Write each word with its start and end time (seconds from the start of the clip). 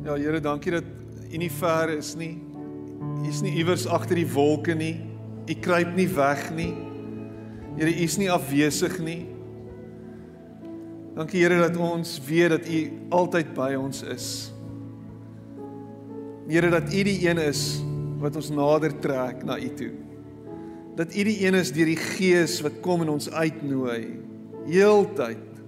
Ja 0.00 0.14
Here, 0.16 0.40
dankie 0.40 0.72
dat 0.72 0.84
U 1.30 1.38
nie 1.38 1.50
ver 1.52 1.90
is 1.92 2.14
nie. 2.16 2.38
U 3.20 3.28
is 3.28 3.42
nie 3.44 3.52
iewers 3.60 3.84
agter 3.86 4.16
die 4.16 4.28
wolke 4.32 4.72
nie. 4.74 4.94
U 5.44 5.56
kruip 5.60 5.92
nie 5.96 6.08
weg 6.08 6.46
nie. 6.56 6.72
Here, 7.76 7.90
U 7.90 8.06
is 8.06 8.16
nie 8.18 8.30
afwesig 8.32 8.96
nie. 9.04 9.26
Dankie 11.18 11.44
Here 11.44 11.60
dat 11.60 11.76
ons 11.76 12.16
weet 12.24 12.54
dat 12.56 12.64
U 12.64 12.80
altyd 13.20 13.52
by 13.54 13.74
ons 13.76 14.00
is. 14.08 14.30
Here 16.48 16.72
dat 16.72 16.88
U 16.88 17.04
die 17.04 17.18
een 17.28 17.44
is 17.44 17.84
wat 18.24 18.40
ons 18.40 18.50
nader 18.56 18.96
trek 19.04 19.44
na 19.44 19.60
U 19.60 19.70
toe. 19.76 19.92
Dat 20.96 21.12
U 21.12 21.28
die 21.28 21.38
een 21.44 21.60
is 21.60 21.76
deur 21.76 21.92
die 21.92 22.00
Gees 22.00 22.58
wat 22.64 22.80
kom 22.80 23.04
en 23.04 23.12
ons 23.18 23.28
uitnooi. 23.28 24.16
Heeltyd 24.64 25.62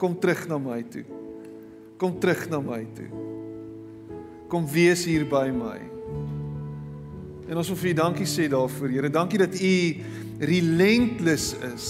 kom 0.00 0.18
terug 0.18 0.48
na 0.50 0.58
my 0.58 0.82
toe. 0.90 1.06
Kom 2.02 2.18
terug 2.18 2.48
na 2.50 2.58
my 2.64 2.82
toe. 2.98 3.29
Kom 4.50 4.66
wees 4.66 5.04
hier 5.06 5.22
by 5.30 5.46
my. 5.54 5.76
En 7.50 7.58
ons 7.58 7.68
wil 7.70 7.78
vir 7.78 7.90
U 7.92 7.94
dankie 8.00 8.26
sê 8.26 8.48
daarvoor, 8.50 8.90
Here. 8.90 9.10
Dankie 9.10 9.38
dat 9.38 9.54
U 9.54 9.74
relentless 10.42 11.52
is 11.70 11.86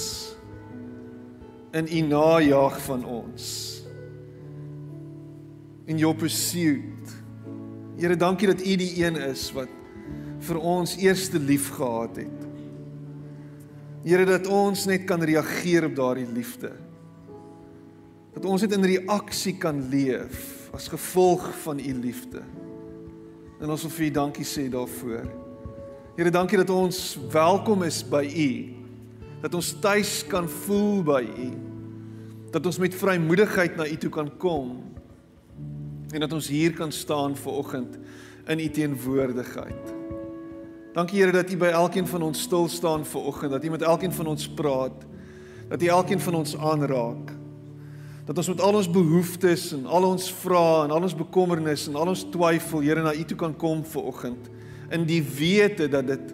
in 1.72 1.88
U 1.88 2.00
najag 2.10 2.76
van 2.84 3.04
ons. 3.08 3.46
In 5.88 6.00
your 6.00 6.16
pursuit. 6.16 7.16
Here, 7.96 8.16
dankie 8.16 8.50
dat 8.52 8.60
U 8.60 8.76
die 8.76 8.92
een 9.00 9.16
is 9.30 9.48
wat 9.56 9.72
vir 10.44 10.60
ons 10.60 10.96
eerste 11.00 11.40
lief 11.40 11.72
gehad 11.76 12.20
het. 12.24 12.46
Here 14.04 14.28
dat 14.28 14.48
ons 14.48 14.84
net 14.88 15.08
kan 15.08 15.24
reageer 15.24 15.88
op 15.88 15.96
daardie 15.96 16.28
liefde. 16.28 16.72
Dat 18.36 18.44
ons 18.48 18.64
net 18.64 18.76
in 18.76 18.88
reaksie 18.96 19.56
kan 19.60 19.80
leef 19.92 20.59
as 20.72 20.88
gevolg 20.88 21.44
van 21.62 21.78
u 21.78 21.94
liefde. 21.94 22.42
En 23.60 23.70
ons 23.70 23.82
wil 23.82 23.90
vir 23.90 24.06
u 24.06 24.10
dankie 24.10 24.46
sê 24.46 24.68
daarvoor. 24.72 25.26
Here, 26.16 26.30
dankie 26.30 26.58
dat 26.58 26.70
ons 26.70 27.18
welkom 27.32 27.82
is 27.82 28.00
by 28.04 28.24
u. 28.24 28.50
Dat 29.40 29.54
ons 29.54 29.72
tuis 29.80 30.20
kan 30.28 30.48
voel 30.48 31.02
by 31.02 31.22
u. 31.24 31.50
Dat 32.50 32.66
ons 32.66 32.78
met 32.78 32.94
vrymoedigheid 32.94 33.76
na 33.76 33.86
u 33.86 33.96
toe 33.96 34.10
kan 34.10 34.30
kom. 34.36 34.80
En 36.10 36.20
dat 36.20 36.32
ons 36.32 36.48
hier 36.48 36.72
kan 36.74 36.92
staan 36.92 37.36
ver 37.36 37.52
oggend 37.52 37.98
in 38.46 38.58
u 38.58 38.68
teenwoordigheid. 38.68 39.98
Dankie 40.92 41.20
Here 41.20 41.32
dat 41.32 41.50
U 41.50 41.56
by 41.56 41.70
elkeen 41.70 42.06
van 42.06 42.22
ons 42.22 42.40
stil 42.42 42.68
staan 42.68 43.04
ver 43.06 43.20
oggend, 43.20 43.52
dat 43.54 43.64
U 43.64 43.70
met 43.70 43.82
elkeen 43.82 44.12
van 44.12 44.26
ons 44.26 44.48
praat, 44.48 45.04
dat 45.68 45.82
U 45.82 45.86
elkeen 45.86 46.20
van 46.20 46.34
ons 46.34 46.56
aanraak. 46.56 47.30
Dat 48.30 48.38
ons 48.38 48.48
met 48.52 48.60
al 48.62 48.76
ons 48.78 48.86
behoeftes 48.86 49.62
en 49.74 49.88
al 49.90 50.04
ons 50.06 50.28
vrae 50.44 50.84
en 50.84 50.92
al 50.94 51.02
ons 51.02 51.14
bekommernisse 51.18 51.88
en 51.90 51.96
al 51.98 52.12
ons 52.12 52.20
twyfel, 52.30 52.84
Here, 52.86 53.02
na 53.02 53.10
U 53.10 53.24
toe 53.26 53.36
kan 53.40 53.56
kom 53.58 53.80
ver 53.82 54.04
oggend 54.06 54.44
in 54.94 55.02
die 55.02 55.18
wete 55.18 55.88
dat 55.90 56.06
dit 56.06 56.30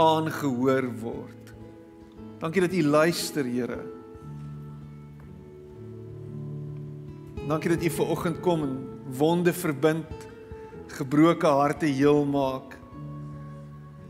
aangehoor 0.00 0.88
word. 1.02 1.52
Dankie 2.40 2.64
dat 2.64 2.72
U 2.72 2.80
luister, 2.94 3.44
Here. 3.44 3.76
Dankie 7.44 7.74
dat 7.74 7.84
U 7.84 7.92
ver 7.98 8.14
oggend 8.16 8.40
kom 8.40 8.64
en 8.64 8.74
wonde 9.20 9.52
verbind, 9.52 10.28
gebroke 10.96 11.52
harte 11.60 11.92
heel 11.92 12.24
maak 12.24 12.78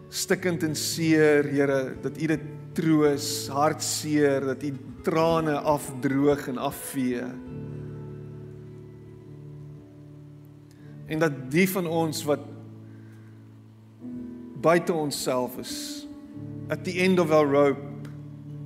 stikkend 0.08 0.62
en 0.62 0.78
seer, 0.78 1.50
Here, 1.50 1.96
dat 2.06 2.14
U 2.14 2.30
dit 2.30 2.46
troos, 2.78 3.48
hartseer, 3.50 4.52
dat 4.54 4.62
U 4.62 4.70
trane 5.08 5.56
afdroog 5.58 6.48
en 6.48 6.58
afvee. 6.58 7.24
En 11.06 11.18
dat 11.18 11.32
die 11.50 11.68
van 11.70 11.86
ons 11.86 12.24
wat 12.28 12.44
buite 14.60 14.92
onsself 14.92 15.56
is, 15.58 16.06
at 16.68 16.84
the 16.84 16.92
end 17.00 17.18
of 17.18 17.30
our 17.30 17.48
rope, 17.48 17.88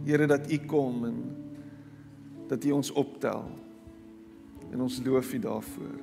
Here, 0.04 0.26
dat 0.26 0.50
U 0.50 0.58
kom 0.66 1.04
en 1.04 1.18
dat 2.46 2.64
U 2.64 2.70
ons 2.70 2.90
optel. 2.90 3.44
En 4.70 4.80
ons 4.80 5.00
loof 5.04 5.32
U 5.32 5.38
daarvoor. 5.38 6.00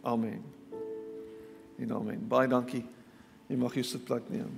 Amen. 0.00 0.42
En 1.78 1.92
amen. 1.92 2.26
Baie 2.28 2.48
dankie. 2.48 2.84
Jy 3.46 3.56
mag 3.56 3.74
jou 3.74 3.84
sitplek 3.86 4.26
neem. 4.32 4.50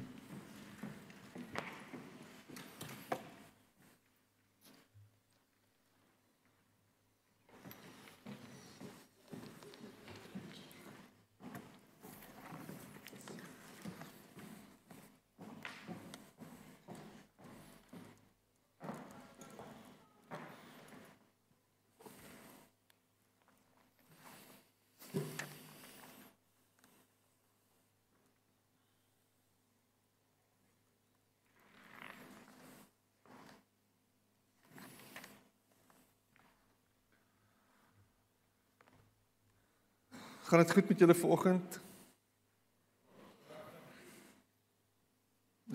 Gaan 40.52 40.60
dit 40.60 40.72
goed 40.72 40.88
met 40.88 40.98
julle 40.98 41.14
vanoggend? 41.14 41.80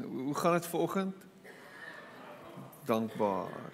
Hoe 0.02 0.36
gaan 0.36 0.52
dit 0.54 0.66
vanoggend? 0.66 1.16
Dankbaar. 2.86 3.74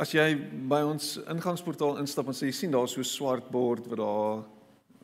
As 0.00 0.14
jy 0.16 0.24
by 0.64 0.80
ons 0.88 1.18
ingangsportaal 1.28 2.00
instap 2.00 2.32
en 2.32 2.38
sê 2.38 2.48
jy 2.48 2.56
sien 2.56 2.72
daar 2.72 2.88
so 2.88 3.04
'n 3.04 3.10
swart 3.10 3.50
bord 3.52 3.84
wat 3.92 4.00
daar 4.00 4.48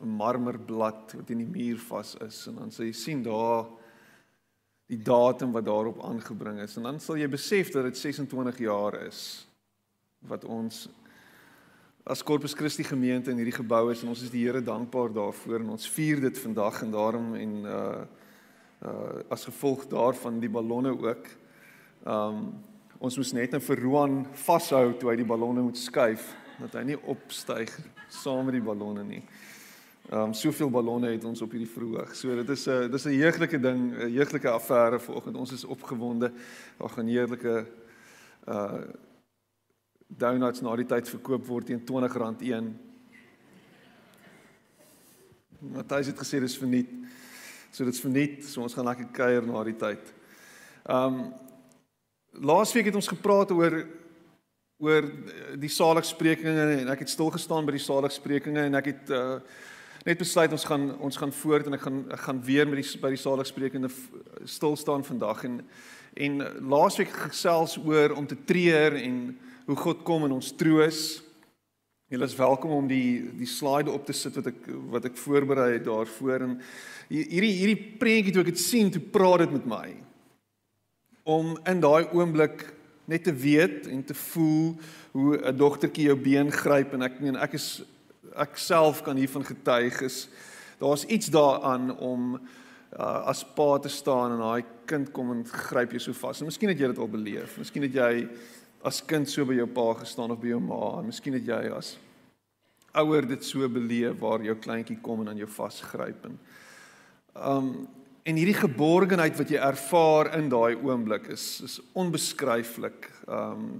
'n 0.01 0.15
marmerblad 0.17 1.13
wat 1.13 1.29
in 1.29 1.45
die 1.45 1.53
muur 1.53 1.77
vas 1.77 2.15
is 2.15 2.47
en 2.47 2.55
dan 2.55 2.71
sê 2.71 2.89
jy 2.89 2.97
sien 2.97 3.23
daar 3.23 3.69
die 4.87 5.03
datum 5.03 5.51
wat 5.51 5.65
daarop 5.65 6.01
aangebring 6.01 6.59
is 6.59 6.77
en 6.77 6.83
dan 6.83 6.99
sal 6.99 7.15
jy 7.15 7.27
besef 7.27 7.69
dat 7.71 7.83
dit 7.83 7.97
26 7.97 8.57
jaar 8.57 9.05
is 9.05 9.45
wat 10.17 10.45
ons 10.45 10.89
as 12.09 12.23
Corpus 12.23 12.53
Christi 12.53 12.83
gemeente 12.83 13.29
in 13.29 13.37
hierdie 13.37 13.53
gebou 13.53 13.91
is 13.93 14.01
en 14.01 14.09
ons 14.09 14.23
is 14.25 14.31
die 14.33 14.41
Here 14.47 14.63
dankbaar 14.65 15.11
daarvoor 15.13 15.61
en 15.61 15.75
ons 15.75 15.89
vier 15.93 16.17
dit 16.23 16.39
vandag 16.41 16.79
en 16.81 16.93
daarom 16.95 17.35
en 17.37 17.51
uh 17.69 17.81
uh 18.79 19.19
as 19.29 19.43
gevolg 19.45 19.83
daarvan 19.91 20.39
die 20.41 20.49
ballonne 20.49 20.89
ook. 20.95 21.27
Um 22.09 22.47
ons 22.97 23.17
moes 23.19 23.33
net 23.37 23.53
nou 23.53 23.59
vir 23.61 23.81
Roan 23.83 24.15
vashou 24.41 24.95
toe 24.97 25.11
hy 25.11 25.19
die 25.19 25.27
ballonne 25.27 25.61
moet 25.67 25.77
skuif 25.77 26.31
dat 26.57 26.79
hy 26.79 26.83
nie 26.89 26.97
opstyg 27.13 27.75
saam 28.09 28.49
met 28.49 28.57
die 28.57 28.65
ballonne 28.65 29.03
nie. 29.05 29.21
Um 30.09 30.33
soveel 30.33 30.71
ballonne 30.73 31.11
het 31.13 31.27
ons 31.29 31.43
op 31.45 31.53
hierdie 31.53 31.69
verhoog. 31.69 32.15
So 32.15 32.33
dit 32.41 32.49
is 32.55 32.65
'n 32.67 32.89
dis 32.89 33.05
'n 33.05 33.21
heuglike 33.21 33.59
ding, 33.61 33.93
'n 33.93 34.09
heuglike 34.17 34.49
affære 34.49 34.99
vanoggend. 34.99 35.37
Ons 35.37 35.51
is 35.51 35.65
opgewonde. 35.65 36.31
Daar 36.79 36.89
gaan 36.89 37.07
heerlike 37.07 37.65
uh 38.47 38.81
donuts 40.09 40.61
na 40.65 40.75
die 40.79 40.87
tyd 40.89 41.09
verkoop 41.09 41.45
word 41.47 41.69
teen 41.69 41.83
R20 41.85 42.47
een. 42.49 42.71
Matthys 45.59 46.09
het 46.09 46.17
gesê 46.17 46.39
dis 46.41 46.57
verniet. 46.57 46.89
So 47.71 47.85
dit's 47.85 48.01
verniet, 48.01 48.41
so 48.47 48.63
ons 48.65 48.73
gaan 48.73 48.87
lekker 48.89 49.11
kuier 49.13 49.45
na 49.45 49.63
die 49.67 49.77
tyd. 49.77 50.13
Um 50.89 51.29
laasweek 52.39 52.89
het 52.89 52.95
ons 52.97 53.09
gepraat 53.09 53.51
oor 53.51 53.81
oor 54.79 55.07
die 55.59 55.71
saligsprekinge 55.71 56.67
en 56.79 56.91
ek 56.93 57.01
het 57.03 57.11
stil 57.11 57.31
gestaan 57.33 57.65
by 57.67 57.73
die 57.75 57.83
saligsprekinge 57.83 58.69
en 58.69 58.79
ek 58.79 58.93
het 58.93 59.11
uh 59.15 59.41
net 60.07 60.15
besluit 60.15 60.53
ons 60.55 60.63
gaan 60.63 60.85
ons 61.03 61.17
gaan 61.19 61.33
voort 61.35 61.67
en 61.67 61.75
ek 61.75 61.81
gaan 61.83 61.97
ek 62.15 62.21
gaan 62.23 62.37
weer 62.47 62.69
met 62.69 62.79
die 62.79 63.01
by 63.01 63.09
die 63.11 63.19
saligsprekinge 63.19 63.89
stil 64.47 64.77
staan 64.79 65.03
vandag 65.03 65.43
en 65.49 65.59
en 66.15 66.39
laasweek 66.71 67.11
gesels 67.27 67.75
oor 67.83 68.15
om 68.15 68.27
te 68.27 68.37
treur 68.47 68.95
en 68.95 69.19
hoe 69.69 69.77
God 69.77 69.99
kom 70.01 70.25
en 70.25 70.33
ons 70.39 70.53
troos. 70.57 71.19
Julle 72.09 72.25
is 72.25 72.37
welkom 72.39 72.71
om 72.73 72.87
die 72.89 73.21
die 73.37 73.49
slide 73.49 73.91
op 73.93 74.07
te 74.07 74.15
sit 74.17 74.33
wat 74.39 74.47
ek 74.49 74.63
wat 74.95 75.05
ek 75.11 75.19
voorberei 75.21 75.75
het 75.75 75.85
daarvoor 75.85 76.45
en 76.47 76.55
hierdie 77.11 77.51
hierdie 77.59 77.97
prentjie 78.01 78.33
toe 78.33 78.41
ek 78.41 78.49
dit 78.49 78.63
sien, 78.63 78.89
toe 78.89 79.03
praat 79.13 79.43
dit 79.43 79.53
met 79.59 79.67
my. 79.69 79.85
Om 81.29 81.53
in 81.69 81.83
daai 81.85 82.09
oomblik 82.17 82.65
net 83.09 83.27
te 83.29 83.33
weet 83.33 83.85
en 83.93 84.01
te 84.05 84.17
voel 84.17 84.73
hoe 85.13 85.37
'n 85.37 85.57
dogtertjie 85.57 86.09
jou 86.09 86.17
been 86.17 86.49
gryp 86.49 86.93
en 86.97 87.05
ek 87.05 87.21
meen 87.21 87.37
ek 87.37 87.53
is 87.53 87.83
ek 88.33 88.57
self 88.57 89.03
kan 89.05 89.17
hiervan 89.17 89.45
getuig 89.45 90.01
is 90.01 90.29
daar's 90.79 91.05
iets 91.05 91.29
daaraan 91.29 91.93
om 91.97 92.39
uh, 92.97 93.29
as 93.29 93.45
pa 93.45 93.77
te 93.77 93.89
staan 93.89 94.33
en 94.33 94.41
daai 94.41 94.63
kind 94.89 95.11
kom 95.13 95.31
en 95.31 95.45
gryp 95.45 95.91
jou 95.93 96.01
so 96.01 96.13
vas. 96.13 96.41
En 96.41 96.49
miskien 96.49 96.71
het 96.71 96.79
jy 96.79 96.87
dit 96.87 97.01
al 97.01 97.11
beleef. 97.11 97.57
Miskien 97.61 97.85
het 97.85 97.93
jy 97.93 98.13
as 98.83 99.01
kind 99.05 99.29
so 99.29 99.45
by 99.45 99.57
jou 99.57 99.67
pa 99.67 99.93
gestaan 99.99 100.31
of 100.31 100.39
by 100.39 100.53
jou 100.53 100.59
ma 100.63 100.99
en 100.99 101.09
miskien 101.09 101.35
het 101.35 101.47
jy 101.47 101.63
as 101.75 101.97
ouer 102.95 103.27
dit 103.27 103.43
so 103.45 103.67
beleef 103.69 104.17
waar 104.19 104.43
jou 104.43 104.55
kleintjie 104.55 104.97
kom 105.03 105.21
en 105.21 105.33
aan 105.33 105.41
jou 105.41 105.49
vasgryp 105.51 106.25
en 106.29 106.37
um 107.35 107.71
en 108.29 108.37
hierdie 108.37 108.57
geborgenheid 108.57 109.37
wat 109.39 109.49
jy 109.49 109.59
ervaar 109.63 110.33
in 110.37 110.49
daai 110.51 110.75
oomblik 110.75 111.31
is 111.33 111.61
is 111.65 111.79
onbeskryflik. 111.97 113.07
Um 113.25 113.79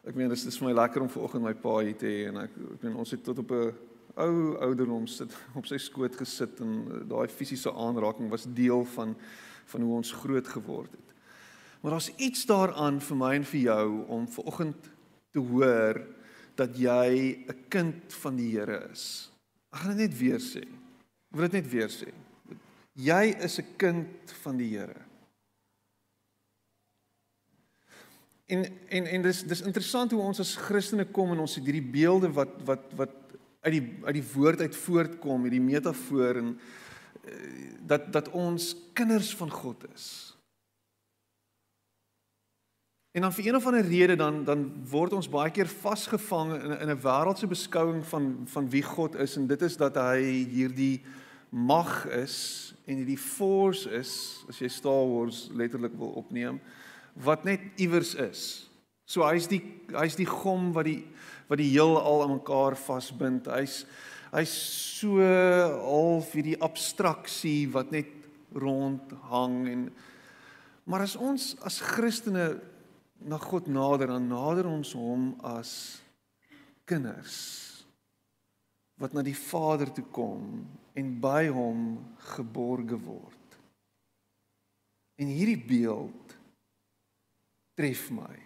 ek 0.00 0.16
meen 0.16 0.32
dit 0.32 0.46
is 0.48 0.58
vir 0.58 0.70
my 0.70 0.74
lekker 0.78 1.04
om 1.04 1.12
vanoggend 1.12 1.44
my 1.44 1.52
pa 1.54 1.76
hier 1.84 1.98
te 2.00 2.08
hê 2.08 2.24
en 2.30 2.40
ek 2.46 2.56
ek 2.56 2.86
meen 2.86 2.96
ons 3.02 3.12
het 3.14 3.22
tot 3.24 3.38
op 3.38 3.52
'n 3.52 3.72
ou 4.16 4.56
ouderdom 4.66 5.06
sit 5.06 5.36
op 5.58 5.66
sy 5.66 5.78
skoot 5.78 6.16
gesit 6.16 6.60
en 6.60 7.04
daai 7.08 7.28
fisiese 7.28 7.70
aanraking 7.70 8.30
was 8.30 8.48
deel 8.48 8.84
van 8.96 9.14
van 9.70 9.82
hoe 9.82 9.96
ons 9.96 10.12
groot 10.12 10.48
geword 10.48 10.90
het. 10.90 11.09
Maar 11.80 11.90
daar's 11.96 12.12
iets 12.16 12.46
daaraan 12.46 13.00
vir 13.00 13.16
my 13.16 13.34
en 13.34 13.44
vir 13.44 13.60
jou 13.60 13.84
om 14.12 14.28
vanoggend 14.28 14.90
te 15.32 15.38
hoor 15.38 16.00
dat 16.54 16.76
jy 16.76 17.44
'n 17.48 17.64
kind 17.68 18.12
van 18.22 18.36
die 18.36 18.50
Here 18.58 18.88
is. 18.92 19.30
Ek 19.72 19.78
gaan 19.78 19.96
dit 19.96 20.08
net 20.08 20.18
weer 20.18 20.40
sê. 20.40 20.62
Ek 21.30 21.36
wil 21.36 21.48
dit 21.48 21.52
net 21.52 21.70
weer 21.70 21.88
sê. 21.88 22.12
Jy 22.92 23.36
is 23.40 23.58
'n 23.58 23.76
kind 23.76 24.32
van 24.42 24.56
die 24.56 24.76
Here. 24.76 25.00
En 28.46 28.64
en 28.88 29.06
en 29.06 29.22
dis 29.22 29.42
dis 29.42 29.62
interessant 29.62 30.10
hoe 30.10 30.20
ons 30.20 30.40
as 30.40 30.56
Christene 30.56 31.04
kom 31.04 31.30
en 31.32 31.38
ons 31.38 31.54
het 31.54 31.64
hierdie 31.64 31.90
beelde 31.92 32.32
wat 32.32 32.62
wat 32.64 32.92
wat 32.96 33.14
uit 33.60 33.72
die 33.72 33.98
uit 34.04 34.14
die 34.14 34.32
woord 34.34 34.60
uit 34.60 34.76
voortkom, 34.76 35.42
hierdie 35.42 35.60
metafoor 35.60 36.36
en 36.36 36.58
eh, 37.24 37.76
dat 37.86 38.12
dat 38.12 38.28
ons 38.28 38.76
kinders 38.92 39.36
van 39.36 39.50
God 39.50 39.84
is. 39.94 40.29
En 43.10 43.20
dan 43.20 43.32
vir 43.32 43.46
een 43.46 43.56
of 43.56 43.66
ander 43.66 43.82
rede 43.82 44.16
dan 44.16 44.44
dan 44.44 44.60
word 44.86 45.12
ons 45.12 45.28
baie 45.28 45.50
keer 45.50 45.66
vasgevang 45.66 46.52
in 46.54 46.78
in 46.78 46.90
'n 46.90 47.00
wêreldse 47.02 47.46
beskouing 47.46 48.06
van 48.06 48.42
van 48.46 48.70
wie 48.70 48.82
God 48.82 49.14
is 49.14 49.36
en 49.36 49.46
dit 49.46 49.62
is 49.62 49.76
dat 49.76 49.94
hy 49.94 50.46
hierdie 50.46 51.02
mag 51.48 52.06
is 52.06 52.74
en 52.86 52.96
hierdie 52.96 53.18
force 53.18 53.90
is 53.90 54.44
as 54.48 54.58
jy 54.58 54.68
Star 54.68 55.06
Wars 55.08 55.48
letterlik 55.52 55.98
wil 55.98 56.12
opneem 56.22 56.60
wat 57.14 57.44
net 57.44 57.60
iewers 57.76 58.14
is. 58.14 58.70
So 59.04 59.26
hy's 59.26 59.48
die 59.48 59.62
hy's 59.90 60.14
die 60.14 60.30
gom 60.30 60.72
wat 60.72 60.84
die 60.84 61.04
wat 61.48 61.58
die 61.58 61.70
heelal 61.70 62.22
aan 62.22 62.38
mekaar 62.38 62.76
vasbind. 62.76 63.46
Hy's 63.46 63.86
hy's 64.30 64.54
so 65.00 65.18
half 65.18 66.32
hierdie 66.32 66.60
abstraksie 66.62 67.66
wat 67.72 67.90
net 67.90 68.06
rond 68.54 69.12
hang 69.30 69.66
en 69.68 69.92
maar 70.84 71.00
as 71.00 71.16
ons 71.16 71.56
as 71.62 71.80
Christene 71.80 72.60
na 73.20 73.38
God 73.38 73.68
nader, 73.68 74.12
dan 74.14 74.28
nader 74.30 74.68
ons 74.70 74.92
hom 74.96 75.34
as 75.44 75.72
kinders 76.88 77.36
wat 79.00 79.14
na 79.16 79.24
die 79.24 79.36
Vader 79.36 79.88
toe 79.96 80.04
kom 80.12 80.60
en 80.98 81.12
by 81.22 81.48
hom 81.48 81.94
geborge 82.34 82.98
word. 83.00 83.56
En 85.20 85.28
hierdie 85.28 85.60
beeld 85.60 86.34
tref 87.80 88.10
my. 88.12 88.36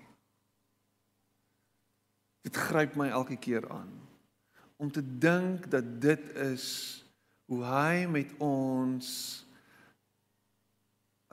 Dit 2.47 2.59
gryp 2.69 2.94
my 2.99 3.09
elke 3.11 3.38
keer 3.41 3.67
aan 3.73 3.93
om 4.79 4.91
te 4.91 5.03
dink 5.03 5.67
dat 5.70 5.87
dit 6.03 6.25
is 6.44 6.67
hoe 7.50 7.62
hy 7.65 8.06
met 8.11 8.31
ons 8.43 9.09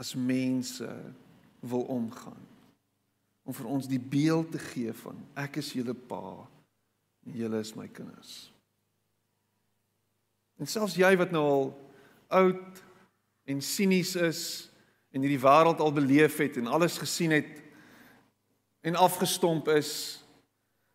as 0.01 0.13
mense 0.15 0.87
wil 1.59 1.85
omgaan 1.93 2.47
om 3.51 3.57
vir 3.57 3.67
ons 3.67 3.87
die 3.91 3.99
beeld 3.99 4.53
te 4.55 4.61
gee 4.71 4.93
van 5.03 5.17
ek 5.43 5.59
is 5.59 5.73
julle 5.75 5.95
pa 6.07 6.23
en 7.27 7.35
julle 7.35 7.59
is 7.59 7.73
my 7.75 7.89
kinders. 7.91 8.47
En 10.55 10.69
selfs 10.69 10.95
jy 10.95 11.11
wat 11.19 11.33
nou 11.35 11.43
al 11.43 11.67
oud 12.39 12.79
en 13.51 13.59
sinies 13.65 14.15
is 14.15 14.41
en 15.11 15.25
hierdie 15.25 15.41
wêreld 15.43 15.83
al 15.83 15.91
beleef 15.91 16.39
het 16.39 16.61
en 16.61 16.71
alles 16.71 16.95
gesien 17.01 17.35
het 17.35 17.59
en 18.87 18.95
afgestomp 18.95 19.67
is 19.75 19.91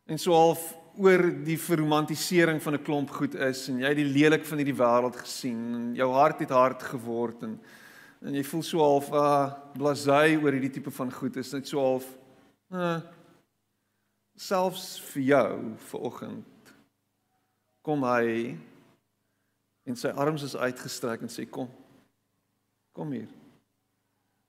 en 0.09 0.17
so 0.17 0.32
half 0.32 0.64
oor 0.97 1.29
die 1.44 1.59
verromantisering 1.61 2.62
van 2.62 2.81
'n 2.81 2.85
klomp 2.88 3.11
goed 3.12 3.35
is 3.35 3.69
en 3.69 3.85
jy 3.85 3.88
het 3.93 4.00
die 4.00 4.12
lelik 4.17 4.49
van 4.49 4.64
hierdie 4.64 4.81
wêreld 4.81 5.17
gesien 5.20 5.61
en 5.76 5.94
jou 5.94 6.12
hart 6.12 6.41
het 6.41 6.50
hard 6.56 6.82
geword 6.82 7.43
en 7.43 7.61
en 8.25 8.35
jy 8.35 8.43
voel 8.43 8.62
so 8.62 8.79
half 8.81 9.12
uh 9.12 9.52
blasé 9.76 10.38
oor 10.41 10.56
hierdie 10.56 10.73
tipe 10.81 10.91
van 10.91 11.12
goed 11.12 11.37
is 11.37 11.52
net 11.52 11.69
so 11.69 11.79
half 11.79 12.06
Uh, 12.66 12.98
selfs 14.34 14.96
vir 15.12 15.22
jou 15.22 15.50
vanoggend 15.86 16.72
kom 17.86 18.02
hy 18.02 18.56
en 19.86 19.98
sy 19.98 20.10
arms 20.10 20.42
is 20.42 20.56
uitgestrek 20.58 21.22
en 21.22 21.30
sê 21.30 21.46
kom. 21.46 21.70
Kom 22.96 23.12
hier. 23.14 23.30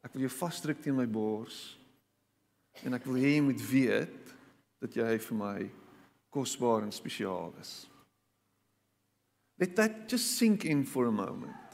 Ek 0.02 0.16
wil 0.16 0.26
jou 0.26 0.34
vasdruk 0.34 0.82
teen 0.82 0.98
my 0.98 1.06
bors 1.06 1.76
en 2.82 2.98
ek 2.98 3.06
wil 3.06 3.22
hê 3.22 3.36
jy 3.36 3.44
moet 3.46 3.62
weet 3.70 4.34
dat 4.82 4.98
jy 4.98 5.12
vir 5.28 5.38
my 5.38 5.60
kosbaar 6.34 6.88
en 6.88 6.94
spesiaal 6.94 7.54
is. 7.62 7.86
Let 9.62 9.76
that 9.78 10.10
just 10.10 10.38
sink 10.38 10.66
in 10.66 10.86
for 10.86 11.06
a 11.06 11.12
moment. 11.12 11.67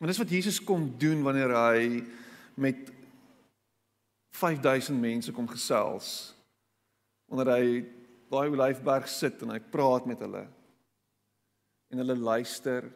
En 0.00 0.10
dis 0.10 0.20
wat 0.20 0.32
Jesus 0.32 0.60
kom 0.64 0.90
doen 1.00 1.22
wanneer 1.24 1.54
hy 1.56 2.02
met 2.60 2.90
5000 4.36 5.00
mense 5.00 5.32
kom 5.32 5.48
gesels. 5.48 6.10
Wanneer 7.30 7.52
hy 7.54 7.68
by 8.30 8.44
Olyfberg 8.52 9.08
sit 9.08 9.40
en 9.44 9.54
hy 9.54 9.60
praat 9.72 10.08
met 10.08 10.20
hulle. 10.20 10.44
En 11.92 12.02
hulle 12.02 12.18
luister. 12.18 12.90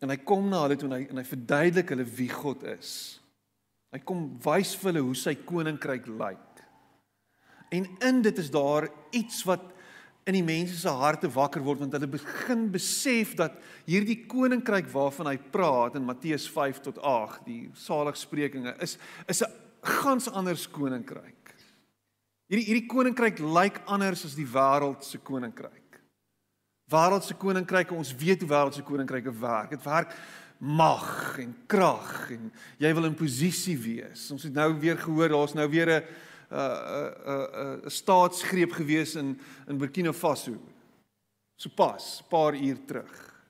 En 0.00 0.12
hy 0.12 0.18
kom 0.24 0.46
na 0.48 0.62
hulle 0.64 0.78
toe 0.78 0.88
en 0.88 0.96
hy 0.96 1.02
en 1.10 1.20
hy 1.20 1.26
verduidelik 1.26 1.90
hulle 1.92 2.06
wie 2.16 2.30
God 2.32 2.62
is. 2.76 2.92
Hy 3.90 3.98
kom 4.06 4.28
wys 4.44 4.76
vir 4.78 4.92
hulle 4.92 5.04
hoe 5.08 5.18
sy 5.18 5.34
koninkryk 5.42 6.06
lyk. 6.14 6.62
En 7.74 7.86
in 8.06 8.22
dit 8.22 8.38
is 8.38 8.50
daar 8.54 8.86
iets 9.14 9.42
wat 9.48 9.66
in 10.28 10.36
die 10.36 10.44
mense 10.44 10.76
se 10.76 10.88
harte 10.88 11.28
wakker 11.32 11.62
word 11.64 11.80
want 11.80 11.94
hulle 11.96 12.10
begin 12.10 12.68
besef 12.72 13.34
dat 13.38 13.56
hierdie 13.88 14.26
koninkryk 14.28 14.90
waarvan 14.92 15.30
hy 15.32 15.36
praat 15.52 15.96
in 15.96 16.04
Matteus 16.04 16.46
5 16.52 16.82
tot 16.90 17.00
8 17.00 17.46
die 17.48 17.70
saligsprekinge 17.74 18.76
is 18.80 18.98
is 19.28 19.42
'n 19.42 19.52
gans 19.82 20.28
anders 20.28 20.68
koninkryk. 20.68 21.54
Hierdie 22.50 22.66
hierdie 22.66 22.88
koninkryk 22.90 23.38
lyk 23.38 23.80
anders 23.86 24.24
as 24.24 24.34
die 24.34 24.46
wêreld 24.46 25.04
se 25.04 25.18
koninkryk. 25.18 26.00
Wêreld 26.90 27.24
se 27.24 27.34
koninkryke, 27.34 27.94
ons 27.94 28.14
weet 28.14 28.40
hoe 28.42 28.50
wêreld 28.50 28.74
se 28.74 28.82
koninkryke 28.82 29.32
werk. 29.40 29.70
Dit 29.70 29.84
werk 29.84 30.16
mag 30.60 31.38
en 31.40 31.54
krag 31.66 32.30
en 32.34 32.50
jy 32.82 32.90
wil 32.92 33.06
in 33.08 33.14
posisie 33.16 33.78
wees. 33.78 34.26
Ons 34.34 34.44
het 34.48 34.52
nou 34.52 34.74
weer 34.80 34.98
gehoor 35.00 35.32
daar's 35.32 35.54
nou 35.54 35.68
weer 35.70 35.88
'n 35.88 36.04
'n 36.50 36.56
'n 36.56 37.80
'n 37.86 37.90
staatsgreep 37.90 38.72
gewees 38.72 39.14
in 39.14 39.38
in 39.68 39.78
Burkina 39.78 40.12
Faso. 40.12 40.58
So 41.56 41.68
pas, 41.68 42.22
paar 42.28 42.54
uur 42.54 42.78
terug. 42.86 43.44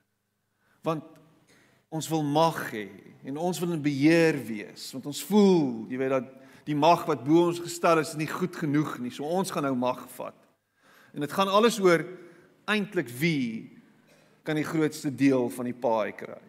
Want 0.83 1.05
ons 1.89 2.09
wil 2.09 2.23
mag 2.23 2.71
hê 2.73 2.89
en 3.25 3.37
ons 3.37 3.59
wil 3.59 3.73
in 3.73 3.83
beheer 3.83 4.39
wees, 4.47 4.93
want 4.93 5.07
ons 5.07 5.25
voel, 5.25 5.87
jy 5.91 5.99
weet 5.99 6.11
dat 6.11 6.29
die 6.65 6.77
mag 6.77 7.05
wat 7.07 7.25
bo 7.25 7.47
ons 7.49 7.61
gestel 7.61 7.99
is, 7.99 8.13
is 8.15 8.21
nie 8.21 8.31
goed 8.31 8.57
genoeg 8.57 8.99
nie. 8.99 9.11
So 9.11 9.25
ons 9.25 9.51
gaan 9.51 9.67
nou 9.67 9.75
mag 9.77 10.03
vat. 10.17 10.37
En 11.15 11.21
dit 11.21 11.33
gaan 11.33 11.49
alles 11.49 11.81
oor 11.83 12.05
eintlik 12.71 13.09
wie 13.21 13.81
kan 14.47 14.59
die 14.59 14.67
grootste 14.67 15.11
deel 15.15 15.51
van 15.51 15.69
die 15.69 15.77
paai 15.77 16.13
kry. 16.17 16.43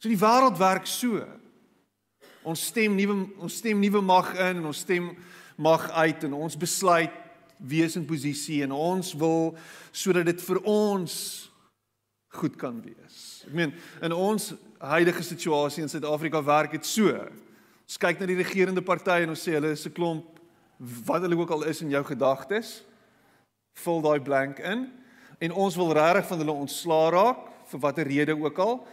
So 0.00 0.08
die 0.08 0.20
wêreld 0.20 0.58
werk 0.60 0.88
so. 0.88 1.20
Ons 2.42 2.66
stem 2.70 2.94
nuwe 2.96 3.16
ons 3.38 3.56
stem 3.60 3.80
nuwe 3.80 4.00
mag 4.00 4.32
in 4.38 4.62
en 4.62 4.70
ons 4.70 4.84
stem 4.86 5.10
mag 5.60 5.90
uit 5.90 6.24
en 6.24 6.38
ons 6.40 6.56
besluit 6.56 7.12
wie 7.60 7.82
is 7.84 7.96
in 7.96 8.06
posisie 8.08 8.62
en 8.64 8.72
ons 8.72 9.12
wil 9.20 9.52
sodat 9.92 10.24
dit 10.30 10.40
vir 10.46 10.60
ons 10.64 11.14
goed 12.40 12.56
kan 12.56 12.78
wees. 12.80 13.42
Ek 13.44 13.52
meen 13.52 13.74
in 14.06 14.14
ons 14.16 14.54
huidige 14.80 15.22
situasie 15.26 15.84
in 15.84 15.92
Suid-Afrika 15.92 16.40
werk 16.46 16.78
dit 16.78 16.86
so. 16.86 17.12
Ons 17.84 18.00
kyk 18.00 18.22
na 18.22 18.28
die 18.30 18.38
regerende 18.38 18.84
party 18.86 19.18
en 19.24 19.34
ons 19.34 19.44
sê 19.44 19.58
hulle 19.58 19.74
is 19.74 19.84
'n 19.86 19.92
klomp 19.92 20.40
wat 21.04 21.20
hulle 21.20 21.36
ook 21.36 21.50
al 21.50 21.68
is 21.68 21.82
in 21.82 21.90
jou 21.90 22.04
gedagtes. 22.04 22.82
Vul 23.74 24.00
daai 24.00 24.20
blank 24.20 24.58
in 24.58 24.88
en 25.40 25.52
ons 25.52 25.76
wil 25.76 25.92
regtig 25.92 26.26
van 26.26 26.38
hulle 26.38 26.52
ontslaa 26.52 27.10
raak 27.10 27.40
vir 27.68 27.80
watter 27.80 28.06
rede 28.06 28.32
ook 28.32 28.58
al. 28.58 28.86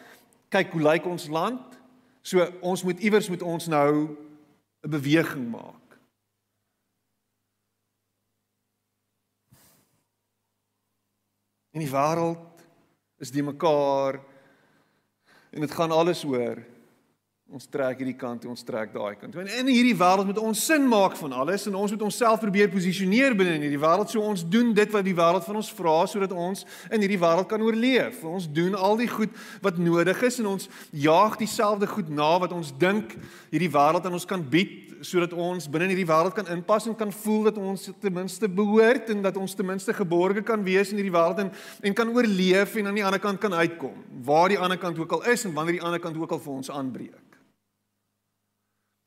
Kyk 0.50 0.72
hoe 0.72 0.82
lyk 0.82 1.06
ons 1.06 1.27
land? 1.27 1.76
So 2.27 2.43
ons 2.60 2.84
moet 2.84 3.00
iewers 3.00 3.29
moet 3.31 3.41
ons 3.41 3.67
nou 3.72 3.91
'n 4.84 4.89
beweging 4.89 5.50
maak. 5.51 5.86
In 11.72 11.79
die 11.79 11.91
wêreld 11.91 12.65
is 13.17 13.31
die 13.31 13.43
mekaar 13.43 14.19
En 15.50 15.60
dit 15.60 15.72
gaan 15.72 15.91
alles 15.91 16.24
oor 16.24 16.60
Ons 17.48 17.63
trek 17.72 18.01
hierdie 18.01 18.18
kant 18.20 18.42
toe, 18.44 18.50
ons 18.51 18.66
trek 18.68 18.89
daai 18.92 19.16
kant 19.16 19.32
toe. 19.32 19.39
En 19.39 19.48
in 19.62 19.70
hierdie 19.72 19.96
wêreld 19.96 20.27
moet 20.27 20.39
ons 20.42 20.63
sin 20.68 20.84
maak 20.84 21.13
van 21.16 21.32
alles 21.32 21.63
en 21.70 21.77
ons 21.80 21.94
moet 21.94 22.01
onsself 22.04 22.42
probeer 22.42 22.68
posisioneer 22.68 23.38
binne 23.39 23.54
in 23.56 23.62
hierdie 23.63 23.80
wêreld. 23.80 24.12
So 24.12 24.20
ons 24.20 24.42
doen 24.44 24.74
dit 24.75 24.92
wat 24.92 25.06
die 25.08 25.16
wêreld 25.16 25.46
van 25.48 25.60
ons 25.62 25.70
vra 25.77 25.94
sodat 26.12 26.34
ons 26.36 26.66
in 26.92 27.06
hierdie 27.06 27.20
wêreld 27.22 27.48
kan 27.48 27.63
oorleef. 27.63 28.20
Ons 28.27 28.50
doen 28.51 28.75
al 28.75 29.00
die 29.00 29.08
goed 29.08 29.32
wat 29.63 29.80
nodig 29.80 30.20
is 30.27 30.42
en 30.44 30.50
ons 30.58 30.68
jaag 30.92 31.38
dieselfde 31.39 31.88
goed 31.88 32.10
na 32.12 32.34
wat 32.44 32.51
ons 32.51 32.74
dink 32.84 33.16
hierdie 33.54 33.72
wêreld 33.72 34.10
aan 34.10 34.18
ons 34.20 34.27
kan 34.27 34.44
bied 34.44 34.84
sodat 35.08 35.32
ons 35.32 35.70
binne 35.72 35.88
in 35.88 35.94
hierdie 35.94 36.10
wêreld 36.10 36.36
kan 36.36 36.51
inpas 36.51 36.89
en 36.92 36.98
kan 37.00 37.13
voel 37.16 37.48
dat 37.48 37.62
ons 37.63 37.88
ten 38.01 38.12
minste 38.18 38.50
behoort 38.51 39.08
en 39.13 39.24
dat 39.24 39.39
ons 39.39 39.56
ten 39.56 39.70
minste 39.72 39.96
geborge 39.96 40.44
kan 40.44 40.68
wees 40.68 40.92
in 40.92 41.00
hierdie 41.00 41.16
wêreld 41.16 41.39
en 41.46 41.54
en 41.80 41.96
kan 41.96 42.12
oorleef 42.12 42.75
en 42.75 42.92
aan 42.92 43.00
die 43.00 43.08
ander 43.08 43.24
kant 43.24 43.39
kan 43.39 43.56
uitkom. 43.56 43.96
Waar 44.27 44.51
die 44.51 44.60
ander 44.60 44.82
kant 44.84 45.00
ook 45.00 45.16
al 45.16 45.25
is 45.32 45.48
en 45.48 45.56
wanneer 45.56 45.80
die 45.80 45.86
ander 45.88 46.04
kant 46.04 46.20
ook 46.20 46.36
al 46.36 46.44
vir 46.44 46.54
ons 46.60 46.74
aanbreek. 46.75 47.26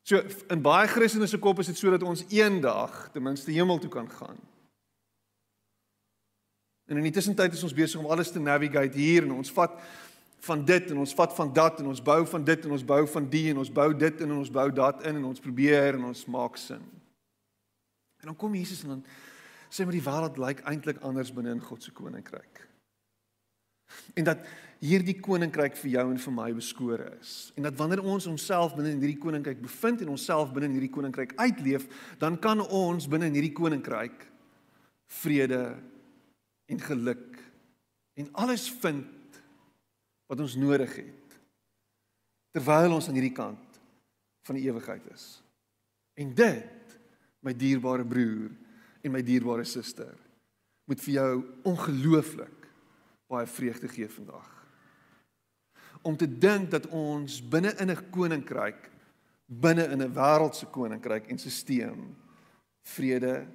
So 0.02 0.20
in 0.50 0.62
baie 0.64 0.88
Christene 0.88 1.28
se 1.28 1.38
kop 1.38 1.60
is 1.60 1.70
dit 1.70 1.78
sodat 1.78 2.02
ons 2.06 2.24
eendag 2.32 3.10
ten 3.14 3.22
minste 3.22 3.52
hemel 3.52 3.78
toe 3.78 3.90
kan 3.92 4.08
gaan. 4.10 4.38
En 6.90 6.98
in 6.98 7.06
die 7.06 7.14
tussentyd 7.14 7.54
is 7.54 7.62
ons 7.62 7.76
besig 7.76 8.00
om 8.00 8.08
alles 8.10 8.32
te 8.34 8.40
navigate 8.42 8.98
hier 8.98 9.22
en 9.22 9.36
ons 9.36 9.52
vat 9.54 9.76
van 10.40 10.64
dit 10.64 10.90
en 10.90 11.02
ons 11.04 11.12
vat 11.14 11.34
van 11.36 11.52
dat 11.52 11.82
en 11.82 11.90
ons 11.92 12.02
bou 12.02 12.24
van 12.26 12.44
dit 12.44 12.64
en 12.64 12.72
ons 12.74 12.86
bou 12.86 13.02
van 13.12 13.28
die 13.30 13.44
en 13.52 13.60
ons 13.62 13.72
bou 13.76 13.90
dit 13.94 14.24
en 14.24 14.32
ons 14.38 14.50
bou 14.50 14.66
dat 14.72 15.04
in 15.04 15.20
en 15.20 15.28
ons 15.28 15.44
probeer 15.44 15.98
en 15.98 16.08
ons 16.10 16.24
maak 16.32 16.56
sin. 16.58 16.82
En 18.20 18.32
dan 18.32 18.36
kom 18.36 18.56
Jesus 18.56 18.82
en 18.82 18.96
dan 18.96 19.04
sê 19.70 19.84
maar 19.84 19.94
die 19.94 20.04
wêreld 20.04 20.40
lyk 20.40 20.64
eintlik 20.66 21.04
anders 21.06 21.32
binne 21.36 21.54
in 21.54 21.62
God 21.62 21.84
se 21.84 21.92
koninkryk. 21.94 22.69
En 24.14 24.26
dat 24.26 24.44
hierdie 24.80 25.18
koninkryk 25.20 25.76
vir 25.76 25.90
jou 25.92 26.06
en 26.08 26.20
vir 26.22 26.34
my 26.34 26.48
beskore 26.56 27.10
is. 27.20 27.52
En 27.56 27.66
dat 27.68 27.76
wanneer 27.76 28.00
ons 28.00 28.26
onsself 28.30 28.74
binne 28.76 28.94
in 28.94 29.02
hierdie 29.02 29.20
koninkryk 29.20 29.60
bevind 29.60 30.00
en 30.00 30.12
onsself 30.14 30.54
binne 30.54 30.70
in 30.70 30.78
hierdie 30.78 30.92
koninkryk 30.94 31.34
uitleef, 31.36 31.84
dan 32.18 32.38
kan 32.40 32.62
ons 32.64 33.08
binne 33.10 33.28
in 33.28 33.36
hierdie 33.36 33.56
koninkryk 33.56 34.24
vrede 35.20 35.64
en 36.70 36.80
geluk 36.80 37.40
en 38.20 38.28
alles 38.32 38.68
vind 38.80 39.40
wat 40.30 40.40
ons 40.40 40.56
nodig 40.60 40.92
het 41.02 41.36
terwyl 42.54 42.96
ons 42.96 43.08
aan 43.08 43.18
hierdie 43.18 43.36
kant 43.36 43.80
van 44.46 44.58
die 44.58 44.66
ewigheid 44.66 45.04
is. 45.12 45.26
En 46.18 46.32
dit, 46.34 46.96
my 47.44 47.52
dierbare 47.56 48.04
broer 48.06 48.50
en 49.04 49.14
my 49.14 49.22
dierbare 49.24 49.64
suster, 49.68 50.16
moet 50.90 51.02
vir 51.04 51.14
jou 51.14 51.30
ongelooflik 51.70 52.59
baie 53.30 53.46
vreugde 53.46 53.88
gee 53.88 54.08
vandag. 54.10 54.48
Om 56.02 56.16
te 56.16 56.26
dink 56.26 56.70
dat 56.70 56.86
ons 56.86 57.40
binne 57.48 57.74
in 57.78 57.90
'n 57.90 58.10
koninkryk, 58.10 58.90
binne 59.46 59.84
in 59.92 60.02
'n 60.02 60.14
wêreldse 60.14 60.66
koninkryk 60.66 61.28
en 61.28 61.38
stelsel 61.38 62.14
vrede 62.82 63.46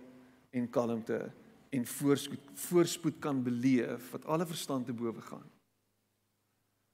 en 0.52 0.70
kalmte 0.70 1.32
en 1.70 1.86
voorspoed 1.86 2.40
voorspoed 2.54 3.20
kan 3.20 3.44
beleef 3.44 4.12
wat 4.12 4.26
alle 4.26 4.46
verstand 4.46 4.86
te 4.86 4.94
bowe 4.94 5.22
gaan. 5.22 5.50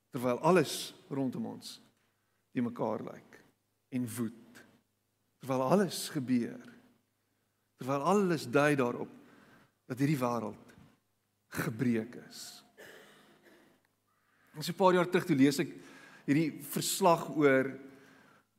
Terwyl 0.09 0.39
alles 0.39 0.93
rondom 1.09 1.45
ons 1.45 1.81
die 2.51 2.63
mekaar 2.63 3.03
lyk 3.03 3.37
en 3.89 4.07
woed. 4.15 4.63
Terwyl 5.39 5.61
alles 5.61 6.09
gebeur. 6.09 6.59
Terwyl 7.77 8.01
alles 8.01 8.47
dui 8.49 8.75
daarop 8.75 9.11
dat 9.85 9.99
hierdie 9.99 10.19
wêreld 10.19 10.75
gebreek 11.51 12.15
is. 12.27 12.60
Ons 14.55 14.69
'n 14.69 14.75
paar 14.75 14.93
jaar 14.93 15.09
terug 15.09 15.25
toe 15.25 15.35
lees 15.35 15.59
ek 15.59 15.71
hierdie 16.25 16.61
verslag 16.61 17.29
oor 17.35 17.71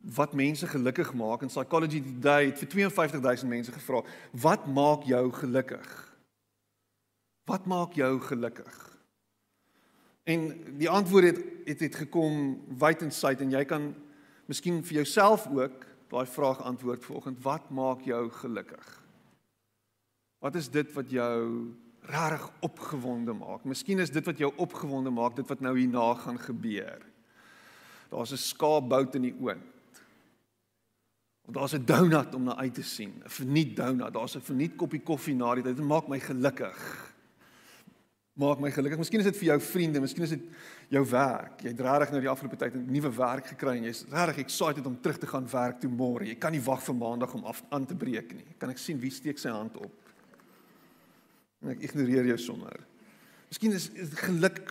wat 0.02 0.32
mense 0.34 0.66
gelukkig 0.66 1.12
maak 1.14 1.42
en 1.42 1.48
Psychology 1.52 2.00
Today 2.02 2.50
het 2.50 2.58
vir 2.58 2.90
52000 2.90 3.48
mense 3.48 3.72
gevra, 3.72 4.02
"Wat 4.32 4.66
maak 4.66 5.04
jou 5.04 5.30
gelukkig?" 5.32 6.12
Wat 7.44 7.66
maak 7.66 7.92
jou 7.92 8.20
gelukkig? 8.20 8.98
En 10.24 10.76
die 10.78 10.88
antwoord 10.88 11.24
het 11.24 11.38
het, 11.66 11.80
het 11.80 11.94
gekom 11.94 12.60
wyd 12.78 13.02
en 13.02 13.10
suid 13.10 13.40
en 13.40 13.50
jy 13.50 13.64
kan 13.64 13.94
miskien 14.46 14.82
vir 14.82 15.02
jouself 15.02 15.46
ook 15.46 15.86
daai 16.08 16.26
vraag 16.26 16.62
antwoord 16.62 17.04
vanoggend, 17.04 17.42
"Wat 17.42 17.70
maak 17.70 18.00
jou 18.00 18.30
gelukkig?" 18.30 19.02
Wat 20.38 20.54
is 20.54 20.68
dit 20.68 20.92
wat 20.92 21.10
jou 21.10 21.74
regtig 22.02 22.50
opgewonde 22.60 23.32
maak. 23.32 23.64
Miskien 23.64 24.02
is 24.02 24.10
dit 24.10 24.24
wat 24.26 24.38
jou 24.38 24.52
opgewonde 24.56 25.10
maak, 25.10 25.36
dit 25.36 25.48
wat 25.48 25.60
nou 25.60 25.76
hierna 25.78 26.14
gaan 26.14 26.38
gebeur. 26.38 27.04
Daar's 28.10 28.32
'n 28.32 28.36
skaapbout 28.36 29.14
in 29.14 29.22
die 29.22 29.36
oond. 29.40 29.70
Of 31.46 31.54
daar's 31.54 31.74
'n 31.74 31.84
donut 31.84 32.34
om 32.34 32.42
na 32.42 32.56
uit 32.56 32.74
te 32.74 32.82
sien, 32.82 33.22
'n 33.24 33.28
verniet 33.28 33.76
donut. 33.76 34.12
Daar's 34.12 34.36
'n 34.36 34.40
verniet 34.40 34.76
koppie 34.76 35.00
koffie 35.00 35.34
na 35.34 35.54
die 35.54 35.62
tyd. 35.62 35.76
Dit 35.76 35.84
maak 35.84 36.08
my 36.08 36.20
gelukkig. 36.20 37.12
Maak 38.32 38.60
my 38.60 38.70
gelukkig. 38.70 38.98
Miskien 38.98 39.20
is 39.20 39.26
dit 39.26 39.36
vir 39.36 39.46
jou 39.46 39.60
vriende, 39.60 40.00
miskien 40.00 40.22
is 40.22 40.30
dit 40.30 40.42
jou 40.88 41.06
werk. 41.06 41.60
Jy 41.60 41.68
het 41.68 41.80
regtig 41.80 42.10
nou 42.10 42.20
die 42.20 42.28
afgelope 42.28 42.56
tyd 42.56 42.74
'n 42.74 42.90
nuwe 42.90 43.10
werk 43.16 43.46
gekry 43.46 43.76
en 43.76 43.84
jy's 43.84 44.04
regtig 44.10 44.38
excited 44.38 44.86
om 44.86 45.00
terug 45.00 45.18
te 45.18 45.26
gaan 45.26 45.48
werk 45.50 45.80
toe 45.80 45.90
môre. 45.90 46.26
Jy 46.26 46.34
kan 46.34 46.52
nie 46.52 46.62
wag 46.62 46.82
vir 46.82 46.94
maandag 46.94 47.34
om 47.34 47.44
af 47.44 47.62
aan 47.70 47.86
te 47.86 47.94
breek 47.94 48.34
nie. 48.34 48.54
Kan 48.58 48.70
ek 48.70 48.78
sien 48.78 48.98
wie 48.98 49.10
steek 49.10 49.38
sy 49.38 49.48
hand 49.48 49.76
op? 49.76 50.01
En 51.62 51.74
ek 51.74 51.86
ignoreer 51.88 52.26
jou 52.32 52.38
sommer. 52.42 52.82
Miskien 53.52 53.74
is 53.76 53.90
geluk 54.22 54.62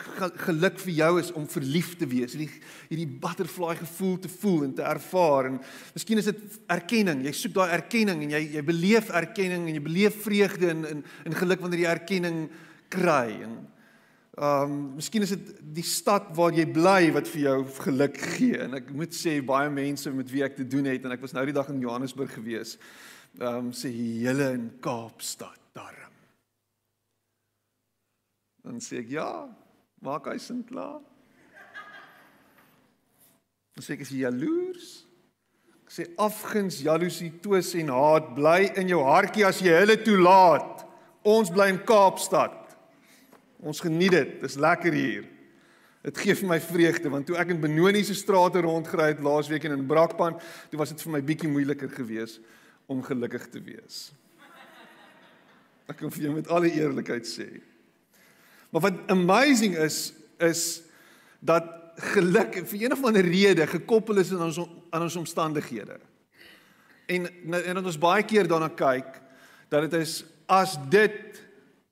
geluk 0.41 0.79
vir 0.81 0.93
jou 0.97 1.09
is 1.21 1.27
om 1.37 1.43
verlief 1.45 1.91
te 1.99 2.07
wees, 2.09 2.33
hierdie 2.33 2.63
hierdie 2.89 3.19
butterfly 3.21 3.75
gevoel 3.77 4.15
te 4.23 4.31
voel 4.41 4.63
en 4.65 4.73
te 4.73 4.81
ervaar 4.81 5.51
en 5.51 5.59
miskien 5.93 6.17
is 6.17 6.31
dit 6.31 6.57
erkenning. 6.73 7.21
Jy 7.27 7.33
soek 7.37 7.53
daai 7.59 7.75
erkenning 7.75 8.23
en 8.25 8.33
jy 8.33 8.41
jy 8.55 8.63
beleef 8.65 9.13
erkenning 9.13 9.69
en 9.69 9.77
jy 9.77 9.83
beleef 9.85 10.17
vreugde 10.25 10.73
en 10.73 10.81
in 10.95 11.05
in 11.29 11.37
geluk 11.43 11.61
wanneer 11.61 11.83
jy 11.83 11.93
erkenning 11.93 12.41
kry 12.89 13.37
en 13.43 13.53
ehm 14.41 14.65
um, 14.65 14.75
miskien 14.97 15.27
is 15.27 15.35
dit 15.35 15.55
die 15.77 15.85
stad 15.85 16.33
waar 16.33 16.57
jy 16.57 16.65
bly 16.65 17.11
wat 17.13 17.29
vir 17.29 17.41
jou 17.45 17.57
geluk 17.85 18.17
gee 18.33 18.57
en 18.65 18.79
ek 18.81 18.89
moet 18.97 19.13
sê 19.13 19.37
baie 19.45 19.69
mense 19.69 20.09
met 20.09 20.33
wie 20.33 20.41
ek 20.47 20.57
te 20.57 20.65
doen 20.65 20.89
het 20.89 21.05
en 21.05 21.13
ek 21.13 21.21
was 21.21 21.37
nou 21.37 21.45
die 21.45 21.53
dag 21.53 21.69
in 21.69 21.85
Johannesburg 21.85 22.33
gewees. 22.33 22.79
Ehm 23.37 23.67
um, 23.67 23.73
sê 23.75 23.93
hele 23.93 24.55
in 24.57 24.71
Kaapstad 24.81 25.61
daar 25.77 26.01
Dan 28.65 28.81
sê 28.83 29.01
ek 29.01 29.13
ja, 29.15 29.29
maak 30.05 30.27
hy 30.29 30.37
sin 30.41 30.61
klaar. 30.67 31.01
Dan 33.75 33.85
sê 33.85 33.95
ek 33.95 34.05
is 34.05 34.13
jy 34.13 34.23
jaloers? 34.25 34.89
Ek 35.87 35.95
sê 35.95 36.07
afguns, 36.21 36.79
jaloesie, 36.85 37.31
twis 37.43 37.73
en 37.81 37.91
haat 37.91 38.31
bly 38.37 38.71
in 38.79 38.91
jou 38.91 39.01
hartjie 39.07 39.43
as 39.47 39.59
jy 39.63 39.73
hulle 39.81 39.97
toelaat. 40.05 40.85
Ons 41.27 41.51
bly 41.53 41.71
in 41.73 41.81
Kaapstad. 41.87 42.55
Ons 43.61 43.81
geniet 43.83 44.13
dit. 44.15 44.37
Dis 44.41 44.57
lekker 44.61 44.95
hier. 44.95 45.25
Dit 46.01 46.17
gee 46.17 46.33
vir 46.33 46.49
my 46.49 46.57
vreugde 46.63 47.11
want 47.13 47.27
toe 47.29 47.37
ek 47.37 47.51
in 47.53 47.59
Benoni 47.61 48.01
se 48.05 48.15
strate 48.17 48.63
rondgery 48.65 49.11
het 49.11 49.21
laasweek 49.21 49.67
en 49.67 49.75
in 49.75 49.83
Brakpan, 49.89 50.39
toe 50.71 50.79
was 50.81 50.89
dit 50.89 51.03
vir 51.05 51.13
my 51.13 51.21
bietjie 51.25 51.51
moeiliker 51.51 51.91
geweest 51.93 52.41
om 52.89 53.03
gelukkig 53.05 53.45
te 53.53 53.61
wees. 53.61 53.99
Ek 55.91 55.99
kan 55.99 56.13
vir 56.13 56.25
jou 56.25 56.33
met 56.39 56.49
alle 56.49 56.71
eerlikheid 56.73 57.27
sê. 57.29 57.51
Maar 58.71 58.81
wat 58.81 58.93
amazing 59.07 59.75
is 59.77 60.13
is 60.37 60.81
dat 61.39 61.67
geluk 61.95 62.55
vir 62.65 62.81
een 62.81 62.95
of 62.95 63.03
ander 63.03 63.25
rede 63.25 63.67
gekoppel 63.67 64.17
is 64.23 64.31
aan 64.31 64.47
ons 64.47 64.59
aan 64.89 65.01
ons 65.01 65.15
omstandighede. 65.15 65.99
En 67.05 67.27
en 67.51 67.75
dat 67.75 67.85
ons 67.85 67.99
baie 67.99 68.23
keer 68.23 68.47
daarna 68.47 68.69
kyk 68.69 69.19
dat 69.69 69.89
dit 69.89 69.99
is 70.01 70.23
as 70.47 70.77
dit 70.89 71.43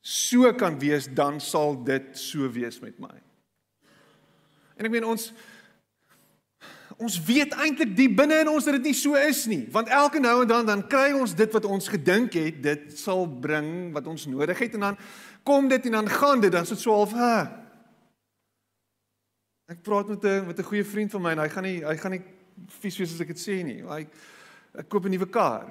so 0.02 0.54
kan 0.54 0.80
wees 0.80 1.08
dan 1.14 1.40
sal 1.44 1.76
dit 1.84 2.18
so 2.18 2.50
wees 2.52 2.80
met 2.80 3.00
my. 3.00 3.16
En 4.80 4.88
ek 4.88 4.92
meen 4.92 5.08
ons 5.08 5.32
ons 7.00 7.16
weet 7.24 7.54
eintlik 7.56 7.94
diep 7.96 8.18
binne 8.20 8.42
in 8.44 8.50
ons 8.52 8.66
dat 8.68 8.76
dit 8.76 8.90
nie 8.90 8.98
so 8.98 9.16
is 9.16 9.46
nie, 9.48 9.62
want 9.72 9.88
elke 9.88 10.20
nou 10.20 10.42
en 10.44 10.50
dan 10.50 10.68
dan 10.68 10.82
kry 10.92 11.14
ons 11.16 11.32
dit 11.36 11.54
wat 11.56 11.68
ons 11.68 11.88
gedink 11.88 12.36
het 12.36 12.58
dit 12.64 12.90
sal 13.00 13.24
bring 13.40 13.94
wat 13.96 14.08
ons 14.12 14.26
nodig 14.28 14.60
het 14.60 14.76
en 14.76 14.90
dan 14.90 15.00
kom 15.50 15.70
dit 15.70 15.86
en 15.89 15.98
dan 15.98 16.10
gaan 16.10 16.41
dit 16.41 16.51
dan 16.51 16.68
is 16.68 16.75
dit 16.75 16.84
so 16.84 16.94
half 16.94 17.15
hè. 17.18 17.38
Ek 19.70 19.82
praat 19.86 20.10
met 20.10 20.24
'n 20.24 20.46
met 20.48 20.60
'n 20.60 20.70
goeie 20.70 20.86
vriend 20.86 21.12
van 21.12 21.22
my 21.22 21.32
en 21.32 21.44
hy 21.46 21.50
gaan 21.50 21.63
nie 21.63 21.82
hy 21.86 21.98
gaan 21.98 22.12
nie 22.12 22.24
vies 22.82 22.98
wees 22.98 23.13
as 23.13 23.22
ek 23.22 23.34
dit 23.34 23.41
sê 23.41 23.63
nie. 23.63 23.82
Hy 23.82 24.08
ek 24.77 24.89
koop 24.89 25.06
'n 25.06 25.12
nuwe 25.12 25.29
kar. 25.29 25.65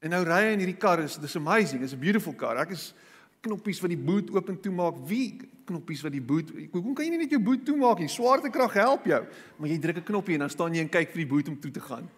En 0.00 0.10
nou 0.10 0.24
ry 0.24 0.42
hy 0.44 0.52
in 0.52 0.60
hierdie 0.60 0.78
kar 0.78 1.00
is 1.00 1.16
dis 1.16 1.36
amazing, 1.36 1.82
it's 1.82 1.92
a 1.92 1.96
beautiful 1.96 2.34
car. 2.34 2.56
Ek 2.56 2.70
is 2.70 2.94
knoppies 3.40 3.80
wat 3.80 3.90
die 3.90 4.04
boot 4.04 4.30
oop 4.30 4.48
en 4.48 4.60
toe 4.60 4.72
maak. 4.72 4.94
Wie 5.06 5.40
knoppies 5.64 6.02
wat 6.02 6.12
die 6.12 6.20
boot 6.20 6.50
Hoe 6.72 6.94
kan 6.94 7.04
jy 7.04 7.10
nie 7.10 7.18
net 7.24 7.30
jou 7.30 7.40
boot 7.40 7.64
toe 7.64 7.76
maak 7.76 7.98
nie? 7.98 8.08
Swaartekrag 8.08 8.72
help 8.72 9.04
jou. 9.04 9.26
Maar 9.58 9.68
jy 9.68 9.78
druk 9.78 9.96
'n 9.96 10.04
knoppie 10.04 10.34
en 10.34 10.40
dan 10.40 10.50
staan 10.50 10.74
jy 10.74 10.80
en 10.80 10.88
kyk 10.88 11.10
vir 11.10 11.24
die 11.24 11.32
boot 11.34 11.48
om 11.48 11.60
toe 11.60 11.70
te 11.70 11.80
gaan. 11.80 12.08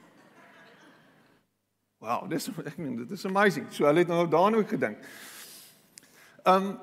Wow, 1.99 2.29
dis 2.31 2.49
ek 2.49 2.79
meen 2.79 2.97
dit 2.97 3.11
is 3.11 3.25
amazing. 3.25 3.67
So 3.71 3.85
hulle 3.85 3.99
het 3.99 4.09
nou 4.09 4.29
daaraan 4.29 4.55
ook 4.55 4.69
gedink. 4.69 4.99
Um 6.47 6.77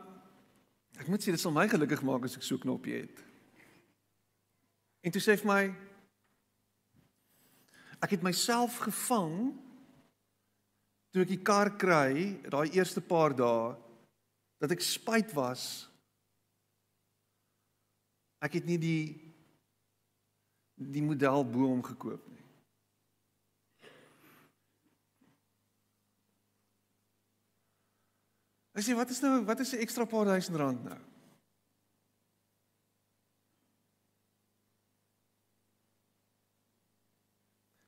ek 1.00 1.08
moet 1.12 1.22
sê 1.22 1.32
dit 1.36 1.40
sal 1.40 1.54
my 1.56 1.68
gelukkig 1.68 2.04
maak 2.08 2.26
as 2.26 2.38
ek 2.38 2.44
so 2.44 2.56
'n 2.56 2.64
knoppie 2.64 3.02
het. 3.02 3.24
En 5.04 5.12
toe 5.12 5.22
sê 5.22 5.32
hy 5.32 5.38
vir 5.38 5.52
my 5.52 5.64
ek 8.02 8.12
het 8.12 8.24
myself 8.24 8.80
gevang 8.80 9.54
toe 11.12 11.24
ek 11.24 11.30
die 11.30 11.44
kar 11.44 11.78
kry, 11.78 12.42
daai 12.50 12.76
eerste 12.76 13.02
paar 13.02 13.34
dae 13.34 13.76
dat 14.60 14.72
ek 14.72 14.82
spyt 14.82 15.34
was. 15.34 15.88
Ek 18.44 18.54
het 18.54 18.66
nie 18.66 18.78
die 18.78 19.04
die 20.76 21.02
model 21.02 21.46
bo 21.48 21.70
hom 21.70 21.84
gekoop 21.84 22.26
nie. 22.28 22.35
Ek 28.76 28.84
sê 28.84 28.96
wat 28.96 29.10
is 29.10 29.22
nou 29.24 29.44
wat 29.48 29.60
is 29.60 29.74
'n 29.74 29.84
ekstra 29.84 30.06
paar 30.06 30.26
duisend 30.26 30.58
rand 30.58 30.84
nou? 30.84 31.00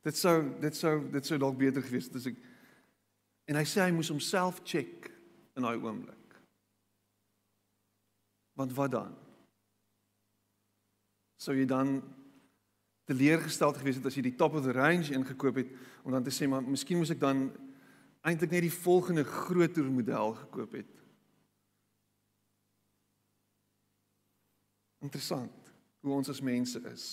Dit 0.01 0.15
sou 0.15 0.59
dit 0.59 0.75
sou 0.75 1.09
dit 1.11 1.25
sou 1.25 1.37
dalk 1.37 1.57
beter 1.57 1.81
gewees 1.81 2.07
het 2.07 2.15
as 2.15 2.25
ek 2.25 2.37
En 3.47 3.55
hy 3.55 3.63
sê 3.63 3.85
hy 3.85 3.93
moes 3.95 4.11
homself 4.11 4.59
check 4.67 5.07
in 5.57 5.63
daai 5.63 5.79
oomblik. 5.79 6.35
Want 8.59 8.73
wat 8.75 8.91
dan? 8.91 9.13
Sou 11.39 11.55
jy 11.55 11.67
dan 11.69 12.01
teleurgesteld 13.07 13.79
gewees 13.79 14.01
het 14.01 14.09
as 14.09 14.17
jy 14.19 14.25
die 14.25 14.35
top 14.35 14.57
of 14.59 14.65
the 14.65 14.75
range 14.75 15.13
ingekoop 15.15 15.61
het 15.61 15.69
om 16.03 16.11
dan 16.11 16.25
te 16.25 16.33
sê 16.33 16.49
maar 16.49 16.65
miskien 16.65 16.99
moes 16.99 17.13
ek 17.13 17.21
dan 17.23 17.45
eintlik 18.27 18.51
net 18.51 18.65
die 18.67 18.73
volgende 18.73 19.23
groter 19.23 19.87
model 19.87 20.35
gekoop 20.41 20.75
het. 20.81 20.93
Interessant 25.05 25.71
hoe 26.03 26.15
ons 26.17 26.29
as 26.31 26.43
mense 26.43 26.81
is. 26.91 27.05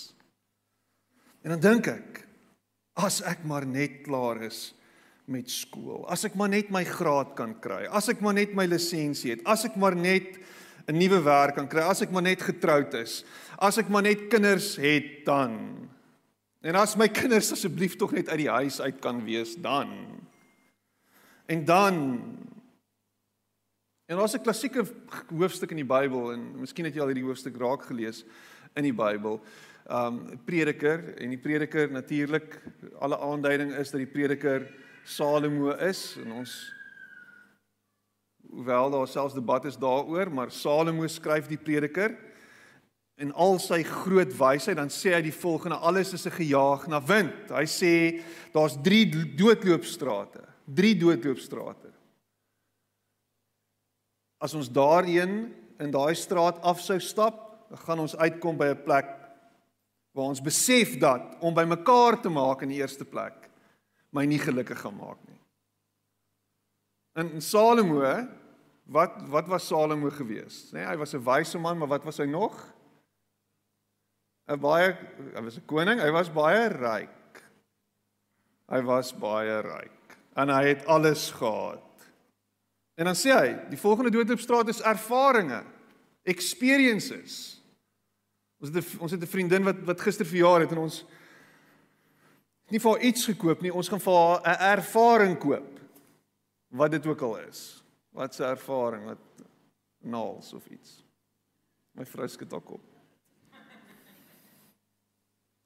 En 1.45 1.55
dan 1.55 1.63
dink 1.63 1.91
ek 1.93 2.25
as 2.99 3.21
ek 3.27 3.45
maar 3.47 3.67
net 3.67 4.03
klaar 4.07 4.43
is 4.47 4.73
met 5.31 5.49
skool. 5.51 6.05
As 6.11 6.25
ek 6.29 6.37
maar 6.39 6.51
net 6.53 6.71
my 6.73 6.85
graad 6.87 7.35
kan 7.39 7.55
kry, 7.63 7.85
as 7.89 8.11
ek 8.13 8.21
maar 8.25 8.37
net 8.37 8.55
my 8.57 8.67
lisensie 8.69 9.35
het, 9.35 9.45
as 9.49 9.65
ek 9.69 9.79
maar 9.81 9.97
net 9.97 10.39
'n 10.89 10.99
nuwe 10.99 11.23
werk 11.25 11.57
kan 11.57 11.69
kry, 11.69 11.81
as 11.81 12.03
ek 12.03 12.13
maar 12.13 12.23
net 12.23 12.43
getroud 12.43 12.93
is, 12.95 13.25
as 13.59 13.79
ek 13.79 13.89
maar 13.89 14.03
net 14.03 14.29
kinders 14.29 14.77
het 14.77 15.25
dan. 15.25 15.89
En 16.63 16.77
as 16.77 16.97
my 16.97 17.09
kinders 17.09 17.53
asseblief 17.53 17.97
tog 17.97 18.13
net 18.13 18.29
uit 18.29 18.39
die 18.39 18.51
huis 18.51 18.81
uit 18.81 19.01
kan 19.01 19.25
wees 19.25 19.57
dan. 19.57 20.24
En 21.47 21.65
dan 21.65 21.95
En 24.05 24.17
daar's 24.17 24.35
'n 24.35 24.41
klassieke 24.41 24.85
hoofstuk 25.29 25.71
in 25.71 25.77
die 25.77 25.85
Bybel 25.85 26.33
en 26.33 26.61
miskien 26.61 26.85
het 26.85 26.95
jy 26.95 27.01
al 27.01 27.07
hierdie 27.07 27.25
hoofstuk 27.25 27.57
raak 27.57 27.83
gelees 27.83 28.25
in 28.75 28.83
die 28.83 28.93
Bybel. 28.93 29.41
Um 29.91 30.41
Prediker 30.45 31.17
en 31.17 31.29
die 31.29 31.39
Prediker 31.39 31.91
natuurlik 31.91 32.61
alle 32.99 33.19
aanduiding 33.19 33.73
is 33.73 33.91
dat 33.91 33.99
die 34.01 34.13
Prediker 34.13 34.75
Salomo 35.05 35.71
is 35.71 36.17
en 36.25 36.33
ons 36.33 36.75
hoewel 38.51 38.91
daar 38.91 39.09
selfs 39.09 39.35
debat 39.35 39.65
is 39.65 39.79
daaroor, 39.79 40.31
maar 40.31 40.51
Salomo 40.51 41.07
skryf 41.07 41.47
die 41.47 41.59
Prediker 41.59 42.17
en 43.17 43.33
al 43.33 43.59
sy 43.59 43.83
groot 43.83 44.37
wysheid 44.37 44.77
dan 44.77 44.91
sê 44.91 45.15
hy 45.15 45.23
die 45.23 45.41
volgende 45.41 45.77
alles 45.77 46.13
is 46.13 46.27
'n 46.27 46.31
gejaag 46.31 46.87
na 46.87 47.01
wind. 47.01 47.51
Hy 47.51 47.65
sê 47.65 48.23
daar's 48.53 48.77
3 48.83 49.35
doodloopstrate, 49.37 50.54
3 50.73 50.95
doodloopstrate. 50.97 51.93
As 54.41 54.55
ons 54.57 54.71
daarheen 54.73 55.53
in 55.81 55.93
daai 55.93 56.15
straat 56.17 56.61
af 56.65 56.81
sou 56.81 56.99
stap, 57.01 57.43
dan 57.69 57.81
gaan 57.85 58.05
ons 58.05 58.17
uitkom 58.17 58.57
by 58.57 58.73
'n 58.73 58.85
plek 58.85 59.11
waar 60.15 60.31
ons 60.31 60.41
besef 60.41 60.99
dat 60.99 61.37
om 61.41 61.55
by 61.55 61.65
mekaar 61.65 62.21
te 62.21 62.29
maak 62.29 62.63
in 62.63 62.69
die 62.69 62.79
eerste 62.79 63.05
plek 63.05 63.51
my 64.13 64.25
nie 64.25 64.39
gelukkig 64.39 64.79
gaan 64.79 64.97
maak 64.97 65.19
nie. 65.27 65.41
In 67.17 67.41
Salomo, 67.41 68.29
wat 68.87 69.29
wat 69.29 69.49
was 69.49 69.67
Salomo 69.67 70.11
gewees? 70.11 70.73
Nee, 70.73 70.85
hy 70.85 70.97
was 70.97 71.15
'n 71.15 71.25
wyse 71.25 71.59
man, 71.59 71.79
maar 71.79 71.89
wat 71.89 72.05
was 72.05 72.19
hy 72.19 72.27
nog? 72.27 72.55
'n 74.49 74.61
Baie 74.61 74.97
hy 75.35 75.43
was 75.43 75.57
'n 75.57 75.67
koning, 75.67 76.01
hy 76.01 76.11
was 76.11 76.31
baie 76.31 76.69
ryk. 76.69 77.43
Hy 78.69 78.83
was 78.83 79.13
baie 79.13 79.61
ryk 79.61 80.04
en 80.35 80.49
hy 80.49 80.65
het 80.73 80.87
alles 80.87 81.31
gehad. 81.31 81.83
En 82.95 83.09
dan 83.11 83.19
sê 83.19 83.35
hy, 83.35 83.49
die 83.71 83.79
volgende 83.79 84.13
doodloopstraat 84.15 84.71
is 84.71 84.83
ervarings, 84.87 85.67
experiences. 86.23 87.61
Ons 88.63 88.71
het 88.71 88.85
'n 88.85 88.99
ons 88.99 89.11
het 89.11 89.23
'n 89.23 89.27
vriendin 89.27 89.65
wat 89.65 89.79
wat 89.85 90.01
gister 90.01 90.27
verjaar 90.27 90.61
het 90.61 90.71
en 90.71 90.79
ons 90.79 91.05
nie 92.71 92.81
vir 92.81 92.91
haar 92.91 93.03
iets 93.03 93.25
gekoop 93.25 93.61
nie, 93.61 93.75
ons 93.75 93.89
gaan 93.89 94.01
vir 94.01 94.15
haar 94.15 94.41
'n 94.41 94.79
ervaring 94.79 95.39
koop. 95.39 95.81
Wat 96.69 96.91
dit 96.91 97.07
ook 97.07 97.21
al 97.21 97.39
is. 97.39 97.83
Wat 98.11 98.39
'n 98.39 98.43
ervaring, 98.43 99.05
wat 99.05 99.19
naals 100.01 100.53
of 100.53 100.67
iets. 100.67 101.05
My 101.93 102.05
vrou 102.05 102.29
skud 102.29 102.51
dalk 102.51 102.71
op. 102.71 102.83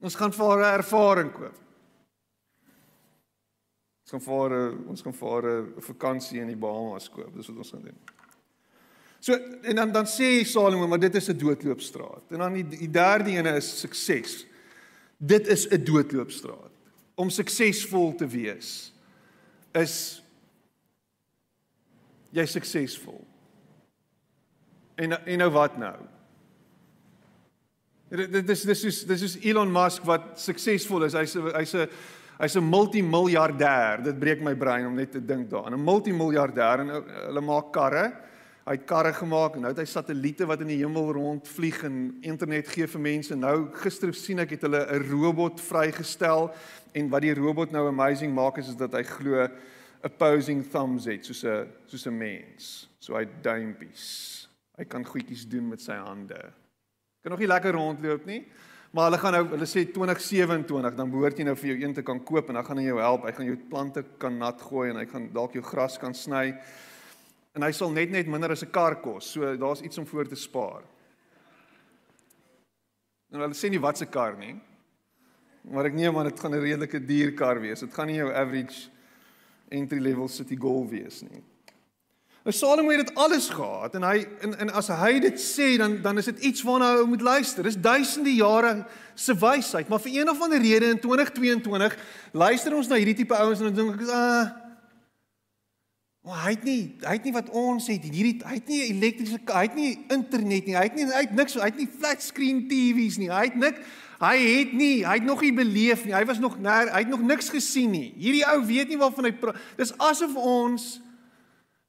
Ons 0.00 0.14
gaan 0.14 0.33
vir 0.33 0.46
haar 0.46 0.59
'n 0.59 0.78
ervaring 0.78 1.33
koop. 1.33 1.67
Ons 4.09 4.25
gaan 4.25 4.25
vir 4.25 4.38
haar 4.40 4.71
ons 4.88 5.03
gaan 5.05 5.14
vir 5.14 5.29
haar 5.29 5.47
'n 5.61 5.83
vakansie 5.85 6.40
in 6.40 6.49
die 6.49 6.57
Bahamas 6.57 7.11
koop. 7.11 7.35
Dis 7.37 7.49
wat 7.49 7.57
ons 7.57 7.71
gaan 7.71 7.83
doen. 7.83 7.99
So 9.21 9.35
en 9.62 9.77
dan 9.77 9.92
dan 9.92 10.07
sê 10.07 10.44
Salomo, 10.44 10.87
maar 10.87 10.99
dit 10.99 11.14
is 11.14 11.29
'n 11.29 11.37
doodloopstraat. 11.37 12.23
En 12.31 12.38
dan 12.38 12.53
die, 12.53 12.68
die 12.68 12.90
derde 12.90 13.31
ene 13.31 13.57
is 13.57 13.81
sukses. 13.81 14.47
Dit 15.18 15.47
is 15.47 15.68
'n 15.68 15.85
doodloopstraat 15.85 16.73
om 17.16 17.31
suksesvol 17.31 18.14
te 18.14 18.27
wees 18.27 18.92
is 19.75 20.23
jy 22.31 22.47
suksesvol. 22.47 23.27
En 24.97 25.27
en 25.27 25.38
nou 25.38 25.51
wat 25.51 25.77
nou? 25.77 25.97
Dit 28.09 28.49
is 28.49 28.62
dis 28.62 28.85
is 28.85 29.05
dis 29.05 29.23
is 29.23 29.37
Elon 29.37 29.73
Musk 29.73 30.03
wat 30.05 30.40
suksesvol 30.40 31.05
is. 31.05 31.12
Hy's 31.12 31.35
hy's 31.35 31.75
'n 31.75 31.88
hy's 32.38 32.57
'n 32.57 32.70
multimiljardêr. 32.70 34.03
Dit 34.03 34.18
breek 34.18 34.40
my 34.40 34.55
brein 34.55 34.87
om 34.87 34.94
net 34.94 35.12
te 35.12 35.24
dink 35.24 35.51
daaraan. 35.51 35.74
'n 35.74 35.85
Multimiljardêr 35.85 36.81
en 36.81 36.88
hulle 37.27 37.40
maak 37.40 37.72
karre. 37.72 38.12
Hy 38.68 38.74
het 38.77 38.85
karre 38.85 39.12
gemaak 39.12 39.55
en 39.55 39.62
nou 39.64 39.70
het 39.72 39.79
hy 39.79 39.85
satelliete 39.85 40.46
wat 40.46 40.61
in 40.61 40.66
die 40.66 40.85
hemel 40.85 41.12
rondvlieg 41.12 41.85
en 41.85 42.18
internet 42.20 42.68
gee 42.68 42.87
vir 42.87 43.01
mense. 43.01 43.35
Nou 43.35 43.70
gister 43.72 44.12
sien 44.14 44.38
ek 44.38 44.51
het 44.51 44.62
hulle 44.62 44.85
'n 44.85 45.09
robot 45.09 45.61
vrygestel 45.61 46.53
en 46.92 47.09
wat 47.09 47.22
die 47.22 47.35
robot 47.35 47.72
nou 47.72 47.88
amazing 47.88 48.35
maak 48.35 48.59
is 48.59 48.68
is 48.68 48.77
dat 48.77 48.92
hy 48.92 49.03
glo 49.03 49.48
opposing 50.05 50.62
thumbs 50.70 51.07
het 51.07 51.24
soos 51.24 51.44
'n 51.44 51.66
soos 51.87 52.07
'n 52.07 52.18
mens. 52.18 52.88
So 52.98 53.16
hy 53.16 53.27
duimpies. 53.42 54.48
Hy 54.77 54.85
kan 54.85 55.05
goedjies 55.05 55.48
doen 55.48 55.68
met 55.68 55.81
sy 55.81 55.94
hande. 55.94 56.53
Kan 57.22 57.31
nog 57.31 57.38
nie 57.38 57.48
lekker 57.48 57.72
rondloop 57.72 58.27
nie. 58.27 58.46
Maar 58.90 59.11
hulle 59.11 59.18
gaan 59.20 59.35
nou 59.37 59.42
hulle 59.53 59.66
sê 59.68 59.83
2027 59.92 60.94
dan 60.96 61.11
behoort 61.12 61.38
jy 61.38 61.44
nou 61.44 61.57
vir 61.61 61.74
jou 61.74 61.81
een 61.83 61.94
te 61.98 62.05
kan 62.07 62.20
koop 62.24 62.48
en 62.48 62.57
dan 62.57 62.64
gaan 62.64 62.79
hy 62.81 62.87
jou 62.87 63.01
help. 63.03 63.27
Hy 63.29 63.33
gaan 63.37 63.51
jou 63.51 63.57
plante 63.68 64.05
kan 64.22 64.38
nat 64.40 64.62
gooi 64.64 64.88
en 64.90 65.01
hy 65.03 65.05
gaan 65.11 65.27
dalk 65.35 65.59
jou 65.59 65.64
gras 65.64 65.98
kan 66.01 66.16
sny 66.16 66.55
en 67.59 67.66
hy 67.66 67.72
sal 67.77 67.92
net 67.92 68.14
net 68.14 68.31
minder 68.31 68.55
as 68.55 68.62
'n 68.62 68.70
kar 68.70 68.96
kos. 69.03 69.33
So 69.33 69.57
daar's 69.57 69.83
iets 69.83 69.98
om 69.98 70.07
voor 70.07 70.29
te 70.29 70.37
spaar. 70.37 70.83
Nou 73.31 73.42
hulle 73.42 73.55
sê 73.55 73.68
nie 73.70 73.81
wat 73.81 73.98
se 73.98 74.07
kar 74.07 74.37
nie. 74.37 74.57
Maar 75.68 75.87
ek 75.87 75.94
neem 75.94 76.16
aan 76.16 76.31
dit 76.31 76.40
gaan 76.40 76.55
'n 76.55 76.61
redelike 76.61 77.07
duur 77.07 77.35
kar 77.35 77.61
wees. 77.61 77.81
Dit 77.81 77.94
gaan 77.94 78.07
nie 78.07 78.16
jou 78.16 78.33
average 78.33 78.88
entry 79.70 79.98
level 79.98 80.29
city 80.29 80.57
golf 80.57 80.90
wees 80.90 81.22
nie. 81.22 81.42
Nou 82.46 82.55
Salomo 82.55 82.90
het 82.90 83.07
dit 83.07 83.16
alles 83.18 83.48
gehad 83.48 83.94
en 83.98 84.05
hy 84.07 84.22
en, 84.40 84.55
en 84.59 84.70
as 84.79 84.88
hy 84.88 85.18
dit 85.20 85.40
sê 85.42 85.72
dan 85.81 85.98
dan 86.03 86.18
is 86.18 86.31
dit 86.31 86.38
iets 86.51 86.62
waarna 86.62 86.94
ou 87.01 87.09
moet 87.11 87.24
luister. 87.24 87.66
Dis 87.66 87.81
duisende 87.81 88.35
jare 88.35 88.87
se 89.14 89.35
wysheid, 89.35 89.88
maar 89.88 90.01
vir 90.01 90.20
een 90.20 90.31
of 90.31 90.40
ander 90.42 90.62
rede 90.62 90.92
in 90.94 91.01
2022 91.03 91.98
luister 92.33 92.74
ons 92.79 92.88
na 92.88 93.01
hierdie 93.01 93.18
tipe 93.18 93.37
ouens 93.37 93.61
en 93.61 93.70
dan 93.70 93.74
dink 93.74 94.01
ek, 94.01 94.09
"Ah, 94.09 94.68
Maar 96.29 96.42
hy 96.44 96.51
het 96.59 96.64
nie 96.66 96.81
hy 97.01 97.12
het 97.16 97.24
nie 97.24 97.33
wat 97.33 97.46
ons 97.57 97.87
het 97.88 98.05
hierdie 98.05 98.35
hy 98.44 98.59
het 98.59 98.68
nie 98.68 98.83
elektriese 98.90 99.38
hy 99.48 99.62
het 99.64 99.77
nie 99.79 99.92
internet 100.12 100.66
nie. 100.68 100.74
Hy 100.77 100.83
het 100.85 100.98
nie 100.98 101.07
hy 101.09 101.22
het 101.24 101.33
niks 101.33 101.57
hy 101.57 101.70
het 101.70 101.79
nie 101.81 101.88
flat 101.88 102.20
screen 102.24 102.66
TV's 102.68 103.16
nie. 103.16 103.31
Hy 103.33 103.46
het 103.46 103.57
nik 103.57 103.79
hy 104.20 104.35
het 104.42 104.74
nie 104.77 105.07
hy 105.07 105.14
het 105.22 105.24
nog 105.24 105.40
nie 105.46 105.55
beleef 105.57 106.05
nie. 106.05 106.12
Hy 106.12 106.27
was 106.29 106.42
nog 106.42 106.59
ner, 106.61 106.90
hy 106.92 107.05
het 107.07 107.12
nog 107.12 107.24
niks 107.24 107.48
gesien 107.55 107.94
nie. 107.96 108.11
Hierdie 108.20 108.44
ou 108.51 108.59
weet 108.68 108.92
nie 108.92 109.01
waarvan 109.01 109.31
hy 109.31 109.33
praat. 109.40 109.62
Dis 109.81 109.94
asof 109.96 110.37
ons 110.37 110.98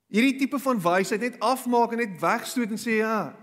hierdie 0.10 0.38
tipe 0.41 0.60
van 0.60 0.82
wysheid 0.82 1.22
net 1.22 1.39
afmaak 1.39 1.93
en 1.93 2.02
net 2.04 2.17
wegstoot 2.22 2.72
en 2.74 2.82
sê 2.82 3.02
ja. 3.02 3.34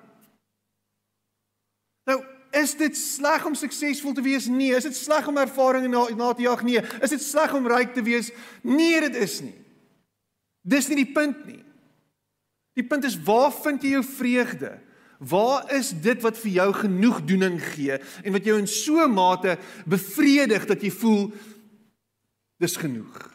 Nou 2.06 2.22
Is 2.56 2.72
dit 2.78 2.96
sleg 2.96 3.44
om 3.44 3.54
suksesvol 3.58 4.14
te 4.16 4.22
wees? 4.24 4.46
Nee. 4.48 4.72
Is 4.76 4.86
dit 4.86 4.96
sleg 4.96 5.26
om 5.28 5.36
ervarings 5.36 5.90
na 5.92 6.06
na 6.16 6.32
te 6.32 6.46
jag? 6.46 6.62
Nee. 6.64 6.80
Is 7.04 7.12
dit 7.12 7.22
sleg 7.22 7.52
om 7.54 7.66
ryk 7.68 7.92
te 7.92 8.04
wees? 8.06 8.30
Nee, 8.62 9.00
dit 9.00 9.18
is 9.26 9.40
nie. 9.44 9.54
Dis 10.66 10.88
nie 10.88 11.02
die 11.02 11.12
punt 11.12 11.44
nie. 11.46 11.60
Die 12.76 12.86
punt 12.86 13.04
is 13.08 13.18
waar 13.26 13.52
vind 13.52 13.84
jy 13.84 13.96
jou 13.96 14.04
vreugde? 14.04 14.72
Waar 15.18 15.68
is 15.72 15.92
dit 16.04 16.20
wat 16.24 16.36
vir 16.40 16.52
jou 16.58 16.68
genoegdoening 16.76 17.56
gee 17.72 17.96
en 17.96 18.34
wat 18.34 18.44
jou 18.44 18.58
in 18.60 18.68
so 18.68 19.04
'n 19.04 19.14
mate 19.14 19.58
bevredig 19.86 20.66
dat 20.66 20.82
jy 20.82 20.90
voel 20.90 21.32
dis 22.60 22.76
genoeg? 22.76 23.32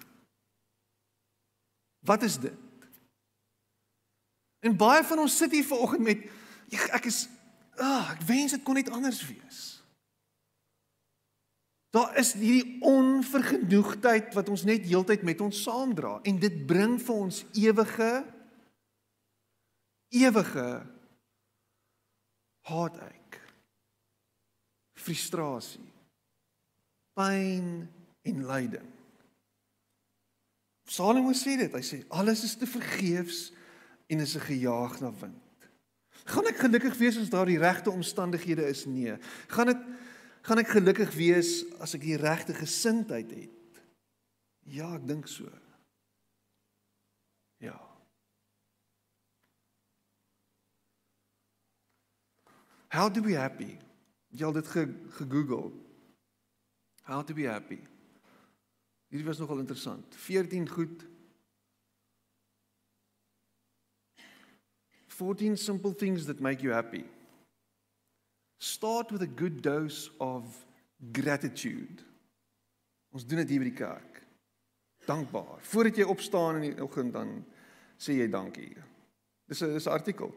Wat 2.05 2.23
is 2.23 2.37
dit? 2.37 2.57
En 4.61 4.77
baie 4.77 5.03
van 5.03 5.23
ons 5.23 5.37
sit 5.37 5.51
hier 5.51 5.65
vanoggend 5.65 6.05
met 6.05 6.25
ek 6.95 7.07
is 7.09 7.25
ag, 7.81 7.87
oh, 7.87 8.09
ek 8.13 8.25
wens 8.29 8.53
dit 8.55 8.63
kon 8.63 8.77
net 8.77 8.91
anders 8.93 9.21
wees. 9.25 9.61
Daar 11.91 12.13
is 12.19 12.35
hierdie 12.39 12.77
onvergenoegdheid 12.87 14.31
wat 14.37 14.51
ons 14.53 14.63
net 14.67 14.85
heeltyd 14.87 15.25
met 15.27 15.41
ons 15.43 15.63
saamdra 15.65 16.19
en 16.27 16.37
dit 16.39 16.61
bring 16.67 16.95
vir 17.01 17.23
ons 17.25 17.41
ewige 17.57 18.11
ewige 20.11 20.67
heartache. 22.67 23.43
Frustrasie. 24.99 25.87
Pyn 27.17 27.89
en 28.27 28.43
lyding. 28.47 28.89
Salomo 30.91 31.31
sê 31.35 31.55
dit, 31.59 31.71
hy 31.71 31.83
sê 31.85 32.01
alles 32.11 32.43
is 32.45 32.57
te 32.59 32.67
vergeefs 32.69 33.49
en 34.11 34.19
is 34.19 34.35
'n 34.35 34.39
gejaag 34.39 34.99
na 34.99 35.13
wind. 35.13 35.69
Gaan 36.23 36.47
ek 36.47 36.57
gelukkig 36.57 36.97
wees 36.97 37.17
as 37.17 37.29
daar 37.29 37.45
die 37.45 37.57
regte 37.57 37.91
omstandighede 37.91 38.67
is? 38.67 38.85
Nee. 38.85 39.15
Gaan 39.47 39.65
dit 39.65 39.81
gaan 40.41 40.57
ek 40.57 40.67
gelukkig 40.67 41.13
wees 41.13 41.65
as 41.79 41.93
ek 41.93 42.01
die 42.01 42.17
regte 42.17 42.53
gesindheid 42.53 43.31
het? 43.31 43.81
Ja, 44.59 44.95
ek 44.95 45.07
dink 45.07 45.27
so. 45.27 45.49
Ja. 47.57 47.77
How 52.87 53.13
to 53.13 53.21
be 53.21 53.37
happy? 53.37 53.77
Jy 54.27 54.45
het 54.45 54.53
dit 54.53 54.67
gegoogel. 54.67 55.71
How 57.03 57.23
to 57.23 57.33
be 57.33 57.47
happy. 57.47 57.79
Hierdie 59.07 59.27
was 59.27 59.37
nogal 59.37 59.59
interessant. 59.59 60.15
14 60.15 60.69
goed 60.69 61.05
14 65.21 65.55
simple 65.55 65.93
things 65.93 66.25
that 66.25 66.41
make 66.41 66.63
you 66.63 66.71
happy. 66.71 67.03
Start 68.59 69.11
with 69.11 69.21
a 69.21 69.27
good 69.27 69.61
dose 69.61 70.09
of 70.19 70.43
gratitude. 71.13 72.01
Ons 73.13 73.27
doen 73.27 73.43
dit 73.43 73.53
hier 73.53 73.61
by 73.61 73.67
die 73.69 73.77
kerk. 73.77 74.21
Dankbaar. 75.05 75.59
Voordat 75.61 75.99
jy 76.01 76.07
opstaan 76.09 76.57
in 76.57 76.65
die 76.71 76.81
oggend 76.81 77.13
dan 77.13 77.35
sê 78.01 78.17
jy 78.17 78.27
dankie. 78.33 78.73
Dis 79.45 79.61
'n 79.61 79.73
dis 79.77 79.85
'n 79.85 79.93
artikel. 79.93 80.33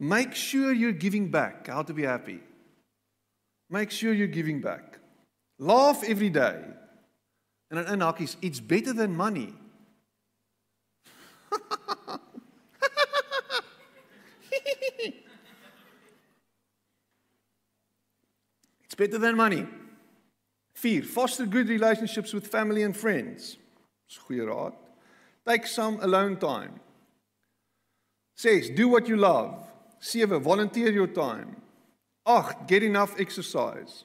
Make 0.00 0.34
sure 0.34 0.74
you're 0.74 0.98
giving 0.98 1.30
back. 1.30 1.68
How 1.68 1.84
to 1.84 1.94
be 1.94 2.02
happy. 2.02 2.40
Make 3.70 3.92
sure 3.92 4.12
you're 4.12 4.34
giving 4.34 4.60
back. 4.60 4.98
Laugh 5.58 6.02
every 6.02 6.30
day. 6.30 6.58
En 7.70 7.76
dan 7.76 7.86
in 7.86 8.00
hakkies, 8.00 8.36
it's 8.40 8.60
better 8.60 8.94
than 8.94 9.14
money. 9.14 9.54
It's 18.94 19.10
better 19.10 19.18
than 19.18 19.36
money. 19.36 19.66
4. 20.74 21.02
Foster 21.02 21.46
good 21.46 21.68
relationships 21.68 22.32
with 22.32 22.46
family 22.46 22.84
and 22.84 22.96
friends. 22.96 23.56
Dis 24.06 24.18
goeie 24.18 24.46
raad. 24.46 24.72
Take 25.44 25.66
some 25.66 25.98
alone 26.00 26.36
time. 26.36 26.78
6. 28.36 28.68
Do 28.70 28.88
what 28.88 29.08
you 29.08 29.16
love. 29.16 29.66
7. 29.98 30.40
Volunteer 30.40 30.92
your 30.92 31.08
time. 31.08 31.56
8. 32.24 32.68
Get 32.68 32.84
enough 32.84 33.18
exercise. 33.18 34.04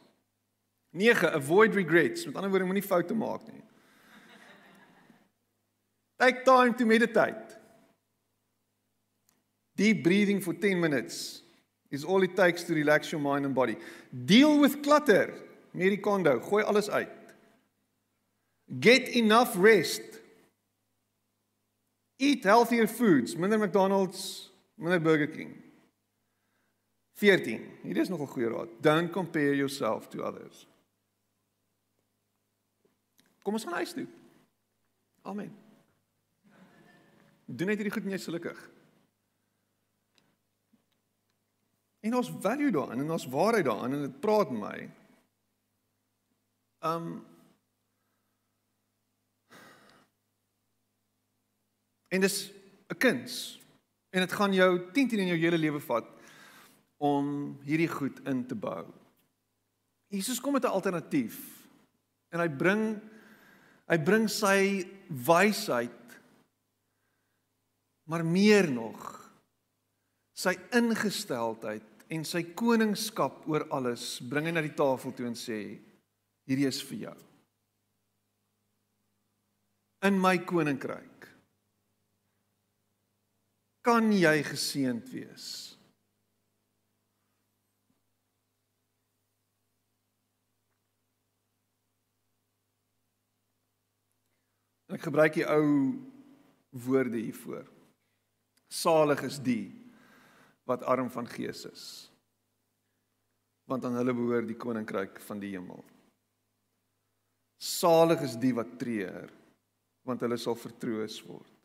9. 0.91 1.17
Avoid 1.33 1.75
regrets. 1.75 2.25
Met 2.25 2.37
ander 2.37 2.49
woorde, 2.49 2.65
moenie 2.65 2.83
foute 2.83 3.13
maak 3.13 3.45
nie. 3.45 3.61
Take 6.19 6.43
time 6.43 6.73
to 6.73 6.85
meditate. 6.85 7.57
Deep 9.75 10.03
breathing 10.03 10.41
for 10.41 10.53
10 10.55 10.79
minutes 10.79 11.43
is 11.89 12.03
all 12.03 12.23
it 12.23 12.35
takes 12.35 12.63
to 12.63 12.73
relax 12.73 13.11
your 13.11 13.21
mind 13.21 13.45
and 13.45 13.55
body. 13.55 13.77
Deal 14.25 14.59
with 14.59 14.81
clutter. 14.83 15.33
Mary 15.73 15.97
Kondo, 15.97 16.39
gooi 16.39 16.63
alles 16.63 16.89
uit. 16.89 17.09
Get 18.79 19.09
enough 19.15 19.55
rest. 19.55 20.01
Eat 22.17 22.43
healthier 22.43 22.87
foods, 22.87 23.35
minder 23.35 23.57
McDonald's, 23.57 24.51
minder 24.75 24.99
Burger 24.99 25.27
King. 25.27 25.55
14. 27.13 27.65
Hier 27.83 27.97
is 27.97 28.09
nog 28.09 28.19
'n 28.19 28.27
goeie 28.27 28.49
raad. 28.49 28.69
Don't 28.81 29.11
compare 29.11 29.55
yourself 29.55 30.07
to 30.07 30.21
others. 30.21 30.67
Kom 33.41 33.53
ons 33.53 33.63
gaan 33.63 33.73
huis 33.73 33.93
toe. 33.93 34.07
Amen. 35.21 35.55
Doen 37.45 37.67
net 37.67 37.75
hierdie 37.75 37.93
goed 37.93 38.03
en 38.03 38.09
jy's 38.09 38.23
gelukkig. 38.23 38.69
En 41.99 42.15
ons 42.15 42.31
value 42.41 42.71
daarin 42.71 43.03
en 43.03 43.11
ons 43.11 43.27
waarheid 43.27 43.65
daarin 43.65 43.93
en 43.97 44.05
dit 44.07 44.19
praat 44.23 44.51
my. 44.51 44.77
Um 46.85 47.09
En 52.09 52.21
dis 52.21 52.51
'n 52.89 52.97
kuns. 52.97 53.61
En 54.09 54.19
dit 54.19 54.31
gaan 54.31 54.53
jou 54.53 54.91
10 54.91 55.07
10 55.07 55.19
in 55.19 55.27
jou 55.27 55.37
hele 55.37 55.57
lewe 55.57 55.79
vat 55.79 56.07
om 56.97 57.57
hierdie 57.63 57.87
goed 57.87 58.19
in 58.25 58.45
te 58.47 58.55
bou. 58.55 58.85
Jesus 60.07 60.39
kom 60.41 60.53
met 60.53 60.63
'n 60.63 60.73
alternatief. 60.73 61.37
En 62.29 62.39
hy 62.39 62.49
bring 62.49 63.01
hy 63.85 63.97
bring 63.97 64.29
sy 64.29 64.85
wysheid 65.07 66.21
maar 68.09 68.25
meer 68.25 68.71
nog 68.71 69.31
sy 70.33 70.53
ingesteldheid 70.71 71.88
en 72.09 72.25
sy 72.25 72.41
koningskap 72.57 73.43
oor 73.49 73.67
alles 73.75 74.17
bring 74.25 74.49
hy 74.49 74.53
na 74.55 74.65
die 74.65 74.75
tafel 74.77 75.13
toe 75.13 75.27
en 75.29 75.37
sê 75.37 75.59
hierdie 76.49 76.69
is 76.69 76.81
vir 76.89 77.03
jou. 77.05 77.17
In 80.09 80.17
my 80.17 80.37
koninkryk 80.47 81.27
kan 83.85 84.09
jy 84.13 84.39
geseënd 84.45 85.09
wees. 85.13 85.49
Ek 94.89 95.05
gebruik 95.05 95.35
die 95.37 95.45
ou 95.45 95.93
woorde 96.85 97.19
hiervoor. 97.21 97.67
Salig 98.73 99.21
is 99.27 99.37
die 99.41 99.67
wat 100.69 100.85
arm 100.85 101.09
van 101.09 101.27
gees 101.29 101.65
is. 101.69 101.85
Want 103.69 103.85
aan 103.85 103.97
hulle 103.99 104.15
behoort 104.17 104.49
die 104.49 104.57
koninkryk 104.57 105.19
van 105.25 105.41
die 105.41 105.53
hemel. 105.55 105.81
Salig 107.59 108.21
is 108.25 108.37
die 108.39 108.53
wat 108.55 108.77
treur, 108.79 109.27
want 110.07 110.21
hulle 110.23 110.37
sal 110.39 110.55
vertroos 110.57 111.17
word. 111.27 111.55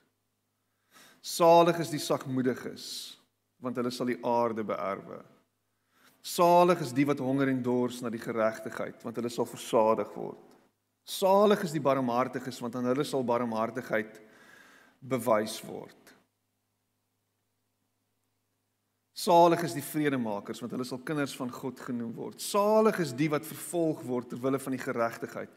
Salig 1.24 1.78
is 1.80 1.92
die 1.94 2.02
sagmoediges, 2.02 2.86
want 3.62 3.78
hulle 3.80 3.92
sal 3.94 4.10
die 4.10 4.18
aarde 4.26 4.64
beerwe. 4.66 5.22
Salig 6.24 6.82
is 6.84 6.92
die 6.96 7.06
wat 7.08 7.20
honger 7.20 7.52
en 7.52 7.62
dors 7.64 8.00
na 8.02 8.10
die 8.12 8.20
geregtigheid, 8.20 8.98
want 9.04 9.16
hulle 9.20 9.30
sal 9.32 9.48
versadig 9.48 10.10
word. 10.16 10.40
Salig 11.04 11.62
is 11.64 11.72
die 11.76 11.84
barmhartiges, 11.84 12.60
want 12.64 12.76
aan 12.76 12.88
hulle 12.88 13.04
sal 13.04 13.24
barmhartigheid 13.28 14.20
bewys 15.04 15.58
word. 15.68 16.03
Salig 19.14 19.62
is 19.62 19.76
die 19.76 19.84
vredemakers 19.86 20.58
want 20.58 20.72
hulle 20.74 20.84
sal 20.86 20.98
kinders 21.06 21.36
van 21.38 21.52
God 21.54 21.78
genoem 21.86 22.10
word. 22.16 22.42
Salig 22.42 22.98
is 23.04 23.12
die 23.14 23.28
wat 23.30 23.46
vervolg 23.46 24.02
word 24.08 24.32
ter 24.32 24.40
wille 24.42 24.58
van 24.58 24.74
die 24.74 24.82
geregtigheid 24.82 25.52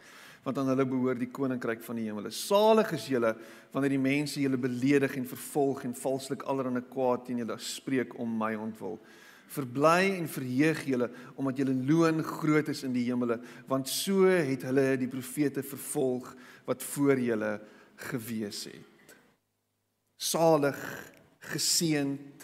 want 0.45 0.59
aan 0.61 0.69
hulle 0.69 0.85
behoort 0.87 1.19
die 1.19 1.31
koninkryk 1.33 1.81
van 1.83 1.97
die 1.97 2.05
hemele. 2.05 2.29
Salig 2.31 2.93
is 2.95 3.07
julle 3.09 3.33
wanneer 3.73 3.95
die 3.95 4.03
mense 4.03 4.39
julle 4.39 4.59
beledig 4.61 5.17
en 5.17 5.25
vervolg 5.27 5.81
en 5.89 5.97
valslik 5.97 6.45
allerlei 6.47 6.85
kwaad 6.87 7.25
teen 7.27 7.41
julle 7.41 7.57
spreek 7.59 8.13
om 8.21 8.37
my 8.39 8.53
ontwil. 8.55 8.95
Verbly 9.51 10.13
en 10.13 10.29
verheug 10.29 10.85
julle 10.93 11.09
omdat 11.33 11.59
julle 11.63 11.75
loon 11.89 12.21
groot 12.23 12.69
is 12.71 12.85
in 12.85 12.93
die 12.95 13.07
hemele 13.09 13.39
want 13.67 13.89
so 13.89 14.29
het 14.29 14.69
hulle 14.69 14.85
die 15.01 15.09
profete 15.11 15.65
vervolg 15.65 16.29
wat 16.69 16.85
voor 16.93 17.25
julle 17.25 17.53
gewees 18.05 18.67
het. 18.69 19.17
Salig 20.21 20.77
geseend 21.51 22.36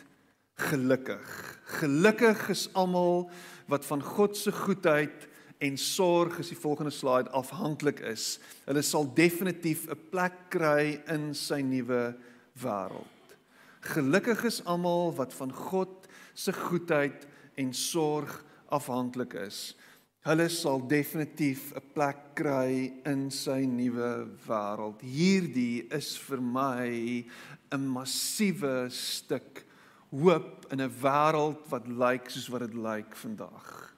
gelukkig. 0.56 1.60
Gelukkig 1.80 2.50
is 2.50 2.68
almal 2.74 3.30
wat 3.72 3.86
van 3.86 4.04
God 4.04 4.38
se 4.38 4.52
goedheid 4.52 5.28
en 5.64 5.78
sorg 5.78 6.38
is 6.40 6.52
die 6.52 6.60
volgende 6.60 6.92
slide 6.92 7.32
afhanklik 7.32 8.00
is. 8.00 8.38
Hulle 8.68 8.84
sal 8.84 9.08
definitief 9.16 9.88
'n 9.88 10.00
plek 10.12 10.36
kry 10.50 11.02
in 11.08 11.34
sy 11.34 11.62
nuwe 11.62 12.16
wêreld. 12.60 13.38
Gelukkig 13.82 14.44
is 14.44 14.66
almal 14.66 15.14
wat 15.16 15.34
van 15.34 15.52
God 15.52 16.08
se 16.34 16.54
goedheid 16.54 17.28
en 17.56 17.74
sorg 17.74 18.44
afhanklik 18.70 19.34
is. 19.34 19.76
Hulle 20.24 20.50
sal 20.50 20.88
definitief 20.88 21.74
'n 21.76 21.82
plek 21.94 22.36
kry 22.36 22.94
in 23.06 23.32
sy 23.32 23.66
nuwe 23.66 24.28
wêreld. 24.48 25.02
Hierdie 25.02 25.88
is 25.92 26.18
vir 26.18 26.42
my 26.42 27.26
'n 27.72 27.88
massiewe 27.88 28.90
stuk 28.90 29.66
hoop 30.14 30.66
in 30.72 30.82
'n 30.82 30.94
wêreld 31.02 31.70
wat 31.70 31.88
lyk 31.88 32.30
soos 32.30 32.48
wat 32.48 32.60
dit 32.60 32.74
lyk 32.74 33.16
vandag. 33.16 33.94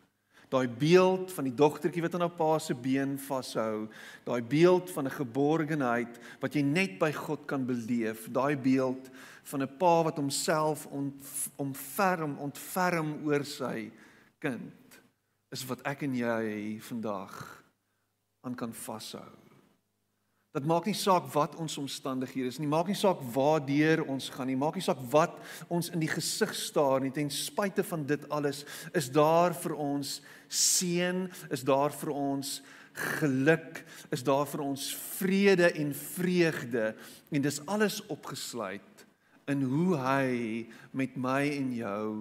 Daai 0.49 0.67
beeld 0.67 1.34
van 1.34 1.43
die 1.43 1.54
dogtertjie 1.54 2.01
wat 2.01 2.13
aan 2.13 2.21
haar 2.28 2.38
pa 2.38 2.60
se 2.60 2.73
been 2.73 3.19
vashou, 3.19 3.89
daai 4.23 4.41
beeld 4.41 4.91
van 4.91 5.06
'n 5.06 5.17
geborgenheid 5.19 6.19
wat 6.39 6.54
jy 6.54 6.62
net 6.62 6.99
by 6.99 7.12
God 7.12 7.45
kan 7.45 7.65
beleef, 7.65 8.30
daai 8.32 8.56
beeld 8.56 9.10
van 9.43 9.62
'n 9.62 9.78
pa 9.78 10.04
wat 10.04 10.17
homself 10.17 10.88
omferm, 11.56 12.38
ontferm 12.38 13.25
oor 13.25 13.43
sy 13.43 13.91
kind, 14.39 15.01
is 15.51 15.65
wat 15.65 15.82
ek 15.82 16.01
en 16.04 16.15
jy 16.15 16.80
vandag 16.80 17.63
aan 18.41 18.56
kan 18.56 18.73
vashou. 18.73 19.44
Dit 20.55 20.63
maak 20.63 20.85
nie 20.87 20.95
saak 20.95 21.25
wat 21.33 21.57
ons 21.59 21.73
omstandighede 21.81 22.47
is 22.47 22.61
nie, 22.63 22.69
maak 22.71 22.87
nie 22.87 22.95
saak 22.95 23.19
waardeur 23.35 24.05
ons 24.07 24.29
gaan 24.31 24.47
nie, 24.47 24.55
maak 24.55 24.77
nie 24.79 24.85
saak 24.85 25.01
wat 25.11 25.35
ons 25.67 25.89
in 25.91 25.99
die 25.99 26.07
gesig 26.07 26.53
staar 26.55 27.03
nie, 27.03 27.11
ten 27.11 27.27
spyte 27.33 27.83
van 27.83 28.05
dit 28.07 28.23
alles 28.31 28.63
is 28.95 29.09
daar 29.11 29.51
vir 29.65 29.75
ons 29.75 30.21
seën, 30.47 31.25
is 31.51 31.65
daar 31.67 31.91
vir 31.91 32.13
ons 32.15 32.61
geluk, 33.19 33.83
is 34.15 34.23
daar 34.23 34.47
vir 34.47 34.63
ons 34.63 34.87
vrede 35.19 35.73
en 35.75 35.91
vreugde 35.91 36.93
en 37.35 37.43
dis 37.43 37.59
alles 37.67 37.99
opgesluit 38.07 39.05
in 39.51 39.67
hoe 39.67 39.99
hy 39.99 40.33
met 40.95 41.19
my 41.19 41.43
en 41.51 41.71
jou 41.75 42.11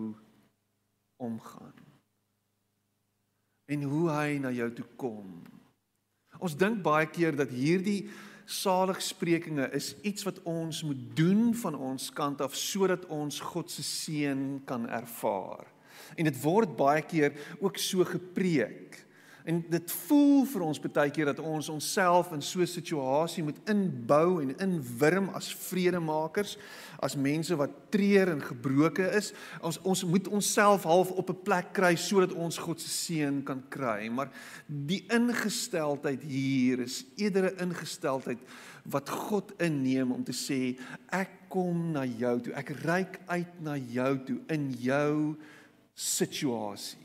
omgaan. 1.23 1.79
En 3.71 3.83
hoe 3.83 4.09
hy 4.11 4.39
na 4.43 4.51
jou 4.53 4.73
toe 4.75 4.91
kom. 5.01 5.31
Ons 6.45 6.57
dink 6.61 6.83
baie 6.85 7.07
keer 7.09 7.37
dat 7.39 7.53
hierdie 7.55 8.05
saligsprekinge 8.45 9.71
is 9.73 9.95
iets 10.05 10.27
wat 10.27 10.43
ons 10.45 10.83
moet 10.85 11.01
doen 11.17 11.55
van 11.57 11.79
ons 11.79 12.11
kant 12.13 12.43
af 12.45 12.57
sodat 12.59 13.07
ons 13.09 13.41
God 13.41 13.73
se 13.73 13.85
seën 13.87 14.43
kan 14.69 14.85
ervaar. 14.93 15.65
En 16.19 16.29
dit 16.29 16.43
word 16.43 16.77
baie 16.77 17.01
keer 17.09 17.33
ook 17.63 17.81
so 17.81 18.05
gepreek. 18.05 19.01
En 19.45 19.63
dit 19.69 19.95
voel 20.07 20.45
vir 20.49 20.63
ons 20.65 20.81
baie 20.85 21.13
keer 21.13 21.29
dat 21.33 21.41
ons 21.41 21.69
onsself 21.73 22.33
in 22.33 22.43
so 22.43 22.61
'n 22.61 22.67
situasie 22.67 23.45
moet 23.45 23.61
inbou 23.69 24.41
en 24.41 24.57
inwurm 24.57 25.29
as 25.37 25.53
vredemakers, 25.53 26.57
as 27.05 27.17
mense 27.21 27.57
wat 27.57 27.73
treur 27.93 28.31
en 28.33 28.41
gebroken 28.43 29.13
is. 29.19 29.33
Ons 29.61 29.79
ons 29.85 30.05
moet 30.09 30.29
onsself 30.33 30.87
half 30.89 31.11
op 31.13 31.31
'n 31.31 31.43
plek 31.45 31.73
kry 31.73 31.95
sodat 31.97 32.33
ons 32.33 32.59
God 32.59 32.81
se 32.81 32.89
seën 32.89 33.43
kan 33.45 33.63
kry. 33.69 34.09
Maar 34.09 34.31
die 34.67 35.05
ingesteldheid 35.09 36.23
hier 36.23 36.81
is 36.81 37.05
eerder 37.17 37.53
'n 37.53 37.69
ingesteldheid 37.69 38.39
wat 38.85 39.09
God 39.09 39.53
inneem 39.59 40.13
om 40.13 40.25
te 40.25 40.33
sê 40.33 40.79
ek 41.09 41.31
kom 41.49 41.93
na 41.93 42.05
jou 42.05 42.41
toe. 42.41 42.53
Ek 42.53 42.69
reik 42.69 43.21
uit 43.27 43.61
na 43.61 43.77
jou 43.77 44.19
toe 44.25 44.41
in 44.49 44.73
jou 44.73 45.37
situasie 45.95 47.05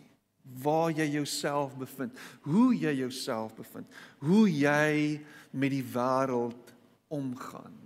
waar 0.64 0.90
jy 0.92 1.06
jouself 1.14 1.76
bevind, 1.78 2.16
hoe 2.42 2.74
jy 2.74 2.94
jouself 3.04 3.54
bevind, 3.56 3.86
hoe 4.18 4.48
jy 4.50 5.22
met 5.52 5.72
die 5.72 5.84
wêreld 5.84 6.74
omgaan. 7.08 7.79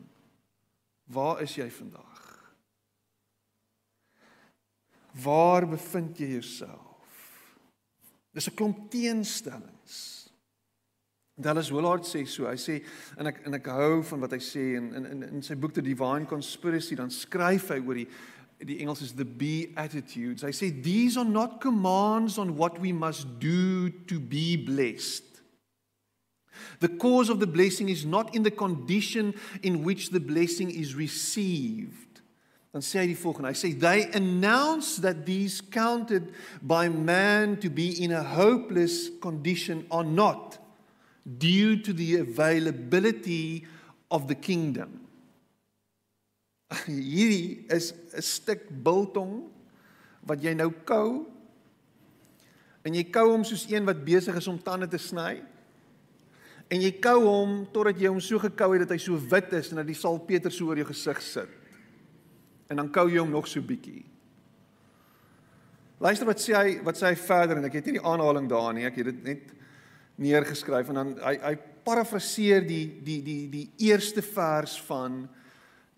Waar 1.13 1.41
is 1.41 1.55
jy 1.55 1.69
vandag? 1.71 2.21
Waar 5.23 5.67
bevind 5.69 6.17
jy 6.17 6.33
jouself? 6.39 6.89
Dis 8.33 8.49
'n 8.49 8.55
klomp 8.55 8.89
teenstellings. 8.89 10.23
Dallas 11.35 11.71
Willard 11.71 12.05
sê 12.05 12.27
so, 12.27 12.45
hy 12.45 12.57
sê 12.57 12.83
en 13.17 13.27
ek 13.27 13.41
en 13.45 13.53
ek 13.53 13.65
hou 13.65 14.03
van 14.03 14.19
wat 14.19 14.31
hy 14.31 14.37
sê 14.37 14.75
in 14.77 14.93
in 14.93 15.23
in 15.23 15.41
sy 15.41 15.55
boek 15.55 15.73
The 15.73 15.81
Divine 15.81 16.27
Conspiracy 16.29 16.95
dan 16.95 17.09
skryf 17.09 17.71
hy 17.73 17.79
oor 17.81 17.95
die 17.95 18.07
die 18.63 18.79
Engels 18.79 19.01
is 19.01 19.13
the 19.13 19.25
be 19.25 19.73
attitudes. 19.75 20.43
I 20.43 20.51
say 20.51 20.69
these 20.69 21.17
are 21.17 21.27
not 21.27 21.59
commands 21.59 22.37
on 22.37 22.55
what 22.55 22.79
we 22.79 22.93
must 22.93 23.27
do 23.39 23.89
to 23.89 24.19
be 24.19 24.55
blessed. 24.55 25.32
The 26.79 26.89
cause 26.89 27.29
of 27.29 27.39
the 27.39 27.47
blessing 27.47 27.89
is 27.89 28.05
not 28.05 28.33
in 28.35 28.43
the 28.43 28.51
condition 28.51 29.33
in 29.61 29.83
which 29.83 30.09
the 30.09 30.19
blessing 30.19 30.69
is 30.69 30.95
received. 30.95 32.21
Dan 32.73 32.81
sê 32.81 33.03
hy 33.03 33.07
die 33.11 33.19
volgende. 33.19 33.51
Hy 33.53 33.57
sê 33.57 33.79
they 33.79 34.09
announce 34.17 34.97
that 34.97 35.25
these 35.25 35.61
counted 35.61 36.33
by 36.61 36.89
man 36.89 37.57
to 37.61 37.69
be 37.69 37.93
in 38.03 38.11
a 38.11 38.23
hopeless 38.23 39.09
condition 39.21 39.85
are 39.91 40.03
not 40.03 40.57
due 41.37 41.77
to 41.77 41.93
the 41.93 42.17
availability 42.17 43.65
of 44.09 44.27
the 44.27 44.35
kingdom. 44.35 45.03
hierdie 46.87 47.65
is 47.69 47.93
'n 48.13 48.21
stuk 48.21 48.69
biltong 48.83 49.45
wat 50.25 50.41
jy 50.41 50.53
nou 50.57 50.71
kou. 50.85 51.25
En 52.83 52.95
jy 52.95 53.03
kou 53.07 53.31
hom 53.31 53.43
soos 53.47 53.67
een 53.69 53.85
wat 53.85 54.03
besig 54.03 54.35
is 54.35 54.47
om 54.47 54.59
tande 54.59 54.87
te 54.87 54.97
sny. 54.97 55.43
En 56.71 56.81
jy 56.81 56.93
kou 57.03 57.19
hom 57.25 57.57
totdat 57.73 57.99
jy 58.01 58.11
hom 58.11 58.21
so 58.23 58.39
gekou 58.41 58.71
het 58.73 58.85
dat 58.85 58.95
hy 58.95 59.01
so 59.01 59.17
wit 59.31 59.51
is 59.57 59.71
en 59.71 59.81
dat 59.81 59.89
die 59.89 59.97
salpeter 59.97 60.53
so 60.53 60.69
oor 60.69 60.79
jou 60.81 60.87
gesig 60.89 61.21
sit. 61.25 61.59
En 62.71 62.79
dan 62.81 62.91
kou 62.93 63.09
jy 63.11 63.19
hom 63.21 63.33
nog 63.33 63.49
so 63.49 63.61
bietjie. 63.61 64.05
Luister 66.03 66.27
wat 66.27 66.41
sê 66.41 66.55
hy, 66.57 66.79
wat 66.83 66.97
sê 66.99 67.11
hy 67.11 67.19
verder 67.19 67.59
en 67.59 67.67
ek 67.69 67.77
het 67.79 67.85
nie 67.87 67.99
die 67.99 68.07
aanhaling 68.07 68.49
daar 68.51 68.73
nie. 68.75 68.87
Ek 68.87 68.97
het 68.99 69.11
dit 69.11 69.21
net 69.27 69.53
neergeskryf 70.19 70.89
en 70.91 70.99
dan 70.99 71.13
hy 71.23 71.37
hy 71.41 71.53
parafraseer 71.83 72.63
die 72.67 72.85
die 73.03 73.21
die 73.25 73.41
die 73.51 73.65
eerste 73.89 74.23
vers 74.23 74.75
van 74.87 75.23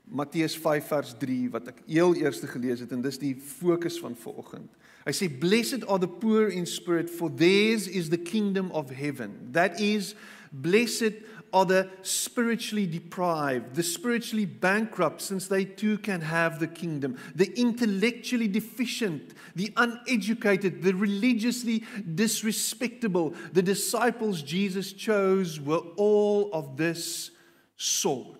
Matteus 0.06 0.56
5 0.62 0.88
vers 0.92 1.14
3 1.22 1.50
wat 1.54 1.72
ek 1.74 1.82
heel 1.90 2.14
eerste 2.22 2.48
gelees 2.50 2.84
het 2.84 2.94
en 2.94 3.02
dis 3.06 3.18
die 3.22 3.34
fokus 3.36 3.98
van 4.02 4.18
vanoggend. 4.18 4.70
Hy 5.06 5.14
sê 5.14 5.30
blessed 5.30 5.86
are 5.86 6.02
the 6.02 6.10
poor 6.10 6.50
in 6.50 6.66
spirit 6.70 7.10
for 7.10 7.30
theirs 7.30 7.88
is 7.88 8.10
the 8.10 8.22
kingdom 8.22 8.72
of 8.72 8.90
heaven. 8.94 9.36
That 9.54 9.80
is 9.82 10.14
blessed 10.62 11.14
are 11.54 11.66
the 11.66 11.90
spiritually 12.02 12.86
deprived, 12.86 13.76
the 13.76 13.84
spiritually 13.84 14.46
bankrupt 14.46 15.22
since 15.22 15.48
they 15.48 15.64
too 15.64 15.98
can 16.00 16.20
have 16.20 16.60
the 16.60 16.68
kingdom. 16.68 17.18
The 17.34 17.58
intellectually 17.58 18.50
deficient, 18.50 19.34
the 19.56 19.72
uneducated, 19.78 20.84
the 20.84 20.94
religiously 20.94 21.86
disrespectable, 22.16 23.34
the 23.54 23.62
disciples 23.62 24.42
Jesus 24.42 24.92
chose 24.92 25.60
were 25.60 25.82
all 25.96 26.50
of 26.52 26.76
this 26.76 27.32
sort. 27.78 28.35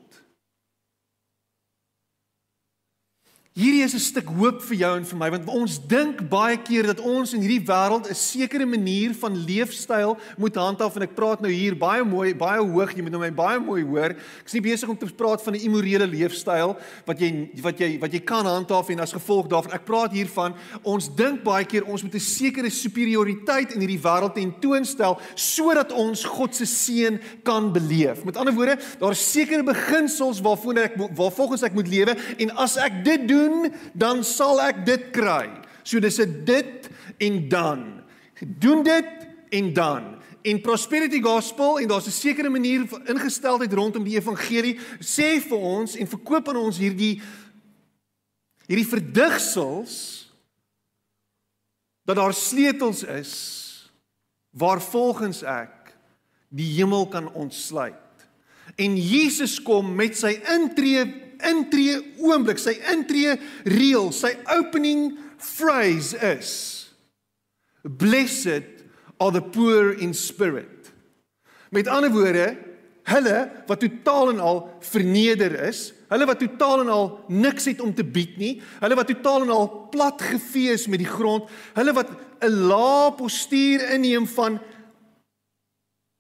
Hierdie 3.56 3.86
is 3.86 3.94
'n 3.96 4.04
stuk 4.04 4.28
hoop 4.36 4.62
vir 4.68 4.76
jou 4.76 4.98
en 4.98 5.06
vir 5.06 5.16
my 5.18 5.30
want 5.32 5.48
ons 5.48 5.80
dink 5.80 6.20
baie 6.28 6.58
keer 6.58 6.88
dat 6.92 7.00
ons 7.00 7.32
in 7.34 7.40
hierdie 7.40 7.64
wêreld 7.64 8.04
'n 8.04 8.14
sekere 8.14 8.66
manier 8.66 9.14
van 9.16 9.32
leefstyl 9.32 10.18
moet 10.38 10.56
handhaaf 10.56 10.98
en 10.98 11.04
ek 11.04 11.16
praat 11.16 11.40
nou 11.40 11.50
hier 11.50 11.74
baie 11.74 12.04
mooi, 12.04 12.36
baie 12.36 12.60
hoog, 12.60 12.92
jy 12.92 13.02
moet 13.02 13.14
nou 13.14 13.22
my 13.22 13.32
baie 13.32 13.58
mooi 13.58 13.82
hoor. 13.82 14.12
Ek 14.12 14.46
is 14.46 14.54
nie 14.56 14.62
besig 14.62 14.90
om 14.90 14.98
te 14.98 15.06
praat 15.06 15.42
van 15.42 15.56
'n 15.56 15.64
immorele 15.64 16.06
leefstyl 16.06 16.76
wat 17.08 17.18
jy 17.18 17.50
wat 17.62 17.80
jy 17.80 17.98
wat 17.98 18.12
jy 18.12 18.20
kan 18.20 18.46
handhaaf 18.46 18.90
en 18.90 19.00
as 19.00 19.14
gevolg 19.14 19.48
daarvan 19.48 19.74
ek 19.74 19.86
praat 19.86 20.12
hier 20.12 20.28
van 20.28 20.54
ons 20.84 21.08
dink 21.16 21.42
baie 21.42 21.64
keer 21.64 21.86
ons 21.88 22.04
moet 22.04 22.14
'n 22.14 22.20
sekere 22.20 22.70
superioriteit 22.70 23.72
in 23.72 23.80
hierdie 23.80 24.04
wêreld 24.04 24.36
tentoonstel 24.36 25.18
sodat 25.34 25.94
ons 25.94 26.26
God 26.26 26.54
se 26.54 26.66
seën 26.66 27.22
kan 27.46 27.72
beleef. 27.72 28.26
Met 28.26 28.36
ander 28.36 28.54
woorde, 28.54 28.78
daar 29.00 29.12
is 29.12 29.32
sekere 29.32 29.64
beginsels 29.64 30.42
waarvoor 30.42 30.78
ek 30.78 30.98
waarvolgens 31.16 31.64
ek 31.64 31.74
moet 31.74 31.88
lewe 31.88 32.18
en 32.38 32.52
as 32.58 32.76
ek 32.76 33.06
dit 33.06 33.28
doen 33.30 33.45
doen, 33.46 33.72
dan 33.94 34.24
sal 34.26 34.62
ek 34.66 34.84
dit 34.88 35.10
kry. 35.16 35.48
So 35.86 36.02
dis 36.02 36.20
'n 36.20 36.44
dit 36.46 36.90
en 37.18 37.50
dan. 37.50 38.02
Doen 38.42 38.84
dit 38.84 39.12
en 39.50 39.74
dan. 39.74 40.04
In 40.42 40.62
prosperity 40.62 41.22
gospel 41.22 41.80
en 41.80 41.88
daar's 41.88 42.08
'n 42.08 42.12
sekere 42.12 42.50
manier 42.50 42.88
van 42.88 43.08
ingesteldheid 43.08 43.74
rondom 43.74 44.04
die 44.04 44.18
evangelie 44.18 44.80
sê 45.00 45.42
vir 45.42 45.58
ons 45.58 45.96
en 45.96 46.08
verkoop 46.08 46.50
aan 46.50 46.58
ons 46.58 46.78
hierdie 46.78 47.22
hierdie 48.68 48.88
verdigsels 48.88 50.26
dat 52.06 52.16
daar 52.16 52.34
sleutels 52.34 53.04
is 53.04 53.34
waar 54.50 54.82
volgens 54.82 55.44
ek 55.44 55.98
die 56.50 56.74
hemel 56.78 57.08
kan 57.08 57.32
ontsluit. 57.34 57.94
En 58.76 58.98
Jesus 58.98 59.62
kom 59.62 59.96
met 59.96 60.18
sy 60.18 60.40
intree 60.56 61.06
intree 61.44 62.00
oomblik, 62.24 62.60
sy 62.62 62.78
intree 62.92 63.36
reël, 63.66 64.12
sy 64.16 64.36
opening 64.56 65.18
phrase 65.38 66.16
is 66.24 66.52
blessed 67.86 68.66
are 69.20 69.32
the 69.32 69.42
poor 69.42 69.92
in 69.94 70.14
spirit. 70.14 70.90
Met 71.70 71.88
ander 71.88 72.10
woorde, 72.10 72.48
hulle 73.06 73.38
wat 73.68 73.80
totaal 73.84 74.32
en 74.34 74.40
al 74.42 74.64
verneder 74.82 75.54
is, 75.68 75.92
Hulle 76.12 76.28
wat 76.30 76.40
totaal 76.40 76.84
en 76.84 76.92
al 76.94 77.08
niks 77.34 77.66
het 77.66 77.82
om 77.82 77.94
te 77.94 78.06
bied 78.06 78.38
nie. 78.38 78.54
Hulle 78.82 78.98
wat 78.98 79.10
totaal 79.10 79.48
en 79.48 79.54
al 79.54 79.68
plat 79.94 80.22
gevee 80.22 80.76
is 80.76 80.86
met 80.92 81.02
die 81.02 81.10
grond. 81.10 81.50
Hulle 81.74 81.94
wat 81.98 82.12
'n 82.46 82.54
lae 82.70 83.12
postuur 83.18 83.90
inneem 83.96 84.28
van 84.28 84.60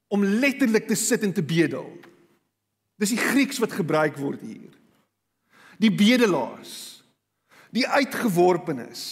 om 0.08 0.24
letterlik 0.24 0.88
te 0.88 0.96
sit 0.96 1.22
en 1.24 1.34
te 1.34 1.44
bedel. 1.44 1.86
Dis 2.98 3.10
die 3.10 3.18
Grieks 3.18 3.60
wat 3.60 3.72
gebruik 3.72 4.18
word 4.18 4.42
hier. 4.42 4.75
Die 5.82 5.92
bedelaars. 5.92 7.04
Die 7.76 7.88
uitgeworpenes. 7.88 9.04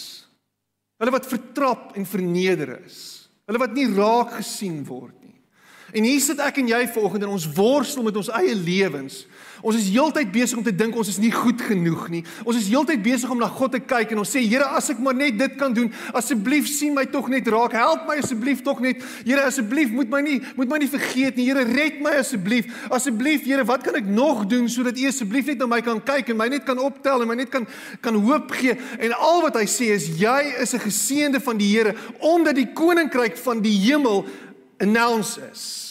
Hulle 1.00 1.12
wat 1.12 1.28
vertrap 1.28 1.92
en 1.98 2.06
verneder 2.08 2.78
is. 2.84 3.28
Hulle 3.44 3.60
wat 3.60 3.74
nie 3.76 3.88
raak 3.92 4.38
gesien 4.38 4.82
word. 4.88 5.23
En 5.94 6.02
hier 6.02 6.18
sit 6.18 6.40
ek 6.42 6.56
en 6.58 6.70
jy 6.72 6.80
vanoggend 6.90 7.22
en 7.22 7.32
ons 7.36 7.44
worstel 7.54 8.02
met 8.02 8.16
ons 8.18 8.28
eie 8.34 8.54
lewens. 8.58 9.20
Ons 9.62 9.76
is 9.78 9.92
heeltyd 9.94 10.32
besig 10.34 10.58
om 10.58 10.64
te 10.66 10.72
dink 10.74 10.96
ons 10.98 11.08
is 11.08 11.20
nie 11.22 11.30
goed 11.32 11.60
genoeg 11.62 12.08
nie. 12.10 12.22
Ons 12.42 12.58
is 12.58 12.66
heeltyd 12.72 12.98
besig 13.04 13.30
om 13.30 13.38
na 13.38 13.46
God 13.46 13.76
te 13.76 13.80
kyk 13.80 14.10
en 14.12 14.24
ons 14.24 14.32
sê 14.34 14.42
Here, 14.42 14.66
as 14.74 14.90
ek 14.90 14.98
maar 15.00 15.14
net 15.14 15.38
dit 15.38 15.54
kan 15.60 15.72
doen, 15.72 15.92
asseblief 16.18 16.66
sien 16.68 16.96
my 16.96 17.04
tog 17.12 17.30
net 17.30 17.46
raak. 17.48 17.76
Help 17.78 18.08
my 18.08 18.18
asseblief 18.20 18.64
tog 18.66 18.82
net. 18.82 19.04
Here, 19.22 19.44
asseblief 19.46 19.92
moet 19.94 20.10
my 20.10 20.20
nie 20.26 20.40
moet 20.58 20.72
my 20.72 20.80
nie 20.82 20.90
vergeet 20.90 21.38
nie. 21.38 21.46
Here, 21.46 21.62
red 21.70 22.02
my 22.02 22.16
asseblief. 22.24 22.68
Asseblief, 22.90 23.46
Here, 23.46 23.62
wat 23.70 23.86
kan 23.86 24.00
ek 24.02 24.10
nog 24.10 24.44
doen 24.50 24.66
sodat 24.72 24.98
U 24.98 25.06
asseblief 25.12 25.52
net 25.52 25.62
na 25.62 25.70
my 25.70 25.80
kan 25.86 26.02
kyk 26.02 26.34
en 26.34 26.42
my 26.42 26.50
net 26.50 26.66
kan 26.66 26.82
optel 26.82 27.22
en 27.22 27.30
my 27.30 27.38
net 27.38 27.54
kan 27.54 27.70
kan 28.02 28.18
hoop 28.18 28.50
gee? 28.58 28.74
En 28.98 29.14
al 29.14 29.46
wat 29.46 29.62
hy 29.62 29.64
sê 29.70 29.94
is 29.94 30.10
jy 30.18 30.58
is 30.58 30.74
'n 30.74 30.84
geseënde 30.90 31.40
van 31.40 31.56
die 31.56 31.70
Here 31.70 31.94
omdat 32.18 32.58
die 32.58 32.72
koninkryk 32.74 33.38
van 33.38 33.62
die 33.62 33.78
hemel 33.86 34.26
announce 34.82 35.38
is 35.52 35.83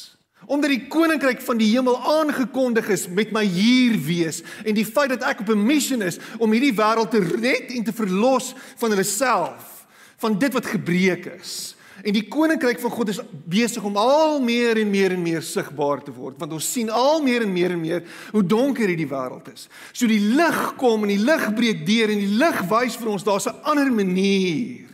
omdat 0.46 0.70
die 0.74 0.88
koninkryk 0.88 1.42
van 1.42 1.58
die 1.58 1.70
hemel 1.72 1.98
aangekondig 2.00 2.90
is 2.94 3.08
met 3.08 3.32
my 3.32 3.44
hier 3.46 3.98
wees 4.06 4.42
en 4.64 4.76
die 4.76 4.88
feit 4.88 5.14
dat 5.16 5.24
ek 5.24 5.44
op 5.46 5.50
'n 5.50 5.66
missie 5.66 5.98
is 6.04 6.20
om 6.38 6.52
hierdie 6.52 6.76
wêreld 6.76 7.12
te 7.12 7.20
red 7.20 7.72
en 7.72 7.84
te 7.84 7.94
verlos 7.94 8.54
van 8.78 8.90
hulle 8.90 9.04
self 9.04 9.86
van 10.18 10.40
dit 10.40 10.54
wat 10.54 10.66
gebreek 10.66 11.26
is. 11.26 11.76
En 12.04 12.16
die 12.16 12.26
koninkryk 12.28 12.80
van 12.80 12.92
God 12.92 13.10
is 13.14 13.20
besig 13.46 13.84
om 13.84 13.98
al 13.98 14.42
meer 14.42 14.78
en 14.82 14.90
meer 14.90 15.12
en 15.12 15.22
meer 15.22 15.44
sigbaar 15.46 16.02
te 16.04 16.12
word 16.12 16.40
want 16.42 16.56
ons 16.58 16.72
sien 16.72 16.90
al 16.90 17.22
meer 17.22 17.46
en 17.46 17.54
meer 17.54 17.76
en 17.76 17.82
meer 17.82 18.04
hoe 18.32 18.44
donker 18.44 18.88
hierdie 18.88 19.08
wêreld 19.08 19.48
is. 19.54 19.68
So 19.94 20.08
die 20.08 20.20
lig 20.20 20.76
kom 20.82 21.06
en 21.06 21.14
die 21.14 21.22
lig 21.22 21.46
breek 21.54 21.86
deur 21.86 22.10
en 22.10 22.24
die 22.24 22.36
lig 22.42 22.64
wys 22.72 22.98
vir 23.00 23.14
ons 23.14 23.24
daar's 23.24 23.48
'n 23.48 23.62
ander 23.64 23.92
manier. 23.92 24.90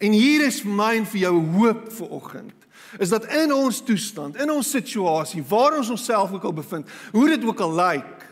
En 0.00 0.12
hier 0.12 0.46
is 0.46 0.60
vir 0.60 0.72
my 0.72 0.94
en 0.96 1.06
vir 1.06 1.20
jou 1.20 1.36
hoop 1.56 1.92
vir 1.92 2.08
oggend 2.10 2.55
is 2.98 3.08
dat 3.12 3.26
in 3.34 3.52
ons 3.54 3.80
toestand, 3.84 4.36
in 4.40 4.50
ons 4.50 4.70
situasie, 4.70 5.44
waar 5.48 5.76
ons 5.78 5.90
onsself 5.94 6.32
ook 6.32 6.44
al 6.44 6.56
bevind, 6.56 6.90
hoe 7.12 7.28
dit 7.28 7.44
ook 7.44 7.60
al 7.60 7.74
lyk, 7.74 8.28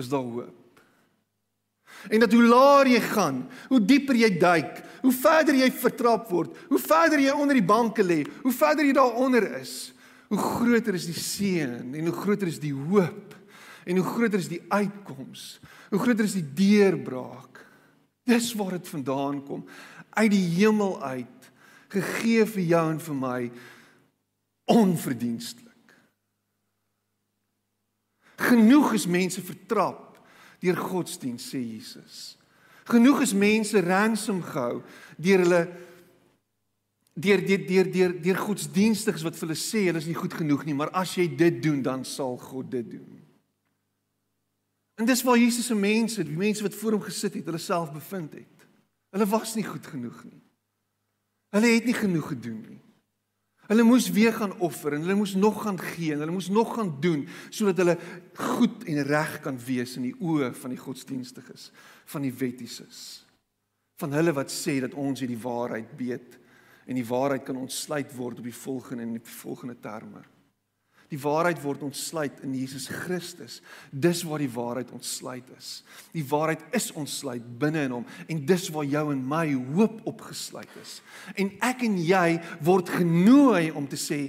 is 0.00 0.08
daar 0.08 0.24
hoop. 0.24 0.56
En 2.08 2.22
dat 2.22 2.32
hoe 2.32 2.46
laer 2.48 2.88
jy 2.88 3.00
gaan, 3.10 3.42
hoe 3.68 3.80
dieper 3.84 4.16
jy 4.16 4.30
duik, 4.40 4.80
hoe 5.02 5.12
verder 5.12 5.56
jy 5.58 5.68
vertrap 5.72 6.30
word, 6.32 6.54
hoe 6.70 6.80
verder 6.80 7.20
jy 7.20 7.34
onder 7.34 7.58
die 7.58 7.66
banke 7.66 8.04
lê, 8.04 8.22
hoe 8.44 8.54
verder 8.54 8.86
jy 8.88 8.94
daaronder 8.96 9.46
is, 9.60 9.92
hoe 10.30 10.38
groter 10.38 10.96
is 10.96 11.08
die 11.10 11.18
seën 11.18 11.74
en 11.90 12.08
hoe 12.08 12.16
groter 12.16 12.48
is 12.48 12.60
die 12.62 12.72
hoop 12.72 13.36
en 13.84 13.98
hoe 13.98 14.06
groter 14.06 14.38
is 14.38 14.50
die 14.50 14.62
uitkoms, 14.70 15.58
hoe 15.90 16.00
groter 16.00 16.28
is 16.28 16.36
die 16.38 16.46
deurbraak. 16.56 17.64
Dis 18.28 18.52
waar 18.54 18.76
dit 18.76 18.88
vandaan 18.92 19.40
kom, 19.44 19.64
uit 20.14 20.30
die 20.30 20.46
hemel 20.60 20.94
uit 21.02 21.39
gegee 21.90 22.46
vir 22.46 22.64
jou 22.74 22.84
en 22.92 23.00
vir 23.02 23.18
my 23.18 23.40
onverdienstelik. 24.70 25.94
Genoeg 28.40 28.94
is 28.96 29.06
mense 29.10 29.42
vertrap 29.44 30.20
deur 30.60 30.76
godsdienst 30.76 31.52
sê 31.52 31.60
Jesus. 31.60 32.36
Genoeg 32.90 33.24
is 33.26 33.34
mense 33.36 33.80
ransom 33.84 34.40
gehou 34.44 34.82
deur 35.20 35.44
hulle 35.44 35.62
deur 37.20 37.42
deur 37.44 37.64
deur 37.66 37.90
deur 37.92 38.14
deur 38.24 38.42
godsdienstiges 38.46 39.24
wat 39.26 39.36
vir 39.36 39.48
hulle 39.48 39.58
sê 39.58 39.86
hulle 39.88 40.00
is 40.00 40.08
nie 40.08 40.18
goed 40.18 40.34
genoeg 40.36 40.64
nie, 40.66 40.76
maar 40.76 40.92
as 40.96 41.16
jy 41.18 41.26
dit 41.28 41.60
doen 41.62 41.82
dan 41.84 42.04
sal 42.08 42.38
God 42.40 42.70
dit 42.72 42.86
doen. 42.96 43.18
En 45.00 45.08
dis 45.08 45.22
waar 45.24 45.38
Jesus 45.40 45.66
se 45.66 45.74
mense, 45.74 46.24
die 46.24 46.36
mense 46.36 46.64
wat 46.64 46.76
voor 46.76 46.98
hom 46.98 47.04
gesit 47.06 47.38
het, 47.38 47.46
hulle 47.48 47.60
self 47.60 47.92
bevind 47.92 48.34
het. 48.36 48.66
Hulle 49.14 49.26
was 49.32 49.54
nie 49.56 49.64
goed 49.64 49.86
genoeg 49.88 50.18
nie. 50.28 50.42
Hulle 51.54 51.74
het 51.74 51.88
nie 51.88 51.96
genoeg 51.96 52.30
gedoen 52.34 52.60
nie. 52.68 52.78
Hulle 53.70 53.84
moes 53.86 54.08
weer 54.10 54.34
gaan 54.34 54.56
offer 54.58 54.96
en 54.96 55.04
hulle 55.04 55.14
moes 55.14 55.36
nog 55.38 55.60
gaan 55.62 55.78
gee 55.78 56.12
en 56.12 56.24
hulle 56.24 56.34
moes 56.34 56.48
nog 56.50 56.72
gaan 56.74 56.90
doen 57.02 57.28
sodat 57.54 57.78
hulle 57.78 57.96
goed 58.34 58.84
en 58.90 59.02
reg 59.06 59.36
kan 59.44 59.58
wees 59.62 59.94
in 59.98 60.08
die 60.08 60.16
oë 60.18 60.50
van 60.58 60.74
die 60.74 60.80
godsdienstiges, 60.80 61.68
van 62.10 62.26
die 62.26 62.34
wettises. 62.34 63.22
Van 64.02 64.16
hulle 64.16 64.34
wat 64.34 64.50
sê 64.50 64.80
dat 64.82 64.96
ons 64.98 65.22
hierdie 65.22 65.38
waarheid 65.38 65.94
weet 65.98 66.38
en 66.90 66.98
die 66.98 67.06
waarheid 67.06 67.46
kan 67.46 67.62
ontsluit 67.62 68.10
word 68.16 68.42
op 68.42 68.50
die 68.50 68.58
volgende 68.58 69.06
en 69.06 69.14
die 69.20 69.38
volgende 69.38 69.78
terme. 69.78 70.24
Die 71.10 71.18
waarheid 71.18 71.58
word 71.62 71.82
ontsluit 71.82 72.38
in 72.46 72.52
Jesus 72.54 72.86
Christus. 72.86 73.58
Dis 73.90 74.22
waar 74.22 74.42
die 74.42 74.52
waarheid 74.52 74.92
ontsluit 74.94 75.48
is. 75.56 75.80
Die 76.14 76.24
waarheid 76.26 76.62
is 76.76 76.90
ontsluit 76.94 77.46
binne 77.58 77.82
in 77.88 77.96
hom 77.96 78.06
en 78.30 78.44
dis 78.46 78.68
waar 78.70 78.86
jou 78.86 79.04
en 79.12 79.24
my 79.32 79.46
hoop 79.74 79.98
opgesluit 80.10 80.70
is. 80.82 81.00
En 81.34 81.50
ek 81.66 81.82
en 81.88 81.98
jy 81.98 82.38
word 82.62 82.94
genooi 83.00 83.70
om 83.74 83.90
te 83.90 83.98
sê 84.00 84.22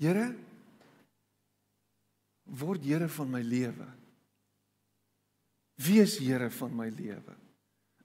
Here 0.00 0.30
word 2.60 2.84
Here 2.84 3.08
van 3.08 3.28
my 3.32 3.42
lewe. 3.44 3.88
Wees 5.80 6.18
Here 6.20 6.50
van 6.50 6.76
my 6.76 6.88
lewe. 6.92 7.36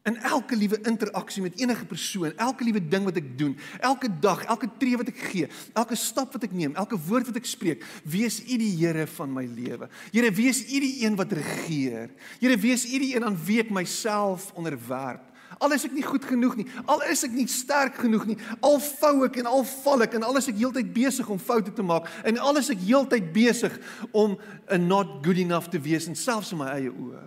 In 0.05 0.19
elke 0.21 0.53
liewe 0.55 0.77
interaksie 0.85 1.41
met 1.41 1.57
enige 1.57 1.85
persoon, 1.89 2.33
elke 2.37 2.63
liewe 2.63 2.81
ding 2.87 3.07
wat 3.07 3.15
ek 3.17 3.31
doen, 3.39 3.55
elke 3.81 4.09
dag, 4.21 4.43
elke 4.45 4.67
tree 4.77 4.97
wat 5.01 5.07
ek 5.09 5.21
gee, 5.31 5.47
elke 5.73 5.97
stap 5.97 6.35
wat 6.37 6.43
ek 6.45 6.51
neem, 6.53 6.75
elke 6.77 6.99
woord 7.07 7.31
wat 7.31 7.39
ek 7.39 7.47
spreek, 7.49 7.81
wees 8.05 8.37
U 8.43 8.57
die 8.61 8.69
Here 8.77 9.07
van 9.15 9.31
my 9.33 9.47
lewe. 9.49 9.87
Here, 10.13 10.29
wees 10.29 10.59
U 10.67 10.81
die 10.83 10.91
een 11.01 11.17
wat 11.17 11.33
regeer. 11.33 12.11
Here, 12.37 12.57
wees 12.61 12.83
U 12.85 12.99
die 13.01 13.15
een 13.15 13.25
aan 13.25 13.39
wie 13.47 13.57
ek 13.63 13.71
myself 13.73 14.51
onderwerp. 14.53 15.23
Al 15.57 15.73
is 15.73 15.87
ek 15.87 15.95
nie 15.95 16.05
goed 16.05 16.27
genoeg 16.29 16.53
nie, 16.59 16.65
al 16.85 17.01
is 17.09 17.23
ek 17.25 17.33
nie 17.33 17.47
sterk 17.49 17.97
genoeg 18.03 18.27
nie, 18.29 18.37
al 18.65 18.77
vou 18.83 19.13
ek 19.25 19.39
en 19.41 19.49
al 19.49 19.65
val 19.69 20.05
ek 20.05 20.17
en 20.19 20.27
al 20.27 20.37
is 20.37 20.49
ek 20.51 20.59
heeltyd 20.59 20.91
besig 20.93 21.29
om 21.31 21.41
foute 21.41 21.73
te 21.73 21.85
maak 21.85 22.09
en 22.27 22.37
al 22.43 22.59
is 22.59 22.69
ek 22.73 22.81
heeltyd 22.83 23.31
besig 23.33 23.73
om 24.11 24.37
'n 24.69 24.87
not 24.87 25.25
good 25.25 25.41
enough 25.41 25.69
te 25.69 25.79
wees 25.79 26.05
en 26.07 26.15
selfs 26.15 26.51
in 26.51 26.61
my 26.61 26.69
eie 26.75 26.91
oë. 26.93 27.23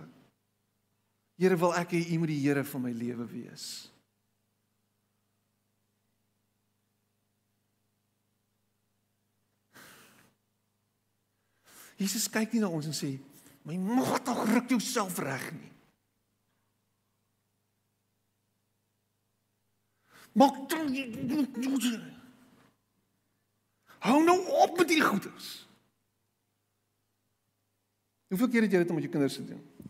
Here 1.39 1.55
wil 1.55 1.71
ek 1.79 1.95
hê 1.95 2.01
U 2.11 2.19
moet 2.19 2.33
die 2.33 2.41
Here 2.43 2.65
van 2.67 2.83
my 2.83 2.91
lewe 2.91 3.23
wees. 3.31 3.87
Jesus 11.99 12.27
kyk 12.31 12.53
nie 12.53 12.61
na 12.63 12.69
ons 12.71 12.87
en 12.87 12.95
sê, 12.95 13.17
"My 13.63 13.75
mag 13.75 14.23
tog 14.23 14.45
ruk 14.47 14.69
jouself 14.69 15.19
reg 15.19 15.51
nie." 15.51 15.71
Maak 20.35 20.69
toe 20.69 20.87
Hou 23.99 24.23
nou 24.23 24.37
op 24.63 24.77
met 24.77 24.87
hierdie 24.89 25.07
goeders. 25.07 25.67
Hoeveel 28.29 28.49
keer 28.49 28.61
het 28.61 28.71
jy 28.71 28.77
dit 28.77 28.93
met 28.93 29.03
jou 29.03 29.11
kinders 29.11 29.35
gedoen? 29.41 29.88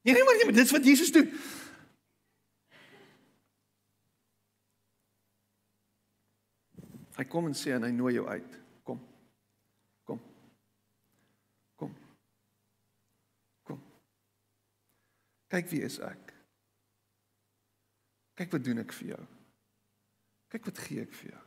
Nee, 0.00 0.14
nee, 0.14 0.24
maar 0.24 0.34
nee, 0.34 0.52
dit 0.52 0.64
is 0.64 0.70
wat 0.70 0.84
Jesus 0.84 1.12
doen. 1.12 1.32
Hy 7.18 7.24
kom 7.26 7.48
en 7.50 7.56
sê 7.58 7.74
en 7.74 7.82
hy 7.82 7.90
nooi 7.90 8.14
jou 8.14 8.28
uit. 8.30 8.52
Kom. 8.86 9.00
Kom. 10.06 10.20
Kom. 11.74 11.96
Kom. 13.66 13.80
Kyk 15.50 15.72
wie 15.72 15.82
is 15.88 15.98
ek? 16.06 16.30
Kyk 18.38 18.54
wat 18.54 18.64
doen 18.64 18.84
ek 18.84 18.94
vir 19.00 19.10
jou? 19.16 19.20
Kyk 20.54 20.70
wat 20.70 20.84
gee 20.86 21.02
ek 21.02 21.18
vir 21.18 21.32
jou? 21.32 21.42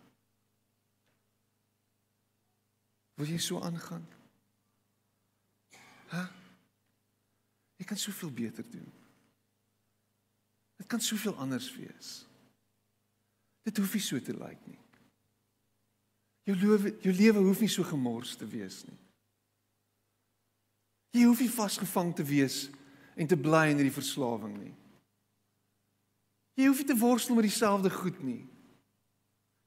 Wil 3.22 3.32
jy 3.32 3.40
so 3.40 3.64
aangaan? 3.64 4.04
Hæ? 6.12 6.20
Huh? 6.20 6.41
Jy 7.82 7.88
kan 7.90 7.98
soveel 7.98 8.30
beter 8.30 8.66
doen. 8.70 8.86
Dit 10.78 10.88
kan 10.88 11.02
soveel 11.02 11.34
anders 11.42 11.72
wees. 11.74 12.12
Dit 13.66 13.78
hoef 13.78 13.94
nie 13.98 14.02
so 14.06 14.22
te 14.22 14.36
lyk 14.38 14.60
nie. 14.70 14.78
Jou 16.46 16.58
lewe 16.58 16.92
jou 17.02 17.14
lewe 17.14 17.42
hoef 17.48 17.62
nie 17.62 17.70
so 17.70 17.86
gemors 17.86 18.36
te 18.38 18.46
wees 18.50 18.84
nie. 18.86 18.98
Jy 21.18 21.26
hoef 21.26 21.42
nie 21.42 21.50
vasgevang 21.52 22.14
te 22.16 22.26
wees 22.26 22.68
en 23.18 23.30
te 23.30 23.38
bly 23.38 23.68
in 23.72 23.82
hierdie 23.82 23.94
verslawing 23.94 24.54
nie. 24.60 24.74
Jy 26.58 26.70
hoef 26.70 26.84
nie 26.84 26.90
te 26.92 26.98
worstel 27.02 27.38
met 27.38 27.50
dieselfde 27.50 27.90
goed 27.94 28.22
nie. 28.26 28.44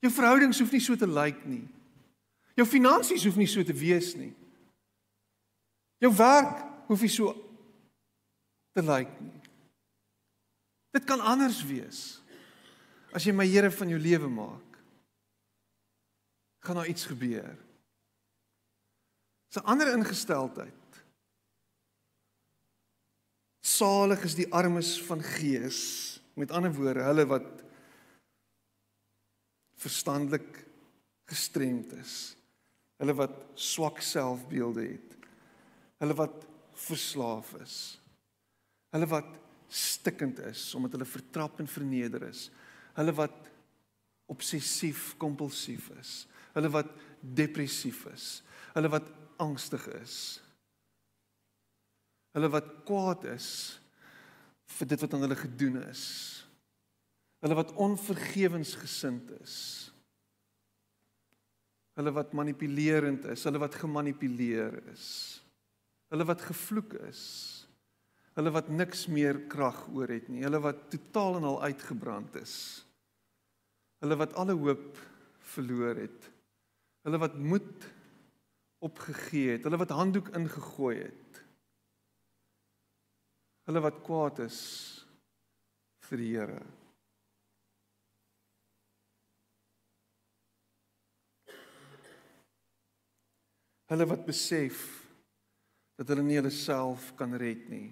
Jou 0.06 0.12
verhoudings 0.14 0.60
hoef 0.62 0.70
nie 0.70 0.82
so 0.84 0.94
te 0.98 1.08
lyk 1.10 1.42
nie. 1.50 1.64
Jou 2.54 2.66
finansies 2.68 3.26
hoef 3.26 3.38
nie 3.42 3.50
so 3.50 3.66
te 3.66 3.74
wees 3.74 4.12
nie. 4.14 4.30
Jou 5.98 6.12
werk 6.14 6.62
hoef 6.86 7.02
nie 7.02 7.10
so 7.10 7.34
te 8.74 8.82
lyk 8.82 9.10
nie. 9.20 9.40
Dit 10.94 11.06
kan 11.08 11.22
anders 11.22 11.62
wees. 11.66 12.02
As 13.14 13.26
jy 13.26 13.34
my 13.34 13.46
Here 13.46 13.70
van 13.70 13.90
jou 13.90 13.98
lewe 13.98 14.28
maak, 14.30 14.78
gaan 16.64 16.80
daar 16.80 16.90
iets 16.90 17.06
gebeur. 17.06 17.54
'n 19.54 19.70
ander 19.70 19.92
ingesteldheid. 19.94 20.82
Salig 23.64 24.24
is 24.24 24.34
die 24.34 24.50
armes 24.52 24.96
van 25.02 25.22
gees. 25.22 25.80
Met 26.34 26.50
ander 26.50 26.72
woorde, 26.74 27.02
hulle 27.06 27.26
wat 27.26 27.62
verstandelik 29.78 30.64
gestremd 31.30 31.92
is. 31.92 32.34
Hulle 32.98 33.14
wat 33.14 33.36
swak 33.54 34.00
selfbeelde 34.02 34.88
het. 34.88 35.16
Hulle 36.02 36.14
wat 36.18 36.46
verslaaf 36.72 37.54
is. 37.62 37.76
Hulle 38.94 39.08
wat 39.10 39.32
stikkend 39.74 40.38
is 40.46 40.68
omdat 40.78 40.94
hulle 40.94 41.08
vertrap 41.08 41.58
en 41.58 41.70
verneder 41.70 42.28
is. 42.28 42.46
Hulle 42.94 43.14
wat 43.18 43.50
obsessief 44.30 45.12
kompulsief 45.20 45.90
is. 45.98 46.24
Hulle 46.54 46.70
wat 46.72 46.92
depressief 47.20 48.04
is. 48.12 48.28
Hulle 48.76 48.90
wat 48.92 49.10
angstig 49.42 49.86
is. 49.98 50.18
Hulle 52.34 52.50
wat 52.50 52.70
kwaad 52.86 53.26
is 53.34 53.48
vir 54.74 54.90
dit 54.90 55.02
wat 55.04 55.14
aan 55.14 55.26
hulle 55.26 55.38
gedoen 55.38 55.80
is. 55.84 56.04
Hulle 57.44 57.58
wat 57.58 57.74
onvergewensgesind 57.78 59.34
is. 59.42 59.56
Hulle 61.94 62.10
wat 62.14 62.32
manipulerend 62.34 63.26
is, 63.30 63.44
hulle 63.46 63.60
wat 63.62 63.76
gemanipuleer 63.78 64.80
is. 64.90 65.06
Hulle 66.10 66.26
wat 66.26 66.42
gevloek 66.42 66.96
is. 67.06 67.22
Hulle 68.34 68.50
wat 68.50 68.68
niks 68.68 69.06
meer 69.06 69.38
krag 69.50 69.84
oor 69.94 70.10
het 70.10 70.26
nie. 70.28 70.42
Hulle 70.42 70.60
wat 70.62 70.88
totaal 70.90 71.38
en 71.38 71.48
al 71.52 71.60
uitgebrand 71.70 72.34
is. 72.40 72.54
Hulle 74.02 74.18
wat 74.18 74.34
alle 74.40 74.56
hoop 74.58 74.98
verloor 75.54 76.00
het. 76.02 76.30
Hulle 77.06 77.20
wat 77.22 77.36
moed 77.38 77.86
opgegee 78.84 79.54
het, 79.54 79.64
hulle 79.64 79.80
wat 79.80 79.92
handdoek 79.96 80.28
ingegooi 80.36 80.96
het. 80.98 81.40
Hulle 83.64 83.80
wat 83.80 84.02
kwaad 84.04 84.42
is 84.44 84.58
vir 86.04 86.20
die 86.20 86.32
Here. 86.34 86.60
Hulle 93.92 94.08
wat 94.08 94.24
besef 94.26 94.80
dat 95.96 96.10
hulle 96.12 96.24
nie 96.26 96.36
hulle 96.40 96.52
self 96.52 97.12
kan 97.16 97.36
red 97.40 97.68
nie. 97.72 97.88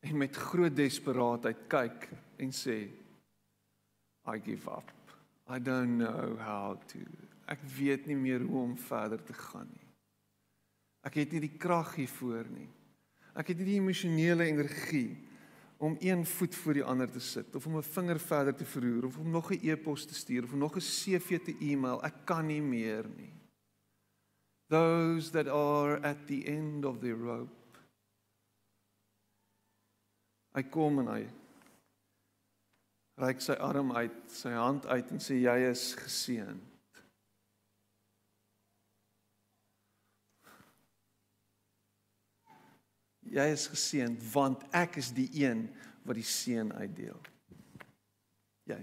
En 0.00 0.16
met 0.16 0.36
groot 0.36 0.76
desperaatheid 0.76 1.66
kyk 1.68 2.08
en 2.40 2.52
sê 2.52 2.78
I 4.26 4.38
give 4.44 4.70
up. 4.70 4.92
I 5.48 5.58
don't 5.58 5.98
know 5.98 6.38
how 6.38 6.78
to 6.92 6.98
ek 7.50 7.62
weet 7.76 8.06
nie 8.06 8.18
meer 8.18 8.44
hoe 8.46 8.62
om 8.62 8.76
verder 8.78 9.22
te 9.26 9.34
gaan 9.34 9.66
nie. 9.74 9.88
Ek 11.06 11.16
het 11.18 11.32
nie 11.34 11.42
die 11.48 11.56
krag 11.58 11.96
hiervoor 11.98 12.46
nie. 12.52 12.68
Ek 13.34 13.50
het 13.50 13.60
nie 13.60 13.72
die 13.72 13.80
emosionele 13.80 14.46
energie 14.50 15.16
om 15.80 15.96
een 16.04 16.26
voet 16.28 16.54
voor 16.60 16.76
die 16.76 16.84
ander 16.84 17.10
te 17.10 17.22
sit 17.24 17.54
of 17.56 17.66
om 17.66 17.78
'n 17.78 17.82
vinger 17.82 18.20
verder 18.20 18.54
te 18.54 18.64
verroer 18.64 19.06
of 19.06 19.18
om 19.18 19.30
nog 19.30 19.50
'n 19.50 19.60
e-pos 19.62 20.06
te 20.06 20.14
stuur 20.14 20.44
of 20.44 20.54
nog 20.54 20.76
'n 20.76 20.80
CV 20.80 21.38
te 21.38 21.56
e-mail. 21.58 22.02
Ek 22.04 22.14
kan 22.24 22.46
nie 22.46 22.62
meer 22.62 23.08
nie. 23.16 23.32
Those 24.68 25.30
that 25.30 25.48
are 25.48 26.00
at 26.02 26.26
the 26.26 26.44
end 26.44 26.84
of 26.84 27.00
the 27.00 27.12
rope. 27.12 27.59
Hy 30.54 30.62
kom 30.70 30.98
en 31.02 31.12
hy 31.12 31.22
reik 33.20 33.42
sy 33.44 33.54
arm 33.60 33.92
uit, 33.92 34.16
sy 34.32 34.52
hand 34.56 34.86
uit 34.90 35.12
en 35.12 35.22
sê 35.22 35.36
jy 35.38 35.56
is 35.68 35.90
geseën. 36.00 36.58
Jy 43.30 43.46
is 43.54 43.68
geseënd 43.70 44.24
want 44.32 44.64
ek 44.74 44.98
is 44.98 45.12
die 45.14 45.28
een 45.44 45.68
wat 46.08 46.18
die 46.18 46.26
seën 46.26 46.72
uitdeel. 46.74 47.20
Jy. 48.72 48.80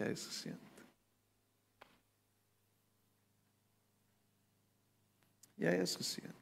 Jy 0.00 0.12
is 0.16 0.26
geseënd. 0.32 0.84
Jy 5.62 5.78
is 5.84 5.98
geseënd. 6.00 6.41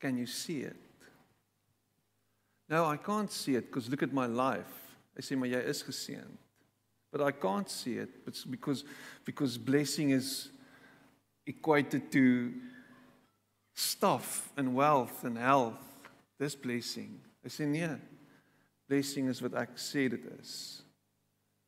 Can 0.00 0.16
you 0.16 0.26
see 0.26 0.60
it? 0.60 0.76
No, 2.68 2.84
I 2.84 2.96
can't 2.96 3.30
see 3.30 3.56
it 3.56 3.66
because 3.66 3.88
look 3.88 4.02
at 4.02 4.12
my 4.12 4.26
life. 4.26 4.96
I 5.16 5.20
say 5.20 5.34
maar 5.34 5.48
jy 5.48 5.62
is 5.66 5.82
geseënd. 5.82 6.36
But 7.10 7.22
I 7.22 7.32
can't 7.32 7.68
see 7.70 7.96
it 7.98 8.24
because 8.24 8.84
because 9.24 9.58
blessing 9.58 10.10
is 10.10 10.50
equated 11.46 12.12
to 12.12 12.52
stuff 13.74 14.52
and 14.56 14.74
wealth 14.74 15.24
and 15.24 15.38
health. 15.38 15.80
This 16.38 16.54
blessing. 16.54 17.18
Hy 17.42 17.50
sê 17.50 17.66
nee. 17.66 17.96
Blessing 18.88 19.28
is 19.28 19.40
wat 19.42 19.56
ek 19.64 19.74
sê 19.80 20.06
dit 20.12 20.28
is. 20.38 20.52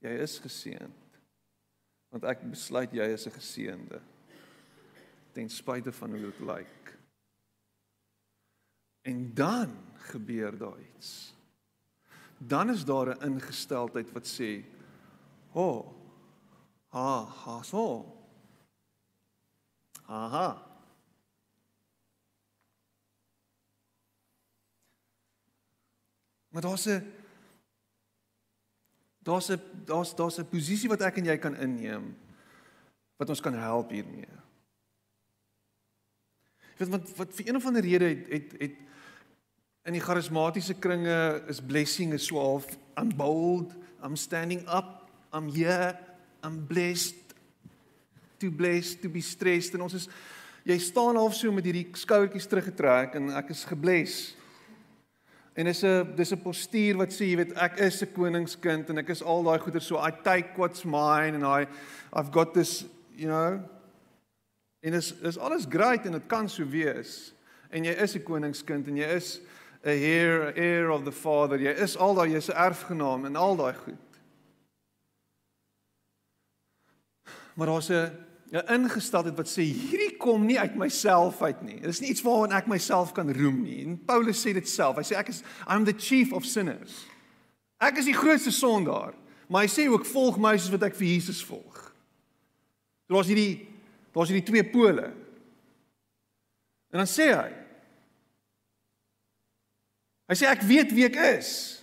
Jy 0.04 0.12
is 0.24 0.36
geseënd. 0.40 1.18
Want 2.12 2.26
ek 2.28 2.44
besluit 2.52 2.92
jy 2.94 3.08
is 3.14 3.26
'n 3.26 3.34
geseënde. 3.34 4.00
Ten 5.34 5.48
spyte 5.48 5.92
van 5.92 6.10
hoe 6.10 6.20
dit 6.20 6.40
lyk. 6.40 6.94
En 9.02 9.34
dan 9.34 9.76
gebeur 9.94 10.58
daar 10.58 10.78
iets. 10.96 11.34
Dan 12.38 12.70
is 12.70 12.84
daar 12.84 13.16
'n 13.16 13.22
ingesteldheid 13.22 14.12
wat 14.12 14.40
sê, 14.40 14.64
"Ho. 15.50 15.68
Oh, 15.68 15.94
ha, 16.88 17.24
ha, 17.24 17.62
so." 17.62 18.16
Aha. 20.06 20.70
Maar 26.48 26.62
daar's 26.62 26.86
'n 26.86 27.12
daar's 29.18 29.48
'n 29.48 29.60
daar's 29.84 30.14
daar's 30.14 30.38
'n 30.38 30.48
posisie 30.48 30.88
wat 30.88 31.00
ek 31.00 31.16
en 31.16 31.24
jy 31.24 31.38
kan 31.38 31.56
inneem 31.56 32.16
wat 33.16 33.28
ons 33.28 33.40
kan 33.40 33.54
help 33.54 33.90
hiermee. 33.90 34.28
Weet 36.80 36.88
wat 36.88 37.10
wat 37.16 37.34
vir 37.36 37.48
een 37.48 37.56
of 37.56 37.66
ander 37.68 37.84
rede 37.84 38.04
het 38.08 38.28
het 38.32 38.52
het 38.58 38.76
in 39.84 39.96
die 39.96 40.00
charismatiese 40.00 40.74
kringe 40.80 41.42
is 41.48 41.60
blessing 41.60 42.12
is 42.16 42.26
so 42.26 42.40
half 42.40 42.66
I'm 42.96 43.10
bold, 43.16 43.74
I'm 44.02 44.16
standing 44.16 44.64
up, 44.68 45.10
I'm 45.32 45.48
here, 45.52 45.98
I'm 46.42 46.66
blessed 46.66 47.16
too 48.38 48.50
blessed 48.50 49.02
to 49.02 49.08
be 49.08 49.20
stressed 49.20 49.76
en 49.76 49.84
ons 49.84 49.98
is 49.98 50.08
jy 50.64 50.78
staan 50.80 51.20
half 51.20 51.36
so 51.36 51.52
met 51.52 51.68
hierdie 51.68 51.84
skouertjies 52.00 52.48
teruggetrek 52.48 53.18
en 53.20 53.28
ek 53.36 53.52
is 53.52 53.66
gebless. 53.68 54.14
En 55.52 55.66
is 55.66 55.84
'n 55.84 56.16
dis 56.16 56.32
'n 56.32 56.40
postuur 56.40 56.96
wat 56.96 57.12
sê 57.12 57.28
jy 57.28 57.36
weet 57.36 57.52
ek 57.60 57.80
is 57.80 58.02
'n 58.02 58.12
koningskind 58.16 58.88
en 58.88 58.98
ek 58.98 59.10
is 59.10 59.22
al 59.22 59.44
daai 59.44 59.58
goeder 59.58 59.82
so 59.82 60.00
I 60.00 60.10
take 60.24 60.56
what's 60.56 60.84
mine 60.84 61.34
and 61.34 61.44
I 61.44 61.68
I've 62.12 62.32
got 62.32 62.54
this, 62.54 62.86
you 63.14 63.28
know. 63.28 63.60
En 64.80 64.92
is 64.92 65.12
is 65.12 65.38
alles 65.38 65.64
great 65.68 66.04
en 66.04 66.12
dit 66.12 66.26
kan 66.26 66.48
so 66.48 66.66
wees. 66.68 67.34
En 67.70 67.84
jy 67.84 67.92
is 67.92 68.14
'n 68.16 68.22
koningskind 68.22 68.86
en 68.86 68.96
jy 68.96 69.06
is 69.16 69.40
'n 69.84 69.88
heir 69.88 70.54
heir 70.54 70.90
of 70.90 71.04
the 71.04 71.12
father. 71.12 71.58
Jy 71.58 71.72
is 71.82 71.96
al 71.96 72.14
daai 72.14 72.30
jy's 72.30 72.48
'n 72.48 72.56
erfgenaam 72.56 73.24
en 73.24 73.36
al 73.36 73.56
daai 73.56 73.74
goed. 73.74 74.08
Maar 77.54 77.66
daar's 77.66 77.90
'n 77.90 78.10
'n 78.52 78.72
ingesteldheid 78.72 79.36
wat 79.36 79.48
sê 79.48 79.62
hierdie 79.62 80.16
kom 80.16 80.46
nie 80.46 80.58
uit 80.58 80.74
myself 80.74 81.42
uit 81.42 81.62
nie. 81.62 81.80
Dit 81.80 81.90
is 81.90 82.00
nie 82.00 82.10
iets 82.10 82.22
waaraan 82.22 82.52
ek 82.52 82.66
myself 82.66 83.12
kan 83.12 83.32
roem 83.32 83.62
nie. 83.62 83.84
En 83.84 84.04
Paulus 84.04 84.46
sê 84.46 84.52
dit 84.52 84.68
self. 84.68 84.96
Hy 84.96 85.02
sê 85.02 85.16
ek 85.16 85.28
is 85.28 85.42
I'm 85.68 85.84
the 85.84 85.94
chief 85.98 86.32
of 86.32 86.44
sinners. 86.44 87.06
Ek 87.80 87.96
is 87.96 88.04
die 88.04 88.16
grootste 88.16 88.50
sondaar, 88.50 89.14
maar 89.48 89.62
hy 89.62 89.68
sê 89.68 89.88
ook 89.88 90.06
volg 90.06 90.36
my 90.38 90.56
soos 90.56 90.70
wat 90.70 90.82
ek 90.82 90.94
vir 90.94 91.06
Jesus 91.06 91.44
volg. 91.44 91.94
Daar's 93.06 93.26
hierdie 93.26 93.69
daar's 94.14 94.30
hierdie 94.32 94.46
twee 94.46 94.64
pole. 94.66 95.10
En 96.90 97.02
dan 97.02 97.10
sê 97.10 97.32
hy 97.34 97.50
Hy 100.30 100.36
sê 100.38 100.46
ek 100.46 100.62
weet 100.62 100.92
wie 100.94 101.08
ek 101.08 101.16
is. 101.18 101.80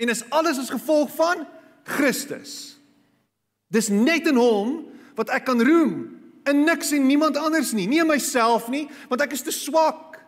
En 0.00 0.08
is 0.08 0.22
alles 0.32 0.56
as 0.56 0.72
gevolg 0.72 1.10
van 1.18 1.42
Christus. 1.84 2.78
Dis 3.68 3.90
net 3.92 4.24
in 4.30 4.40
hom 4.40 4.78
wat 5.18 5.28
ek 5.36 5.44
kan 5.50 5.60
roem 5.60 6.14
in 6.48 6.64
niks 6.64 6.94
en 6.96 7.04
niemand 7.08 7.36
anders 7.40 7.72
nie, 7.76 7.86
nie 7.88 8.00
in 8.02 8.08
myself 8.08 8.70
nie, 8.72 8.86
want 9.08 9.22
ek 9.24 9.36
is 9.36 9.44
te 9.44 9.52
swak. 9.52 10.18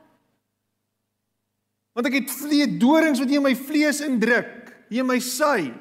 Want 1.97 2.09
ek 2.09 2.20
het 2.20 2.32
vlee 2.32 2.68
dorings 2.80 3.20
wat 3.20 3.32
in 3.32 3.45
my 3.45 3.55
vlees 3.57 4.03
indruk, 4.05 4.68
hier 4.93 5.05
in 5.05 5.09
my 5.09 5.18
sy. 5.24 5.72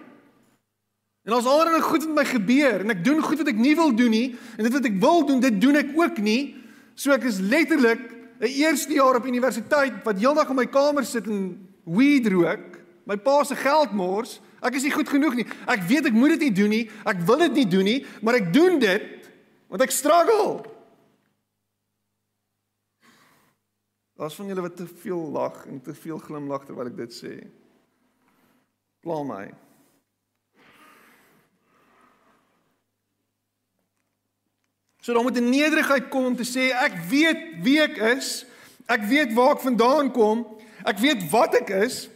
En 1.26 1.34
daar's 1.34 1.46
alreeds 1.50 1.86
goed 1.86 2.06
met 2.06 2.16
my 2.16 2.26
gebeur 2.26 2.84
en 2.84 2.94
ek 2.94 3.02
doen 3.04 3.22
goed 3.26 3.40
wat 3.42 3.48
ek 3.50 3.58
nie 3.58 3.74
wil 3.76 3.90
doen 3.98 4.14
nie 4.14 4.28
en 4.58 4.68
dit 4.68 4.74
wat 4.76 4.86
ek 4.86 5.00
wil 5.02 5.24
doen, 5.26 5.40
dit 5.42 5.56
doen 5.62 5.80
ek 5.80 5.96
ook 5.98 6.20
nie. 6.22 6.54
So 6.94 7.16
ek 7.16 7.26
is 7.26 7.42
letterlik 7.42 8.04
'n 8.40 8.52
eerste 8.62 8.94
jaar 8.94 9.18
op 9.18 9.26
universiteit 9.26 10.04
wat 10.04 10.22
heeldag 10.22 10.50
in 10.50 10.56
my 10.56 10.68
kamer 10.70 11.06
sit 11.06 11.26
en 11.26 11.58
weed 11.84 12.28
rook, 12.28 12.78
my 13.06 13.18
pa 13.18 13.44
se 13.44 13.56
geld 13.56 13.92
mors. 13.92 14.40
Ek 14.62 14.76
is 14.76 14.84
nie 14.84 14.92
goed 14.92 15.10
genoeg 15.10 15.36
nie. 15.36 15.48
Ek 15.66 15.82
weet 15.82 16.06
ek 16.06 16.14
moet 16.14 16.30
dit 16.30 16.40
nie 16.40 16.52
doen 16.52 16.70
nie. 16.70 16.90
Ek 17.06 17.20
wil 17.26 17.38
dit 17.38 17.54
nie 17.54 17.68
doen 17.68 17.84
nie, 17.84 18.06
maar 18.22 18.36
ek 18.36 18.54
doen 18.54 18.80
dit 18.80 19.12
want 19.68 19.82
ek 19.82 19.92
struggle. 19.92 20.64
Daar's 24.16 24.36
van 24.36 24.48
julle 24.48 24.62
wat 24.62 24.78
te 24.78 24.88
veel 24.88 25.32
lag 25.32 25.66
en 25.66 25.82
te 25.82 25.94
veel 25.94 26.18
glimlag 26.18 26.66
terwyl 26.66 26.88
ek 26.88 26.98
dit 26.98 27.14
sê. 27.14 27.34
Pla 29.02 29.24
my. 29.24 29.65
So 35.06 35.14
dan 35.14 35.24
moet 35.24 35.38
'n 35.38 35.50
nederigheid 35.50 36.08
kom 36.08 36.26
om 36.26 36.36
te 36.36 36.44
sê 36.44 36.74
ek 36.74 36.94
weet 37.10 37.38
wie 37.62 37.82
ek 37.82 37.98
is. 37.98 38.46
Ek 38.86 39.02
weet 39.02 39.34
waar 39.34 39.52
ek 39.52 39.60
vandaan 39.62 40.12
kom. 40.12 40.48
Ek 40.84 40.98
weet 40.98 41.30
wat 41.30 41.54
ek 41.54 41.70
is. 41.70 42.10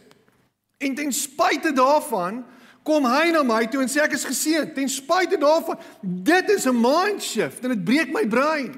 En 0.78 0.94
ten 0.94 1.12
spyte 1.12 1.72
daarvan 1.72 2.44
kom 2.82 3.04
hy 3.04 3.30
na 3.30 3.42
my 3.42 3.66
toe 3.66 3.82
en 3.82 3.88
sê 3.88 4.02
ek 4.02 4.12
is 4.12 4.24
geseën. 4.24 4.74
Ten 4.74 4.88
spyte 4.88 5.38
daarvan, 5.38 5.78
dit 6.02 6.50
is 6.50 6.66
'n 6.66 6.80
mind 6.80 7.22
shift 7.22 7.62
en 7.62 7.68
dit 7.68 7.84
breek 7.84 8.12
my 8.12 8.26
brein. 8.26 8.74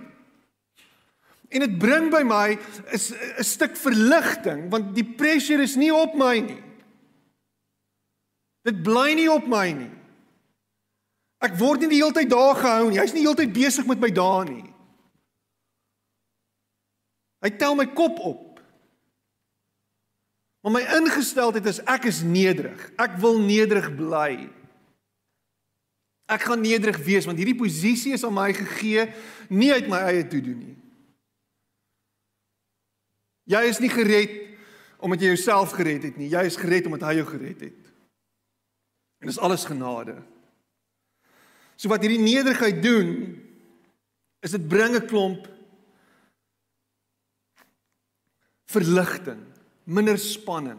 En 1.48 1.60
dit 1.60 1.78
bring 1.78 2.10
by 2.10 2.22
my 2.22 2.58
'n 2.92 3.44
stuk 3.44 3.76
verligting 3.76 4.70
want 4.70 4.94
die 4.94 5.14
pressure 5.16 5.62
is 5.62 5.76
nie 5.76 5.94
op 5.94 6.14
my 6.14 6.38
nie. 6.38 6.62
Dit 8.62 8.82
bly 8.82 9.14
nie 9.14 9.30
op 9.30 9.46
my 9.46 9.72
nie. 9.72 10.01
Ek 11.42 11.56
word 11.58 11.82
nie 11.82 11.90
die 11.96 12.02
hele 12.02 12.14
tyd 12.14 12.30
daar 12.30 12.54
gehou 12.58 12.90
nie. 12.90 13.00
Hy's 13.02 13.14
nie 13.16 13.24
heeltyd 13.26 13.52
besig 13.54 13.86
met 13.88 14.00
my 14.02 14.12
dae 14.14 14.44
nie. 14.46 14.66
Hy 17.42 17.50
tel 17.58 17.74
my 17.74 17.88
kop 17.90 18.20
op. 18.22 18.60
Maar 20.62 20.76
my 20.76 20.82
ingesteldheid 21.00 21.66
is 21.66 21.80
ek 21.90 22.06
is 22.06 22.20
nederig. 22.22 22.84
Ek 23.02 23.16
wil 23.22 23.40
nederig 23.42 23.88
bly. 23.98 24.46
Ek 26.30 26.46
gaan 26.46 26.62
nederig 26.62 27.00
wees 27.02 27.26
want 27.26 27.40
hierdie 27.40 27.58
posisie 27.58 28.14
is 28.14 28.22
aan 28.24 28.36
my 28.36 28.52
gegee 28.54 29.08
nie 29.50 29.72
uit 29.74 29.90
my 29.90 29.98
eie 30.12 30.22
toe 30.30 30.40
doen 30.44 30.60
nie. 30.60 30.76
Jy 33.50 33.62
is 33.68 33.82
nie 33.82 33.90
gered 33.90 34.38
omdat 35.02 35.18
jy 35.18 35.32
jouself 35.32 35.74
gered 35.74 36.06
het 36.06 36.18
nie. 36.20 36.30
Jy 36.30 36.44
is 36.46 36.56
gered 36.56 36.86
omdat 36.86 37.08
hy 37.08 37.16
jou 37.18 37.26
gered 37.26 37.66
het. 37.66 37.90
En 39.18 39.30
dis 39.30 39.42
alles 39.42 39.66
genade. 39.66 40.14
So 41.82 41.90
wat 41.90 42.04
hierdie 42.06 42.22
nederigheid 42.22 42.78
doen 42.78 43.08
is 44.46 44.54
dit 44.54 44.68
bring 44.70 44.94
'n 44.94 45.06
klomp 45.10 45.48
verligting, 48.70 49.42
minder 49.84 50.18
spanning. 50.18 50.78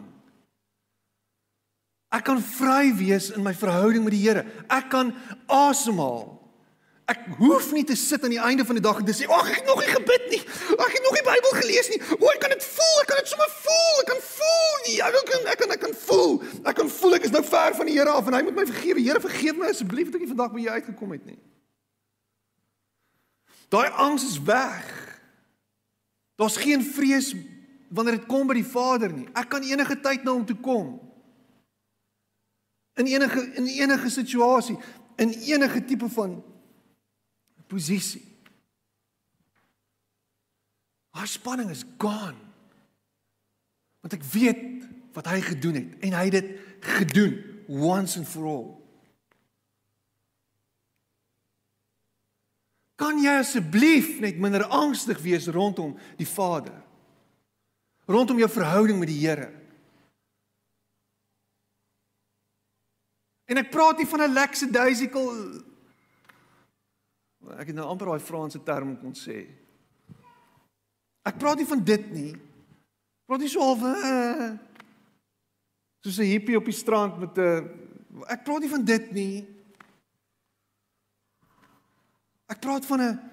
Ek 2.08 2.24
kan 2.24 2.40
vry 2.40 2.94
wees 2.96 3.30
in 3.30 3.42
my 3.42 3.52
verhouding 3.52 4.04
met 4.04 4.14
die 4.16 4.24
Here. 4.24 4.46
Ek 4.68 4.88
kan 4.88 5.12
asemhaal. 5.46 6.40
Ek 7.04 7.26
hoef 7.36 7.72
nie 7.76 7.84
te 7.84 7.96
sit 8.00 8.22
aan 8.24 8.32
die 8.32 8.40
einde 8.40 8.64
van 8.64 8.78
die 8.78 8.84
dag 8.84 8.98
en 8.98 9.04
te 9.04 9.12
sê, 9.12 9.26
"Ag, 9.28 9.50
ek 9.50 9.56
het 9.56 9.66
nog 9.66 9.80
nie 9.80 9.92
gebid 9.92 10.24
nie. 10.30 10.40
Ag, 10.78 10.86
ek 10.88 10.96
het 10.96 11.02
nog 11.02 11.12
nie 11.12 11.22
Bybel 11.22 11.52
gelees 11.60 11.88
nie. 11.88 12.00
O, 12.18 12.28
ek 12.32 12.40
kan 12.40 12.50
dit 12.50 12.64
voel. 12.64 13.00
Ek 13.00 13.06
kan 13.06 13.16
dit 13.16 13.28
sommer 13.28 13.50
voel. 13.50 14.00
Ek 14.00 14.06
kan 14.06 14.20
voel 14.20 14.76
nie. 14.86 15.02
Ek 15.02 15.24
kan 15.24 15.46
ek 15.46 15.58
kan 15.58 15.70
ek 15.70 15.80
kan 15.80 15.94
voel. 15.94 16.42
Ek 16.64 16.74
kan 16.74 16.88
voel 16.88 17.14
ek 17.14 17.24
is 17.24 17.30
nou 17.30 17.44
ver 17.44 17.74
van 17.74 17.86
die 17.86 17.98
Here 17.98 18.10
af 18.10 18.26
en 18.26 18.32
hy 18.32 18.42
moet 18.42 18.54
my 18.54 18.66
vergewe. 18.66 19.00
Here, 19.00 19.20
vergeef 19.20 19.56
my 19.56 19.66
asseblief 19.66 20.06
dat 20.06 20.14
ek 20.14 20.20
nie 20.20 20.34
vandag 20.34 20.52
by 20.52 20.60
jou 20.60 20.74
uitgekom 20.74 21.10
het 21.12 21.26
nie." 21.26 21.38
Daai 23.68 23.88
angs 23.90 24.24
is 24.24 24.42
weg. 24.42 25.20
Daar's 26.36 26.56
geen 26.56 26.82
vrees 26.82 27.34
wanneer 27.90 28.16
dit 28.16 28.26
kom 28.26 28.46
by 28.46 28.54
die 28.54 28.64
Vader 28.64 29.12
nie. 29.12 29.28
Ek 29.34 29.48
kan 29.48 29.62
enige 29.62 30.00
tyd 30.00 30.24
na 30.24 30.32
hom 30.32 30.46
toe 30.46 30.56
kom. 30.56 31.00
In 32.94 33.06
enige 33.06 33.52
in 33.54 33.66
enige 33.66 34.10
situasie, 34.10 34.78
in 35.16 35.30
enige 35.30 35.84
tipe 35.84 36.08
van 36.08 36.42
posisie. 37.66 38.22
Haar 41.14 41.30
spanning 41.30 41.70
is 41.70 41.84
gone. 41.98 42.38
Want 44.00 44.16
ek 44.16 44.24
weet 44.34 44.84
wat 45.14 45.28
hy 45.30 45.40
gedoen 45.40 45.78
het 45.78 46.00
en 46.04 46.16
hy 46.18 46.24
het 46.28 46.38
dit 46.40 46.48
gedoen 46.84 47.36
once 47.68 48.18
and 48.18 48.28
for 48.28 48.44
all. 48.44 48.66
Kan 53.00 53.22
jy 53.22 53.38
asseblief 53.40 54.18
net 54.22 54.38
minder 54.42 54.66
angstig 54.70 55.18
wees 55.22 55.46
rondom 55.50 55.94
die 56.18 56.28
Vader? 56.28 56.76
Rondom 58.06 58.38
jou 58.38 58.50
verhouding 58.50 58.98
met 59.00 59.10
die 59.10 59.22
Here? 59.22 59.48
En 63.50 63.60
ek 63.60 63.70
praat 63.70 63.98
nie 63.98 64.08
van 64.08 64.22
'n 64.22 64.32
lackadaisical 64.32 65.28
Ek 67.58 67.68
het 67.70 67.76
nou 67.76 67.86
amper 67.88 68.10
daai 68.12 68.24
Franse 68.24 68.60
term 68.64 68.96
kon 69.00 69.14
sê. 69.16 69.44
Ek 71.24 71.38
praat 71.40 71.60
nie 71.60 71.68
van 71.68 71.84
dit 71.84 72.10
nie. 72.12 72.32
Ek 72.34 73.28
praat 73.28 73.40
nie 73.44 73.50
so 73.52 73.64
half 73.64 73.82
uh, 73.84 74.52
soos 76.04 76.18
'n 76.20 76.32
hippie 76.32 76.56
op 76.56 76.64
die 76.64 76.76
strand 76.76 77.18
met 77.18 77.38
'n 77.38 77.40
uh, 77.40 78.32
ek 78.32 78.44
praat 78.44 78.60
nie 78.60 78.72
van 78.72 78.84
dit 78.84 79.12
nie. 79.12 79.46
Ek 82.48 82.60
praat 82.60 82.84
van 82.86 83.00
'n 83.00 83.30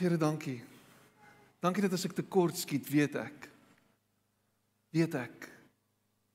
Here, 0.00 0.16
dankie. 0.16 0.62
Dankie 1.60 1.82
dat 1.82 1.92
as 1.92 2.04
ek 2.04 2.16
tekort 2.16 2.56
skiet, 2.56 2.88
weet 2.88 3.14
ek 3.16 3.50
weet 4.90 5.14
ek 5.14 5.46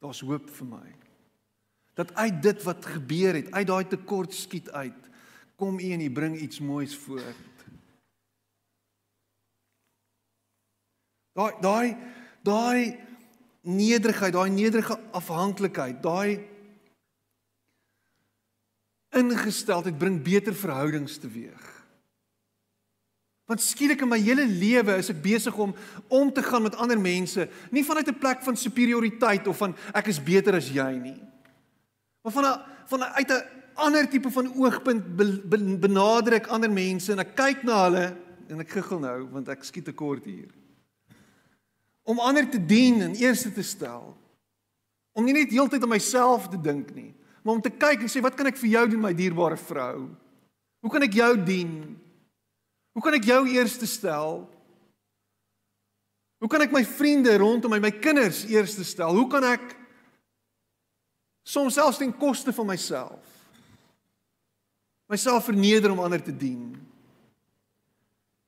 daar's 0.04 0.22
hoop 0.24 0.50
vir 0.50 0.68
my. 0.70 0.88
Dat 1.96 2.14
uit 2.16 2.42
dit 2.44 2.64
wat 2.64 2.86
gebeur 2.86 3.38
het, 3.40 3.52
uit 3.52 3.68
daai 3.68 3.86
tekort 3.90 4.34
skiet 4.36 4.70
uit, 4.70 5.10
kom 5.56 5.80
u 5.80 5.92
en 5.92 6.02
u 6.02 6.12
bring 6.12 6.40
iets 6.40 6.60
moois 6.60 6.96
voort. 6.96 7.66
Daai 11.36 11.54
daai 11.62 11.98
daai 12.46 13.00
nederigheid, 13.62 14.34
daai 14.34 14.50
nederige 14.50 15.00
afhanklikheid, 15.12 16.04
daai 16.04 16.44
ingesteldheid 19.16 19.98
bring 19.98 20.22
beter 20.24 20.56
verhoudings 20.56 21.18
teweeg. 21.18 21.72
Want 23.46 23.62
skielik 23.62 24.02
in 24.02 24.10
my 24.10 24.18
hele 24.18 24.46
lewe 24.50 24.96
is 24.98 25.12
ek 25.14 25.22
besig 25.22 25.58
om 25.62 25.76
om 26.10 26.32
te 26.34 26.44
gaan 26.44 26.66
met 26.66 26.78
ander 26.82 27.00
mense, 27.00 27.50
nie 27.72 27.86
vanuit 27.86 28.08
'n 28.10 28.20
plek 28.20 28.42
van 28.42 28.58
superioriteit 28.58 29.48
of 29.48 29.58
van 29.58 29.76
ek 29.94 30.08
is 30.08 30.24
beter 30.24 30.56
as 30.56 30.70
jy 30.70 30.92
nie. 30.98 31.22
Maar 32.24 32.34
van 32.34 32.46
'n 32.46 32.60
van 32.86 33.00
'n 33.00 33.14
uit 33.22 33.32
'n 33.32 33.44
ander 33.76 34.08
tipe 34.10 34.32
van 34.32 34.52
oogpunt 34.56 35.04
benader 35.82 36.40
ek 36.40 36.48
ander 36.54 36.72
mense 36.72 37.12
en 37.12 37.22
ek 37.24 37.34
kyk 37.38 37.66
na 37.68 37.82
hulle 37.86 38.06
en 38.52 38.62
ek 38.64 38.76
giggel 38.78 39.02
nou 39.04 39.18
want 39.34 39.50
ek 39.52 39.66
skiet 39.68 39.88
tekort 39.90 40.26
hier. 40.28 40.52
Om 42.06 42.22
ander 42.22 42.48
te 42.50 42.62
dien 42.62 43.02
en 43.02 43.18
eerste 43.18 43.52
te 43.54 43.66
stel. 43.66 44.14
Om 45.16 45.26
nie 45.26 45.36
net 45.36 45.54
heeltyd 45.54 45.84
aan 45.84 45.96
myself 45.96 46.50
te 46.52 46.60
dink 46.60 46.92
nie, 46.96 47.12
maar 47.42 47.58
om 47.58 47.64
te 47.64 47.74
kyk 47.74 48.04
en 48.06 48.12
sê 48.12 48.22
wat 48.24 48.36
kan 48.38 48.50
ek 48.52 48.60
vir 48.62 48.74
jou 48.76 48.86
doen 48.94 49.06
my 49.08 49.14
dierbare 49.16 49.58
vrou? 49.58 50.10
Hoe 50.86 50.92
kan 50.92 51.06
ek 51.08 51.16
jou 51.18 51.32
dien? 51.48 51.74
Hoe 52.96 53.04
kan 53.04 53.16
ek 53.18 53.28
jou 53.28 53.42
eerste 53.56 53.88
stel? 53.90 54.44
Hoe 56.40 56.52
kan 56.52 56.62
ek 56.62 56.76
my 56.76 56.84
vriende 56.86 57.34
rondom 57.42 57.74
my, 57.74 57.80
my 57.82 57.94
kinders 57.96 58.44
eerste 58.52 58.86
stel? 58.86 59.16
Hoe 59.16 59.28
kan 59.32 59.48
ek 59.50 59.74
soms 61.48 61.78
selfs 61.78 62.02
ten 62.02 62.14
koste 62.14 62.54
van 62.54 62.70
myself 62.70 63.35
myself 65.08 65.46
verneder 65.46 65.92
om 65.92 66.00
ander 66.00 66.22
te 66.24 66.36
dien. 66.36 66.74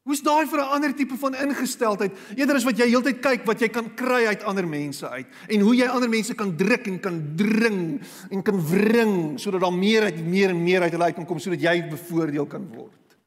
Hoe's 0.07 0.23
daai 0.23 0.47
vir 0.47 0.59
'n 0.59 0.71
ander 0.71 0.93
tipe 0.95 1.17
van 1.19 1.35
ingesteldheid 1.35 2.11
eerder 2.35 2.55
as 2.55 2.63
wat 2.63 2.77
jy 2.77 2.87
heeltyd 2.87 3.19
kyk 3.19 3.45
wat 3.45 3.59
jy 3.59 3.67
kan 3.67 3.93
kry 3.95 4.25
uit 4.25 4.43
ander 4.43 4.65
mense 4.65 5.03
uit 5.09 5.27
en 5.49 5.59
hoe 5.59 5.75
jy 5.75 5.87
ander 5.87 6.09
mense 6.09 6.33
kan 6.33 6.55
druk 6.55 6.87
en 6.87 6.99
kan 6.99 7.35
dring 7.35 7.99
en 8.31 8.41
kan 8.41 8.55
wring 8.55 9.39
sodat 9.39 9.61
daar 9.61 9.73
meer 9.73 10.03
uit 10.03 10.23
meer 10.25 10.49
en 10.49 10.63
meer 10.63 10.81
uit 10.81 10.91
hulle 10.91 11.03
uit 11.03 11.15
kan 11.15 11.25
kom 11.25 11.39
sodat 11.39 11.59
jy 11.61 11.89
bevoordeel 11.89 12.45
kan 12.45 12.67
word. 12.71 13.17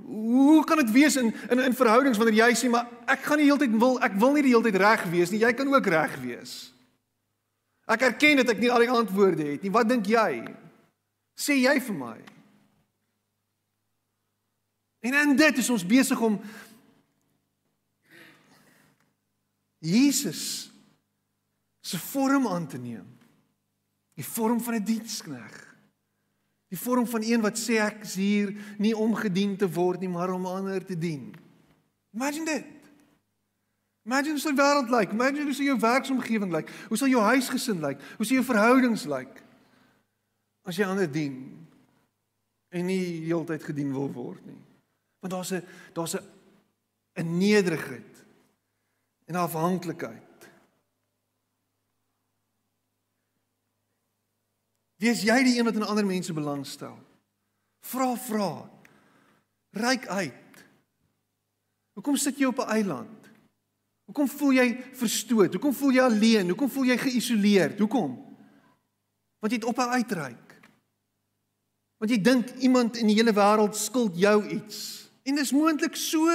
Hoe 0.00 0.64
kan 0.64 0.78
dit 0.78 0.90
wees 0.90 1.16
in 1.16 1.34
in 1.50 1.58
in 1.58 1.76
verhoudings 1.76 2.16
wanneer 2.16 2.48
jy 2.48 2.54
sê 2.54 2.70
maar 2.70 2.88
ek 3.06 3.20
gaan 3.20 3.38
nie 3.38 3.50
heeltyd 3.52 3.76
wil 3.76 4.00
ek 4.00 4.16
wil 4.16 4.32
nie 4.32 4.42
die 4.42 4.56
heeltyd 4.56 4.80
reg 4.80 5.04
wees 5.10 5.30
nie 5.30 5.44
jy 5.44 5.52
kan 5.52 5.68
ook 5.68 5.86
reg 5.86 6.16
wees. 6.24 6.72
Ek 7.86 8.00
erken 8.00 8.36
dat 8.36 8.48
ek 8.48 8.58
nie 8.58 8.72
al 8.72 8.80
die 8.80 8.90
antwoorde 8.90 9.44
het 9.44 9.62
nie. 9.62 9.70
Wat 9.70 9.88
dink 9.88 10.06
jy? 10.06 10.56
Sê 11.40 11.56
jy 11.62 11.76
vir 11.80 11.96
my? 11.96 12.18
En 15.00 15.16
in 15.22 15.36
dit 15.36 15.62
is 15.62 15.70
ons 15.72 15.86
besig 15.86 16.20
om 16.20 16.36
Jesus 19.80 20.68
se 21.80 21.98
vorm 21.98 22.46
aan 22.46 22.66
te 22.68 22.78
neem. 22.78 23.06
Die 24.14 24.26
vorm 24.26 24.60
van 24.60 24.74
'n 24.74 24.84
dienskneg. 24.84 25.54
Die 26.68 26.78
vorm 26.78 27.06
van 27.06 27.22
een 27.22 27.40
wat 27.40 27.58
sê 27.58 27.80
ek 27.80 28.04
is 28.04 28.14
hier 28.14 28.54
nie 28.78 28.96
om 28.96 29.14
gedien 29.14 29.56
te 29.56 29.72
word 29.72 30.00
nie, 30.00 30.08
maar 30.08 30.30
om 30.30 30.46
ander 30.46 30.84
te 30.84 30.98
dien. 30.98 31.34
Imagine 32.14 32.44
dit. 32.44 32.66
Imagine 34.04 34.40
hoe 34.40 34.52
die 34.52 34.62
wêreld 34.62 34.90
lyk? 34.90 35.12
Imagine 35.12 35.44
hoe 35.44 35.54
sou 35.54 35.64
jou 35.64 35.78
werksomgewing 35.78 36.52
lyk? 36.52 36.70
Hoe 36.88 36.96
sou 36.96 37.10
jou 37.10 37.22
huisgesin 37.22 37.80
lyk? 37.80 38.00
Hoe 38.16 38.26
sou 38.26 38.34
jou 38.34 38.44
verhoudings 38.44 39.04
lyk? 39.04 39.42
As 40.70 40.78
jy 40.78 40.86
ander 40.86 41.10
dien 41.10 41.34
en 42.70 42.86
nie 42.86 43.26
heeltyd 43.26 43.64
gedien 43.66 43.90
wil 43.90 44.06
word 44.14 44.44
nie. 44.46 44.60
Want 45.18 45.32
daar's 45.34 45.52
'n 45.52 45.66
daar's 45.92 46.14
'n 46.14 46.22
'n 47.18 47.38
nederigheid 47.38 48.24
en 49.26 49.34
afhanklikheid. 49.34 50.50
Wie 55.00 55.10
is 55.10 55.22
jy 55.22 55.42
die 55.42 55.58
een 55.58 55.64
wat 55.64 55.74
in 55.74 55.82
ander 55.82 56.06
mense 56.06 56.32
belangstel? 56.32 56.98
Vra 57.80 58.16
vra. 58.16 58.70
Ryk 59.70 60.06
uit. 60.06 60.64
Hoekom 61.92 62.16
sit 62.16 62.38
jy 62.38 62.44
op 62.44 62.58
'n 62.58 62.70
eiland? 62.70 63.30
Hoekom 64.04 64.28
voel 64.28 64.52
jy 64.52 64.84
verstoot? 64.92 65.52
Hoekom 65.52 65.74
voel 65.74 65.90
jy 65.90 66.02
alleen? 66.02 66.48
Hoekom 66.48 66.70
voel 66.70 66.84
jy 66.84 66.98
geïsoleerd? 66.98 67.78
Hoekom? 67.78 68.36
Want 69.38 69.52
jy 69.52 69.58
het 69.58 69.64
op 69.64 69.78
'n 69.78 69.94
uitreik. 69.98 70.49
Want 72.00 72.14
jy 72.14 72.18
dink 72.24 72.54
iemand 72.64 72.96
in 72.96 73.10
die 73.10 73.18
hele 73.18 73.34
wêreld 73.36 73.76
skuld 73.76 74.16
jou 74.16 74.38
iets. 74.48 75.08
En 75.28 75.36
dis 75.36 75.52
moontlik 75.52 75.98
so. 76.00 76.32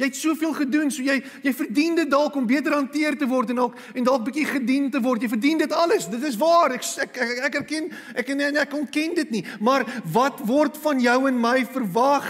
Jy 0.00 0.08
het 0.08 0.16
soveel 0.16 0.52
gedoen, 0.56 0.88
so 0.92 1.04
jy 1.04 1.18
jy 1.44 1.52
verdien 1.52 1.96
dit 1.98 2.08
dalk 2.08 2.36
om 2.36 2.46
beter 2.48 2.72
hanteer 2.72 3.16
te 3.20 3.28
word 3.28 3.52
en 3.52 3.58
dalk 3.60 3.80
en 3.96 4.04
dalk 4.04 4.26
bietjie 4.28 4.46
gedien 4.48 4.88
te 4.92 5.00
word. 5.04 5.24
Jy 5.24 5.28
verdien 5.32 5.60
dit 5.60 5.72
alles. 5.76 6.08
Dit 6.08 6.24
is 6.24 6.38
waar. 6.40 6.72
Ek 6.76 6.84
ek 7.04 7.18
ek, 7.20 7.32
ek 7.48 7.58
erken 7.62 7.90
ek 8.16 8.32
en 8.32 8.44
ek, 8.46 8.60
ek 8.64 8.76
ontken 8.76 9.16
dit 9.18 9.34
nie. 9.34 9.42
Maar 9.60 9.84
wat 10.12 10.40
word 10.48 10.76
van 10.84 11.00
jou 11.04 11.18
en 11.28 11.40
my 11.40 11.58
verwag 11.68 12.28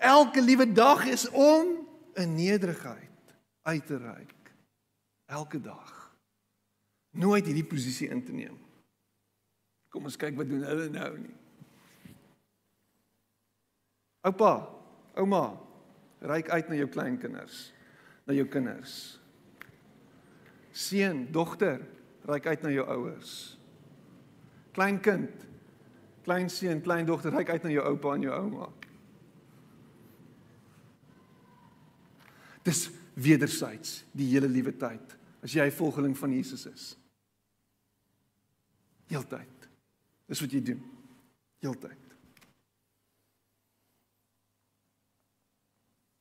elke 0.00 0.44
liewe 0.44 0.68
dag 0.72 1.04
is 1.12 1.28
om 1.32 1.76
'n 2.16 2.34
nederigheid 2.36 3.36
uit 3.68 3.86
te 3.86 3.96
reik 3.96 4.52
elke 5.26 5.60
dag. 5.60 6.16
Nooit 7.10 7.46
hierdie 7.46 7.66
posisie 7.66 8.08
in 8.08 8.24
te 8.24 8.32
neem. 8.32 8.56
Kom 9.88 10.04
ons 10.04 10.16
kyk 10.16 10.36
wat 10.36 10.48
doen 10.48 10.62
hulle 10.62 10.88
nou 10.88 11.18
nie. 11.18 11.39
Oupa, 14.26 14.52
ouma, 15.16 15.44
reik 16.20 16.50
uit 16.52 16.68
na 16.68 16.76
jou 16.76 16.88
kleinkinders, 16.92 17.70
na 18.28 18.36
jou 18.36 18.44
kinders. 18.52 18.96
Seun, 20.76 21.24
dogter, 21.32 21.80
reik 22.28 22.46
uit 22.46 22.66
na 22.66 22.72
jou 22.74 22.84
ouers. 22.84 23.32
Kleinkind, 24.76 25.46
kleinseun, 26.28 26.82
kleindogter, 26.84 27.32
reik 27.34 27.50
uit 27.50 27.64
na 27.64 27.72
jou 27.72 27.86
oupa 27.90 28.14
en 28.14 28.28
jou 28.28 28.36
ouma. 28.36 28.68
Dis 32.66 32.90
wedersyds 33.16 34.02
die 34.16 34.28
hele 34.34 34.48
liewe 34.52 34.74
tyd 34.76 35.16
as 35.40 35.54
jy 35.56 35.64
'n 35.66 35.72
volgeling 35.72 36.16
van 36.18 36.32
Jesus 36.32 36.66
is. 36.66 36.96
Heeltyd. 39.08 39.68
Dis 40.28 40.40
wat 40.40 40.52
jy 40.52 40.60
doen. 40.62 40.82
Heeltyd. 41.58 41.99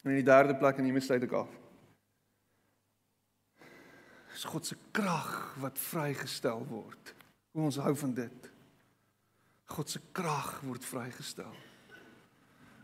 En 0.03 0.13
in 0.13 0.21
die 0.21 0.27
derde 0.27 0.55
plek 0.57 0.79
en 0.79 0.87
hiermee 0.87 1.03
sluit 1.03 1.25
ek 1.27 1.35
af. 1.41 1.51
Dis 4.31 4.45
God 4.47 4.65
se 4.65 4.77
krag 4.95 5.57
wat 5.59 5.79
vrygestel 5.81 6.63
word. 6.69 7.13
Hoe 7.51 7.67
ons 7.67 7.81
hou 7.83 7.95
van 8.05 8.13
dit. 8.15 8.49
God 9.69 9.91
se 9.91 9.99
krag 10.15 10.61
word 10.63 10.85
vrygestel. 10.85 11.51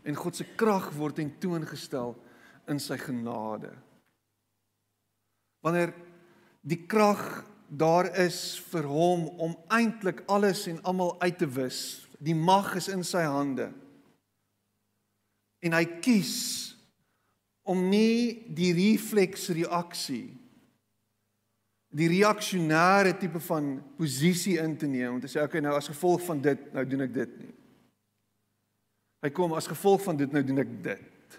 En 0.06 0.18
God 0.18 0.36
se 0.36 0.44
krag 0.58 0.90
word 0.98 1.18
in 1.24 1.32
toongestel 1.40 2.14
in 2.70 2.82
sy 2.82 2.98
genade 3.00 3.72
wanneer 5.66 5.90
die 6.62 6.84
krag 6.86 7.42
daar 7.66 8.06
is 8.22 8.58
vir 8.70 8.86
hom 8.86 9.26
om 9.42 9.56
eintlik 9.74 10.22
alles 10.30 10.66
en 10.70 10.78
almal 10.86 11.16
uit 11.18 11.38
te 11.40 11.48
wis. 11.50 12.06
Die 12.22 12.36
mag 12.38 12.76
is 12.78 12.86
in 12.92 13.02
sy 13.02 13.24
hande. 13.26 13.72
En 15.66 15.74
hy 15.74 15.82
kies 16.04 16.75
om 17.66 17.88
nie 17.90 18.46
die 18.54 18.72
refleksreaksie 18.76 20.28
die 21.96 22.08
reaksionêre 22.12 23.14
tipe 23.16 23.40
van 23.46 23.76
posisie 23.96 24.56
in 24.60 24.74
te 24.76 24.88
neem 24.90 25.16
om 25.16 25.20
te 25.22 25.30
sê 25.30 25.42
okay 25.42 25.62
nou 25.64 25.74
as 25.76 25.88
gevolg 25.90 26.24
van 26.26 26.40
dit 26.44 26.66
nou 26.74 26.84
doen 26.88 27.06
ek 27.06 27.14
dit 27.14 27.36
nie. 27.40 27.52
Hy 29.24 29.30
kom 29.34 29.54
as 29.56 29.68
gevolg 29.70 30.02
van 30.04 30.18
dit 30.18 30.32
nou 30.32 30.42
doen 30.44 30.62
ek 30.62 30.74
dit. 30.84 31.38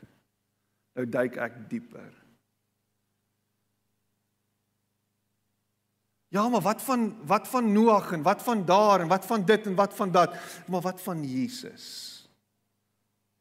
Nou 0.97 1.05
duik 1.05 1.38
ek 1.45 1.59
dieper. 1.69 2.09
Ja, 6.34 6.43
maar 6.51 6.63
wat 6.65 6.82
van 6.84 7.05
wat 7.30 7.47
van 7.47 7.69
Noag 7.71 8.11
en 8.17 8.25
wat 8.25 8.41
van 8.43 8.65
daar 8.67 9.05
en 9.05 9.11
wat 9.11 9.25
van 9.25 9.45
dit 9.45 9.69
en 9.69 9.78
wat 9.78 9.93
van 9.95 10.11
dat? 10.11 10.34
Maar 10.67 10.82
wat 10.89 11.01
van 11.01 11.21
Jesus? 11.23 11.86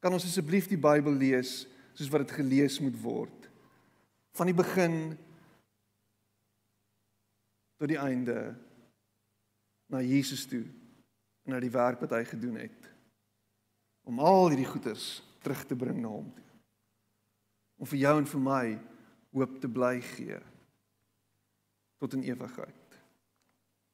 Kan 0.05 0.15
ons 0.15 0.27
asseblief 0.29 0.69
die 0.71 0.79
Bybel 0.79 1.17
lees 1.17 1.65
soos 1.97 2.11
wat 2.13 2.27
dit 2.27 2.37
gelees 2.39 2.79
moet 2.85 2.97
word? 3.01 3.49
Van 4.37 4.51
die 4.51 4.57
begin 4.57 5.17
tot 7.81 7.89
die 7.89 8.01
einde 8.01 8.55
na 9.93 10.03
Jesus 10.05 10.45
toe 10.49 10.65
en 11.47 11.55
na 11.55 11.61
die 11.63 11.73
werk 11.73 12.03
wat 12.03 12.13
hy 12.17 12.25
gedoen 12.29 12.59
het 12.61 12.91
om 14.07 14.21
al 14.23 14.53
hierdie 14.53 14.69
goeders 14.69 15.19
terug 15.43 15.65
te 15.67 15.79
bring 15.79 15.99
na 15.99 16.11
hom 16.13 16.29
toe. 16.35 16.45
Om 17.83 17.89
vir 17.91 18.01
jou 18.05 18.15
en 18.21 18.29
vir 18.31 18.43
my 18.43 18.67
hoop 19.37 19.57
te 19.61 19.71
bly 19.71 19.97
gee 20.15 20.39
tot 22.01 22.15
in 22.17 22.25
ewigheid. 22.29 22.86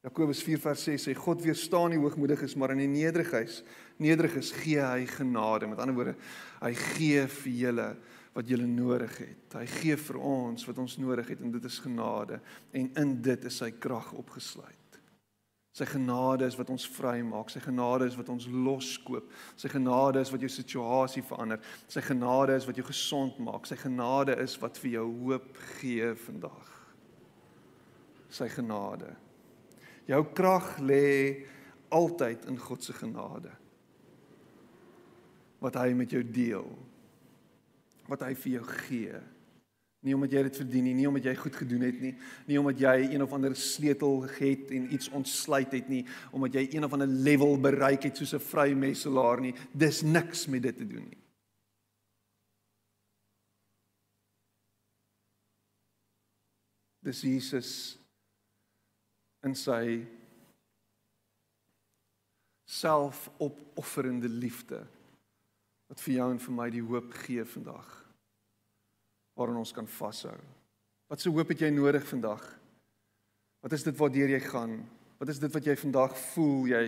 Jakobus 0.03 0.41
4 0.43 0.59
vers 0.59 0.81
6 0.83 1.05
sê 1.07 1.13
God 1.15 1.39
weerstaan 1.45 1.93
die 1.95 2.01
hoogmoediges, 2.01 2.57
maar 2.59 2.73
in 2.73 2.81
die 2.83 2.89
nederiges, 2.91 3.61
nederiges 4.03 4.51
gee 4.57 4.81
hy 4.83 5.05
genade. 5.07 5.69
Met 5.71 5.79
ander 5.79 5.95
woorde, 5.95 6.17
hy 6.59 6.73
gee 6.75 7.23
vir 7.37 7.53
julle 7.61 7.87
wat 8.33 8.51
julle 8.51 8.67
nodig 8.67 9.15
het. 9.21 9.55
Hy 9.55 9.65
gee 9.77 9.95
vir 10.01 10.19
ons 10.19 10.67
wat 10.67 10.81
ons 10.83 10.97
nodig 10.99 11.31
het 11.31 11.43
en 11.45 11.53
dit 11.53 11.69
is 11.69 11.79
genade 11.85 12.41
en 12.75 12.91
in 12.99 13.15
dit 13.23 13.47
is 13.47 13.61
sy 13.63 13.71
krag 13.79 14.11
opgesluit. 14.17 14.99
Sy 15.73 15.87
genade 15.89 16.45
is 16.45 16.59
wat 16.59 16.69
ons 16.69 16.83
vry 16.99 17.15
maak. 17.25 17.49
Sy 17.49 17.63
genade 17.63 18.05
is 18.05 18.19
wat 18.19 18.27
ons 18.29 18.45
loskoop. 18.51 19.31
Sy 19.57 19.71
genade 19.71 20.21
is 20.21 20.29
wat 20.35 20.43
jou 20.43 20.51
situasie 20.51 21.23
verander. 21.25 21.63
Sy 21.89 22.03
genade 22.05 22.59
is 22.59 22.67
wat 22.69 22.77
jou 22.77 22.85
gesond 22.91 23.39
maak. 23.41 23.65
Sy 23.65 23.79
genade 23.81 24.35
is 24.43 24.59
wat 24.61 24.77
vir 24.83 24.99
jou 24.99 25.07
hoop 25.23 25.57
gee 25.79 26.11
vandag 26.27 26.73
sy 28.33 28.47
genade. 28.49 29.13
Jou 30.09 30.23
krag 30.35 30.77
lê 30.83 31.45
altyd 31.93 32.47
in 32.51 32.57
God 32.59 32.83
se 32.83 32.95
genade. 32.97 33.51
Wat 35.63 35.77
hy 35.79 35.93
met 35.95 36.11
jou 36.11 36.23
deel. 36.25 36.67
Wat 38.09 38.25
hy 38.25 38.33
vir 38.35 38.57
jou 38.57 38.65
gee. 38.83 39.21
Nie 40.03 40.17
omdat 40.17 40.33
jy 40.35 40.41
dit 40.49 40.57
verdien 40.59 40.83
nie, 40.89 40.95
nie 40.97 41.07
omdat 41.07 41.29
jy 41.29 41.33
goed 41.39 41.55
gedoen 41.55 41.85
het 41.87 41.99
nie, 42.03 42.11
nie 42.49 42.57
omdat 42.59 42.81
jy 42.83 42.95
een 43.13 43.23
of 43.23 43.31
ander 43.37 43.53
sleutel 43.55 44.25
het 44.35 44.73
en 44.75 44.89
iets 44.91 45.07
ontsluit 45.15 45.71
het 45.71 45.87
nie, 45.87 46.01
omdat 46.35 46.57
jy 46.59 46.65
een 46.73 46.83
of 46.83 46.95
ander 46.97 47.07
level 47.07 47.55
bereik 47.63 48.09
het 48.09 48.19
soos 48.19 48.33
'n 48.35 48.43
vrymesselaar 48.43 49.39
nie. 49.39 49.53
Dis 49.71 50.01
niks 50.01 50.47
met 50.47 50.63
dit 50.63 50.77
te 50.77 50.87
doen 50.87 51.07
nie. 51.07 51.21
Dis 57.03 57.21
Jesus 57.21 58.02
in 59.43 59.55
sy 59.55 60.03
selfopofferende 62.69 64.29
liefde 64.31 64.81
wat 65.91 66.01
vir 66.01 66.15
jou 66.17 66.29
en 66.31 66.41
vir 66.41 66.55
my 66.57 66.69
die 66.73 66.83
hoop 66.85 67.11
gee 67.25 67.43
vandag 67.45 67.89
waarin 69.37 69.59
ons 69.59 69.73
kan 69.73 69.87
vashou. 69.89 70.35
Wat 71.09 71.21
se 71.21 71.31
hoop 71.33 71.49
het 71.49 71.63
jy 71.65 71.71
nodig 71.73 72.05
vandag? 72.05 72.41
Wat 73.65 73.73
is 73.73 73.85
dit 73.85 73.97
waartoe 73.97 74.29
jy 74.29 74.39
gaan? 74.45 74.77
Wat 75.17 75.29
is 75.29 75.39
dit 75.41 75.53
wat 75.53 75.65
jy 75.65 75.75
vandag 75.79 76.13
voel 76.33 76.69
jy 76.69 76.83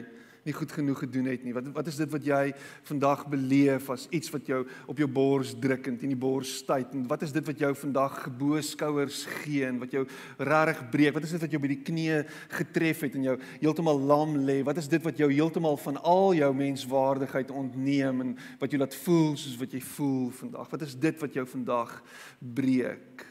nie 0.46 0.54
goed 0.54 0.72
genoeg 0.72 1.00
gedoen 1.04 1.26
het 1.30 1.44
nie. 1.44 1.54
Wat 1.56 1.68
wat 1.74 1.90
is 1.90 1.98
dit 1.98 2.12
wat 2.14 2.26
jy 2.26 2.54
vandag 2.88 3.26
beleef 3.32 3.90
as 3.94 4.06
iets 4.14 4.32
wat 4.34 4.48
jou 4.48 4.62
op 4.92 5.02
jou 5.02 5.08
bors 5.10 5.56
druk 5.60 5.90
en 5.90 5.98
in 6.06 6.14
die 6.14 6.20
bors 6.20 6.58
styt 6.62 6.94
en 6.94 7.08
wat 7.10 7.26
is 7.26 7.34
dit 7.36 7.46
wat 7.46 7.60
jou 7.60 7.72
vandag 7.82 8.20
gebo 8.28 8.62
skouers 8.62 9.24
gee 9.42 9.66
en 9.66 9.82
wat 9.82 9.96
jou 9.98 10.06
regtig 10.38 10.84
breek? 10.94 11.18
Wat 11.18 11.26
is 11.26 11.36
dit 11.36 11.46
wat 11.48 11.58
jou 11.58 11.62
by 11.66 11.74
die 11.74 11.82
knie 11.88 12.24
getref 12.54 13.06
het 13.08 13.18
en 13.18 13.30
jou 13.32 13.38
heeltemal 13.60 14.02
lam 14.14 14.40
lê? 14.46 14.62
Wat 14.66 14.78
is 14.82 14.90
dit 14.92 15.04
wat 15.04 15.18
jou 15.18 15.32
heeltemal 15.34 15.80
van 15.82 16.02
al 16.06 16.36
jou 16.38 16.52
menswaardigheid 16.56 17.54
ontneem 17.54 18.22
en 18.22 18.36
wat 18.62 18.72
jou 18.72 18.82
laat 18.82 18.98
voel 19.06 19.34
soos 19.34 19.58
wat 19.62 19.74
jy 19.74 19.82
voel 19.96 20.30
vandag? 20.44 20.70
Wat 20.74 20.86
is 20.86 21.00
dit 21.00 21.26
wat 21.26 21.34
jou 21.34 21.48
vandag 21.58 22.02
breek? 22.40 23.26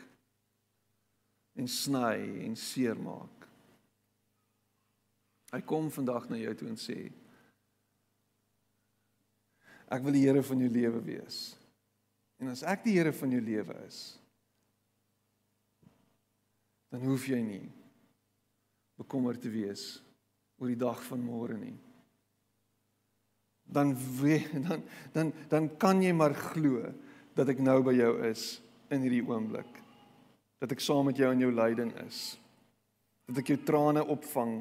en 1.55 1.69
sny 1.69 2.19
en 2.45 2.57
seermaak. 2.57 3.44
Hy 5.55 5.61
kom 5.63 5.87
vandag 5.95 6.27
na 6.31 6.41
jou 6.41 6.55
toe 6.59 6.73
en 6.73 6.81
sê 6.81 6.99
Ek 9.95 10.03
wil 10.03 10.17
die 10.17 10.25
Here 10.25 10.43
van 10.43 10.63
jou 10.65 10.71
lewe 10.73 11.01
wees. 11.05 11.39
En 12.43 12.51
as 12.51 12.65
ek 12.67 12.87
die 12.87 12.97
Here 12.97 13.13
van 13.15 13.31
jou 13.31 13.41
lewe 13.45 13.77
is, 13.85 13.99
dan 16.91 17.05
hoef 17.05 17.29
jy 17.29 17.39
nie 17.45 17.67
bekommerd 18.99 19.43
te 19.43 19.51
wees 19.53 19.99
oor 20.59 20.71
die 20.71 20.79
dag 20.79 21.01
van 21.07 21.23
môre 21.23 21.57
nie. 21.59 21.77
Dan 23.65 23.95
weet 24.21 24.53
dan 24.67 24.85
dan 25.15 25.33
dan 25.51 25.71
kan 25.79 26.03
jy 26.03 26.13
maar 26.17 26.35
glo 26.53 26.91
dat 27.35 27.51
ek 27.51 27.63
nou 27.63 27.81
by 27.87 27.95
jou 27.97 28.13
is 28.31 28.45
in 28.95 29.03
hierdie 29.03 29.25
oomblik. 29.27 29.81
Dat 30.63 30.75
ek 30.75 30.83
saam 30.83 31.11
met 31.11 31.19
jou 31.19 31.31
in 31.35 31.43
jou 31.43 31.51
lyding 31.55 31.91
is. 32.05 32.39
Dat 33.29 33.43
ek 33.43 33.55
jou 33.55 33.61
trane 33.67 34.05
opvang 34.07 34.61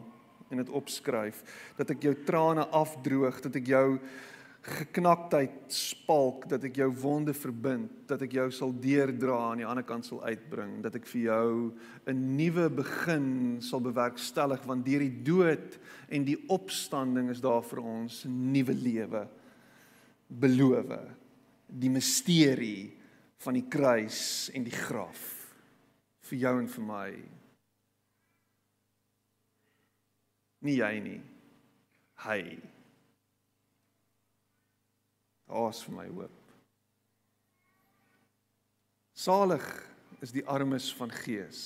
en 0.54 0.62
dit 0.62 0.70
opskryf, 0.70 1.42
dat 1.76 1.90
ek 1.92 2.06
jou 2.08 2.14
trane 2.28 2.68
afdroog, 2.70 3.42
dat 3.44 3.58
ek 3.60 3.74
jou 3.74 3.88
geknaktheid 4.64 5.68
spalk 5.76 6.46
dat 6.48 6.64
ek 6.64 6.78
jou 6.80 6.88
wonde 7.02 7.34
verbind 7.36 7.92
dat 8.08 8.22
ek 8.24 8.38
jou 8.38 8.46
sal 8.56 8.72
deurdra 8.72 9.36
aan 9.50 9.60
die 9.60 9.68
ander 9.68 9.84
kant 9.84 10.08
sal 10.08 10.22
uitbring 10.24 10.78
dat 10.86 10.96
ek 10.96 11.08
vir 11.12 11.22
jou 11.26 11.74
'n 12.08 12.38
nuwe 12.38 12.70
begin 12.72 13.60
sal 13.60 13.84
bewerkstellig 13.84 14.64
want 14.64 14.86
deur 14.86 15.04
die 15.04 15.24
dood 15.24 15.80
en 16.08 16.24
die 16.24 16.40
opstanding 16.48 17.30
is 17.30 17.42
daar 17.42 17.62
vir 17.62 17.80
ons 17.84 18.24
'n 18.26 18.54
nuwe 18.54 18.74
lewe 18.74 19.28
beloof 20.30 20.96
die 21.68 21.90
misterie 21.90 22.96
van 23.44 23.54
die 23.54 23.68
kruis 23.68 24.50
en 24.54 24.64
die 24.64 24.72
graf 24.88 25.52
vir 26.22 26.40
jou 26.40 26.60
en 26.60 26.68
vir 26.68 26.84
my 26.84 27.12
nie 30.64 30.80
jy 30.80 30.94
nie 31.04 31.20
hy 32.24 32.40
Daar's 35.54 35.84
vir 35.86 35.94
my 35.94 36.08
hoop. 36.10 36.38
Salig 39.14 39.66
is 40.24 40.32
die 40.34 40.42
armes 40.50 40.88
van 40.98 41.12
gees. 41.14 41.60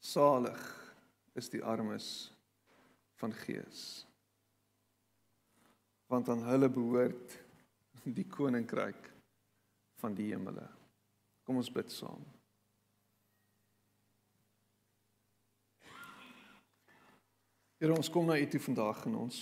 Salig 0.00 0.66
is 1.38 1.52
die 1.52 1.62
armes 1.62 2.10
van 3.20 3.34
gees. 3.44 4.02
Want 6.10 6.28
aan 6.32 6.42
hulle 6.48 6.68
behoort 6.72 7.38
die 8.14 8.26
koninkryk 8.30 9.10
van 10.00 10.14
die 10.14 10.30
hemele. 10.30 10.66
Kom 11.46 11.58
ons 11.58 11.70
bid 11.72 11.90
saam. 11.92 12.22
Here 17.76 17.92
ons 17.92 18.10
kom 18.10 18.26
na 18.28 18.38
U 18.40 18.46
toe 18.48 18.60
vandag 18.62 19.04
en 19.08 19.18
ons 19.26 19.40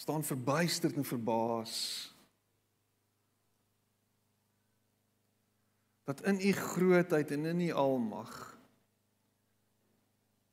staan 0.00 0.24
verbuisterd 0.24 0.96
en 0.96 1.04
verbaas 1.04 1.74
dat 6.08 6.22
in 6.28 6.40
U 6.40 6.52
grootheid 6.52 7.30
en 7.36 7.52
in 7.52 7.68
U 7.68 7.72
almag 7.84 8.32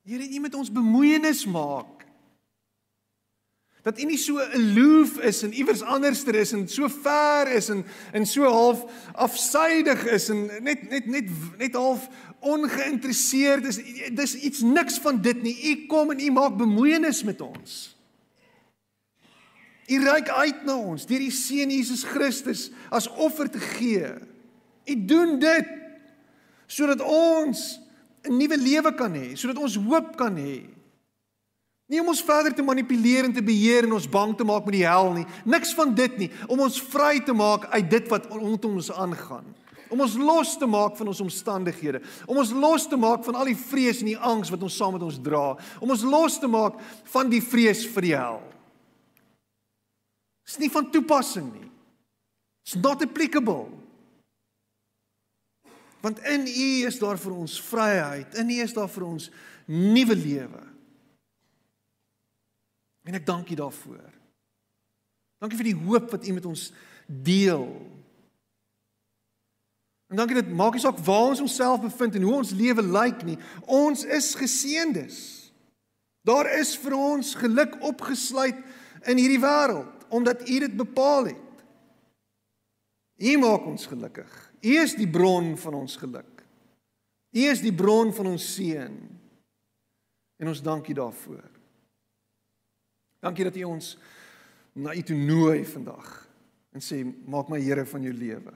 Here 0.08 0.24
U 0.24 0.39
met 0.39 0.55
ons 0.55 0.72
bemoeienis 0.72 1.43
maak 1.51 1.97
dat 3.88 4.00
U 4.00 4.06
nie 4.10 4.20
so 4.20 4.42
aloof 4.44 5.16
is 5.24 5.46
en 5.48 5.54
iewers 5.56 5.82
anderster 5.82 6.36
is 6.36 6.52
en 6.52 6.66
so 6.68 6.90
ver 6.92 7.48
is 7.56 7.70
en 7.72 7.86
en 8.12 8.26
so 8.28 8.44
half 8.44 8.84
afsydig 9.16 10.04
is 10.12 10.28
en 10.34 10.50
net 10.64 10.90
net 10.92 11.08
net 11.08 11.30
net 11.58 11.78
half 11.80 12.10
ongeïnteresseerd 12.40 13.66
is. 13.66 13.80
Dis 14.14 14.36
iets 14.36 14.62
niks 14.62 15.00
van 15.02 15.22
dit 15.22 15.40
nie. 15.42 15.56
U 15.72 15.86
kom 15.90 16.12
en 16.12 16.20
U 16.20 16.32
maak 16.36 16.58
bemoeienis 16.60 17.24
met 17.24 17.42
ons. 17.42 17.78
U 19.88 20.04
reik 20.04 20.30
uit 20.30 20.64
na 20.68 20.76
ons 20.76 21.08
deur 21.08 21.24
die 21.24 21.32
seun 21.32 21.72
Jesus 21.72 22.04
Christus 22.04 22.68
as 22.92 23.08
offer 23.16 23.48
te 23.50 23.62
gee. 23.78 24.12
U 24.88 24.96
doen 25.08 25.38
dit 25.40 25.76
sodat 26.68 27.00
ons 27.02 27.80
'n 28.28 28.36
nuwe 28.36 28.58
lewe 28.58 28.92
kan 28.96 29.14
hê, 29.16 29.36
sodat 29.36 29.58
ons 29.58 29.80
hoop 29.80 30.18
kan 30.20 30.36
hê. 30.36 30.77
Nie 31.88 32.02
om 32.04 32.10
ons 32.12 32.24
verder 32.24 32.52
te 32.52 32.64
manipuleer 32.66 33.24
en 33.24 33.34
te 33.34 33.44
beheer 33.44 33.86
en 33.88 33.96
ons 33.96 34.10
bang 34.12 34.34
te 34.36 34.44
maak 34.48 34.66
met 34.68 34.76
die 34.76 34.84
hel 34.84 35.14
nie. 35.16 35.24
Niks 35.48 35.72
van 35.76 35.94
dit 35.96 36.18
nie. 36.20 36.28
Om 36.52 36.66
ons 36.66 36.82
vry 36.84 37.22
te 37.24 37.36
maak 37.36 37.70
uit 37.72 37.88
dit 37.94 38.12
wat 38.12 38.28
rondom 38.34 38.76
ons 38.82 38.92
aangaan. 38.92 39.48
Om 39.88 40.04
ons 40.04 40.18
los 40.20 40.58
te 40.60 40.68
maak 40.68 40.98
van 41.00 41.08
ons 41.14 41.24
omstandighede. 41.24 42.02
Om 42.28 42.42
ons 42.44 42.52
los 42.52 42.90
te 42.92 43.00
maak 43.00 43.24
van 43.24 43.40
al 43.40 43.54
die 43.54 43.60
vrees 43.60 44.04
en 44.04 44.12
die 44.12 44.20
angs 44.20 44.52
wat 44.52 44.68
ons 44.68 44.76
saam 44.76 44.98
met 44.98 45.08
ons 45.08 45.22
dra. 45.24 45.46
Om 45.80 45.96
ons 45.96 46.04
los 46.04 46.36
te 46.44 46.52
maak 46.52 46.76
van 47.14 47.32
die 47.32 47.42
vrees 47.44 47.86
vir 47.96 48.10
die 48.10 48.16
hel. 48.20 48.44
Dit 50.44 50.58
is 50.58 50.62
nie 50.66 50.74
van 50.76 50.92
toepassing 50.92 51.48
nie. 51.54 51.70
It's 52.68 52.76
not 52.76 53.04
applicable. 53.04 53.70
Want 56.04 56.20
in 56.28 56.44
U 56.52 56.72
is 56.88 57.00
daar 57.00 57.20
vir 57.20 57.32
ons 57.32 57.62
vryheid. 57.64 58.36
In 58.44 58.52
U 58.52 58.64
is 58.64 58.76
daar 58.76 58.92
vir 58.92 59.08
ons 59.08 59.32
nuwe 59.72 60.16
lewe. 60.20 60.68
En 63.08 63.16
ek 63.16 63.26
dank 63.26 63.49
U 63.49 63.55
daarvoor. 63.55 64.12
Dankie 65.39 65.60
vir 65.60 65.72
die 65.72 65.80
hoop 65.86 66.12
wat 66.12 66.28
U 66.28 66.34
met 66.36 66.45
ons 66.49 66.68
deel. 67.08 67.68
En 70.08 70.20
dankie 70.20 70.38
dat 70.39 70.51
maak 70.51 70.76
nie 70.76 70.84
saak 70.84 70.99
waar 71.03 71.34
ons 71.34 71.43
onsself 71.43 71.82
bevind 71.84 72.16
en 72.16 72.28
hoe 72.28 72.38
ons 72.39 72.55
lewe 72.55 72.84
lyk 72.84 73.24
nie. 73.28 73.38
Ons 73.64 74.03
is 74.03 74.34
geseëndes. 74.39 75.18
Daar 76.28 76.49
is 76.60 76.76
vir 76.80 76.95
ons 76.95 77.36
geluk 77.39 77.78
opgesluit 77.88 78.60
in 79.08 79.20
hierdie 79.20 79.43
wêreld 79.43 79.93
omdat 80.08 80.45
U 80.47 80.60
dit 80.64 80.76
bepaal 80.80 81.34
het. 81.34 81.64
U 83.18 83.38
maak 83.41 83.66
ons 83.68 83.88
gelukkig. 83.89 84.32
U 84.64 84.74
is 84.80 84.95
die 84.95 85.10
bron 85.10 85.55
van 85.60 85.76
ons 85.76 85.97
geluk. 85.99 86.43
U 87.36 87.43
is 87.51 87.60
die 87.64 87.76
bron 87.76 88.14
van 88.16 88.32
ons 88.32 88.45
seën. 88.55 88.95
En 90.39 90.51
ons 90.51 90.64
dankie 90.64 90.95
daarvoor. 90.95 91.57
Dankie 93.20 93.47
dat 93.47 93.55
U 93.55 93.63
ons 93.63 93.97
na 94.78 94.93
U 94.93 95.03
toe 95.03 95.18
nooi 95.18 95.65
vandag 95.65 96.09
en 96.76 96.84
sê 96.84 97.01
maak 97.26 97.49
my 97.49 97.59
Here 97.61 97.86
van 97.86 98.03
jou 98.05 98.13
lewe. 98.13 98.53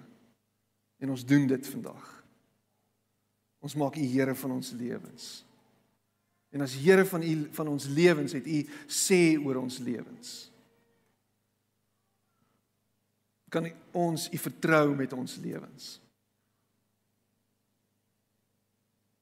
En 1.02 1.10
ons 1.10 1.26
doen 1.26 1.48
dit 1.50 1.68
vandag. 1.68 2.10
Ons 3.62 3.76
maak 3.76 3.98
U 3.98 4.06
Here 4.06 4.36
van 4.38 4.52
ons 4.60 4.72
lewens. 4.78 5.32
En 6.52 6.62
as 6.62 6.76
Here 6.78 7.06
van 7.06 7.26
U 7.26 7.34
van 7.58 7.74
ons 7.74 7.90
lewens 7.90 8.38
het 8.38 8.46
U 8.46 8.62
sê 8.86 9.38
oor 9.42 9.64
ons 9.64 9.80
lewens. 9.82 10.52
Kan 13.52 13.68
ons 13.92 14.30
U 14.32 14.38
vertrou 14.38 14.96
met 14.96 15.14
ons 15.14 15.36
lewens? 15.44 15.98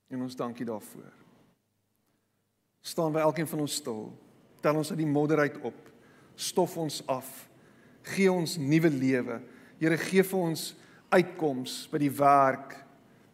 En 0.10 0.22
ons 0.22 0.36
dankie 0.36 0.66
daarvoor. 0.66 1.14
Staan 2.82 3.14
by 3.14 3.22
elkeen 3.22 3.48
van 3.48 3.64
ons 3.64 3.78
stil 3.80 4.10
tel 4.62 4.76
ons 4.76 4.92
uit 4.92 5.00
die 5.02 5.10
modder 5.10 5.40
uit 5.40 5.58
op. 5.62 5.78
Stof 6.36 6.78
ons 6.78 7.02
af. 7.08 7.28
Gee 8.16 8.32
ons 8.32 8.58
nuwe 8.58 8.90
lewe. 8.90 9.40
Here 9.80 9.98
gee 9.98 10.24
vir 10.24 10.40
ons 10.40 10.74
uitkoms 11.10 11.88
by 11.92 12.00
die 12.02 12.12
werk, 12.14 12.76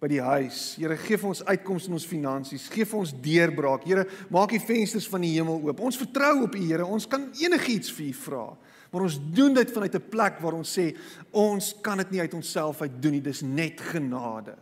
by 0.02 0.10
die 0.12 0.22
huis. 0.22 0.76
Here 0.80 0.98
gee 1.00 1.18
vir 1.18 1.32
ons 1.32 1.44
uitkoms 1.48 1.88
in 1.90 1.98
ons 1.98 2.08
finansies. 2.08 2.68
Gee 2.72 2.86
vir 2.88 3.00
ons 3.00 3.14
deurbraak. 3.26 3.86
Here, 3.88 4.06
maak 4.34 4.54
die 4.54 4.62
vensters 4.62 5.08
van 5.10 5.26
die 5.26 5.34
hemel 5.34 5.64
oop. 5.64 5.82
Ons 5.88 6.00
vertrou 6.00 6.46
op 6.46 6.58
U, 6.58 6.62
Here. 6.62 6.86
Ons 6.86 7.08
kan 7.10 7.30
enigiets 7.42 7.94
vir 7.96 8.12
U 8.12 8.14
vra. 8.26 8.46
Maar 8.92 9.08
ons 9.08 9.18
doen 9.36 9.56
dit 9.56 9.72
vanuit 9.72 9.96
'n 9.96 10.10
plek 10.10 10.40
waar 10.40 10.54
ons 10.54 10.78
sê 10.78 10.96
ons 11.32 11.74
kan 11.82 11.98
dit 11.98 12.12
nie 12.12 12.22
uit 12.22 12.34
onsself 12.34 12.82
uit 12.82 13.02
doen 13.02 13.12
nie. 13.12 13.22
Dis 13.22 13.42
net 13.42 13.82
genade. 13.82 14.56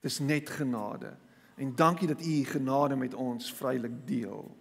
Dis 0.00 0.18
net 0.18 0.50
genade. 0.50 1.16
En 1.56 1.74
dankie 1.74 2.08
dat 2.08 2.20
U 2.20 2.44
genade 2.44 2.96
met 2.96 3.14
ons 3.14 3.52
vrylik 3.52 4.06
deel. 4.06 4.56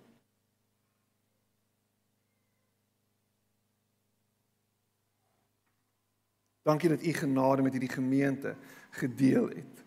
Dankie 6.66 6.90
dat 6.90 7.06
u 7.06 7.14
genade 7.14 7.62
met 7.62 7.72
hierdie 7.72 7.94
gemeente 7.94 8.56
gedeel 8.90 9.48
het 9.48 9.84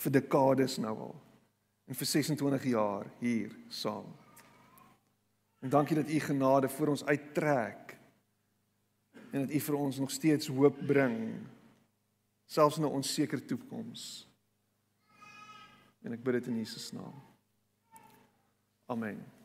vir 0.00 0.12
dekades 0.12 0.76
nou 0.82 0.96
al 0.98 1.14
en 1.86 1.94
vir 1.94 2.06
26 2.06 2.64
jaar 2.70 3.06
hier 3.18 3.54
saam. 3.68 4.08
En 5.60 5.70
dankie 5.70 5.96
dat 5.96 6.10
u 6.10 6.18
genade 6.18 6.68
vir 6.68 6.88
ons 6.88 7.04
uittrek 7.04 7.94
en 9.30 9.40
dat 9.44 9.54
u 9.54 9.60
vir 9.60 9.78
ons 9.78 9.98
nog 10.02 10.10
steeds 10.10 10.50
hoop 10.50 10.78
bring 10.86 11.46
selfs 12.46 12.78
in 12.78 12.84
'n 12.84 12.96
onseker 12.98 13.46
toekoms. 13.46 14.26
En 16.02 16.12
ek 16.12 16.22
bid 16.22 16.32
dit 16.32 16.46
in 16.46 16.56
Jesus 16.56 16.92
naam. 16.92 17.14
Amen. 18.86 19.39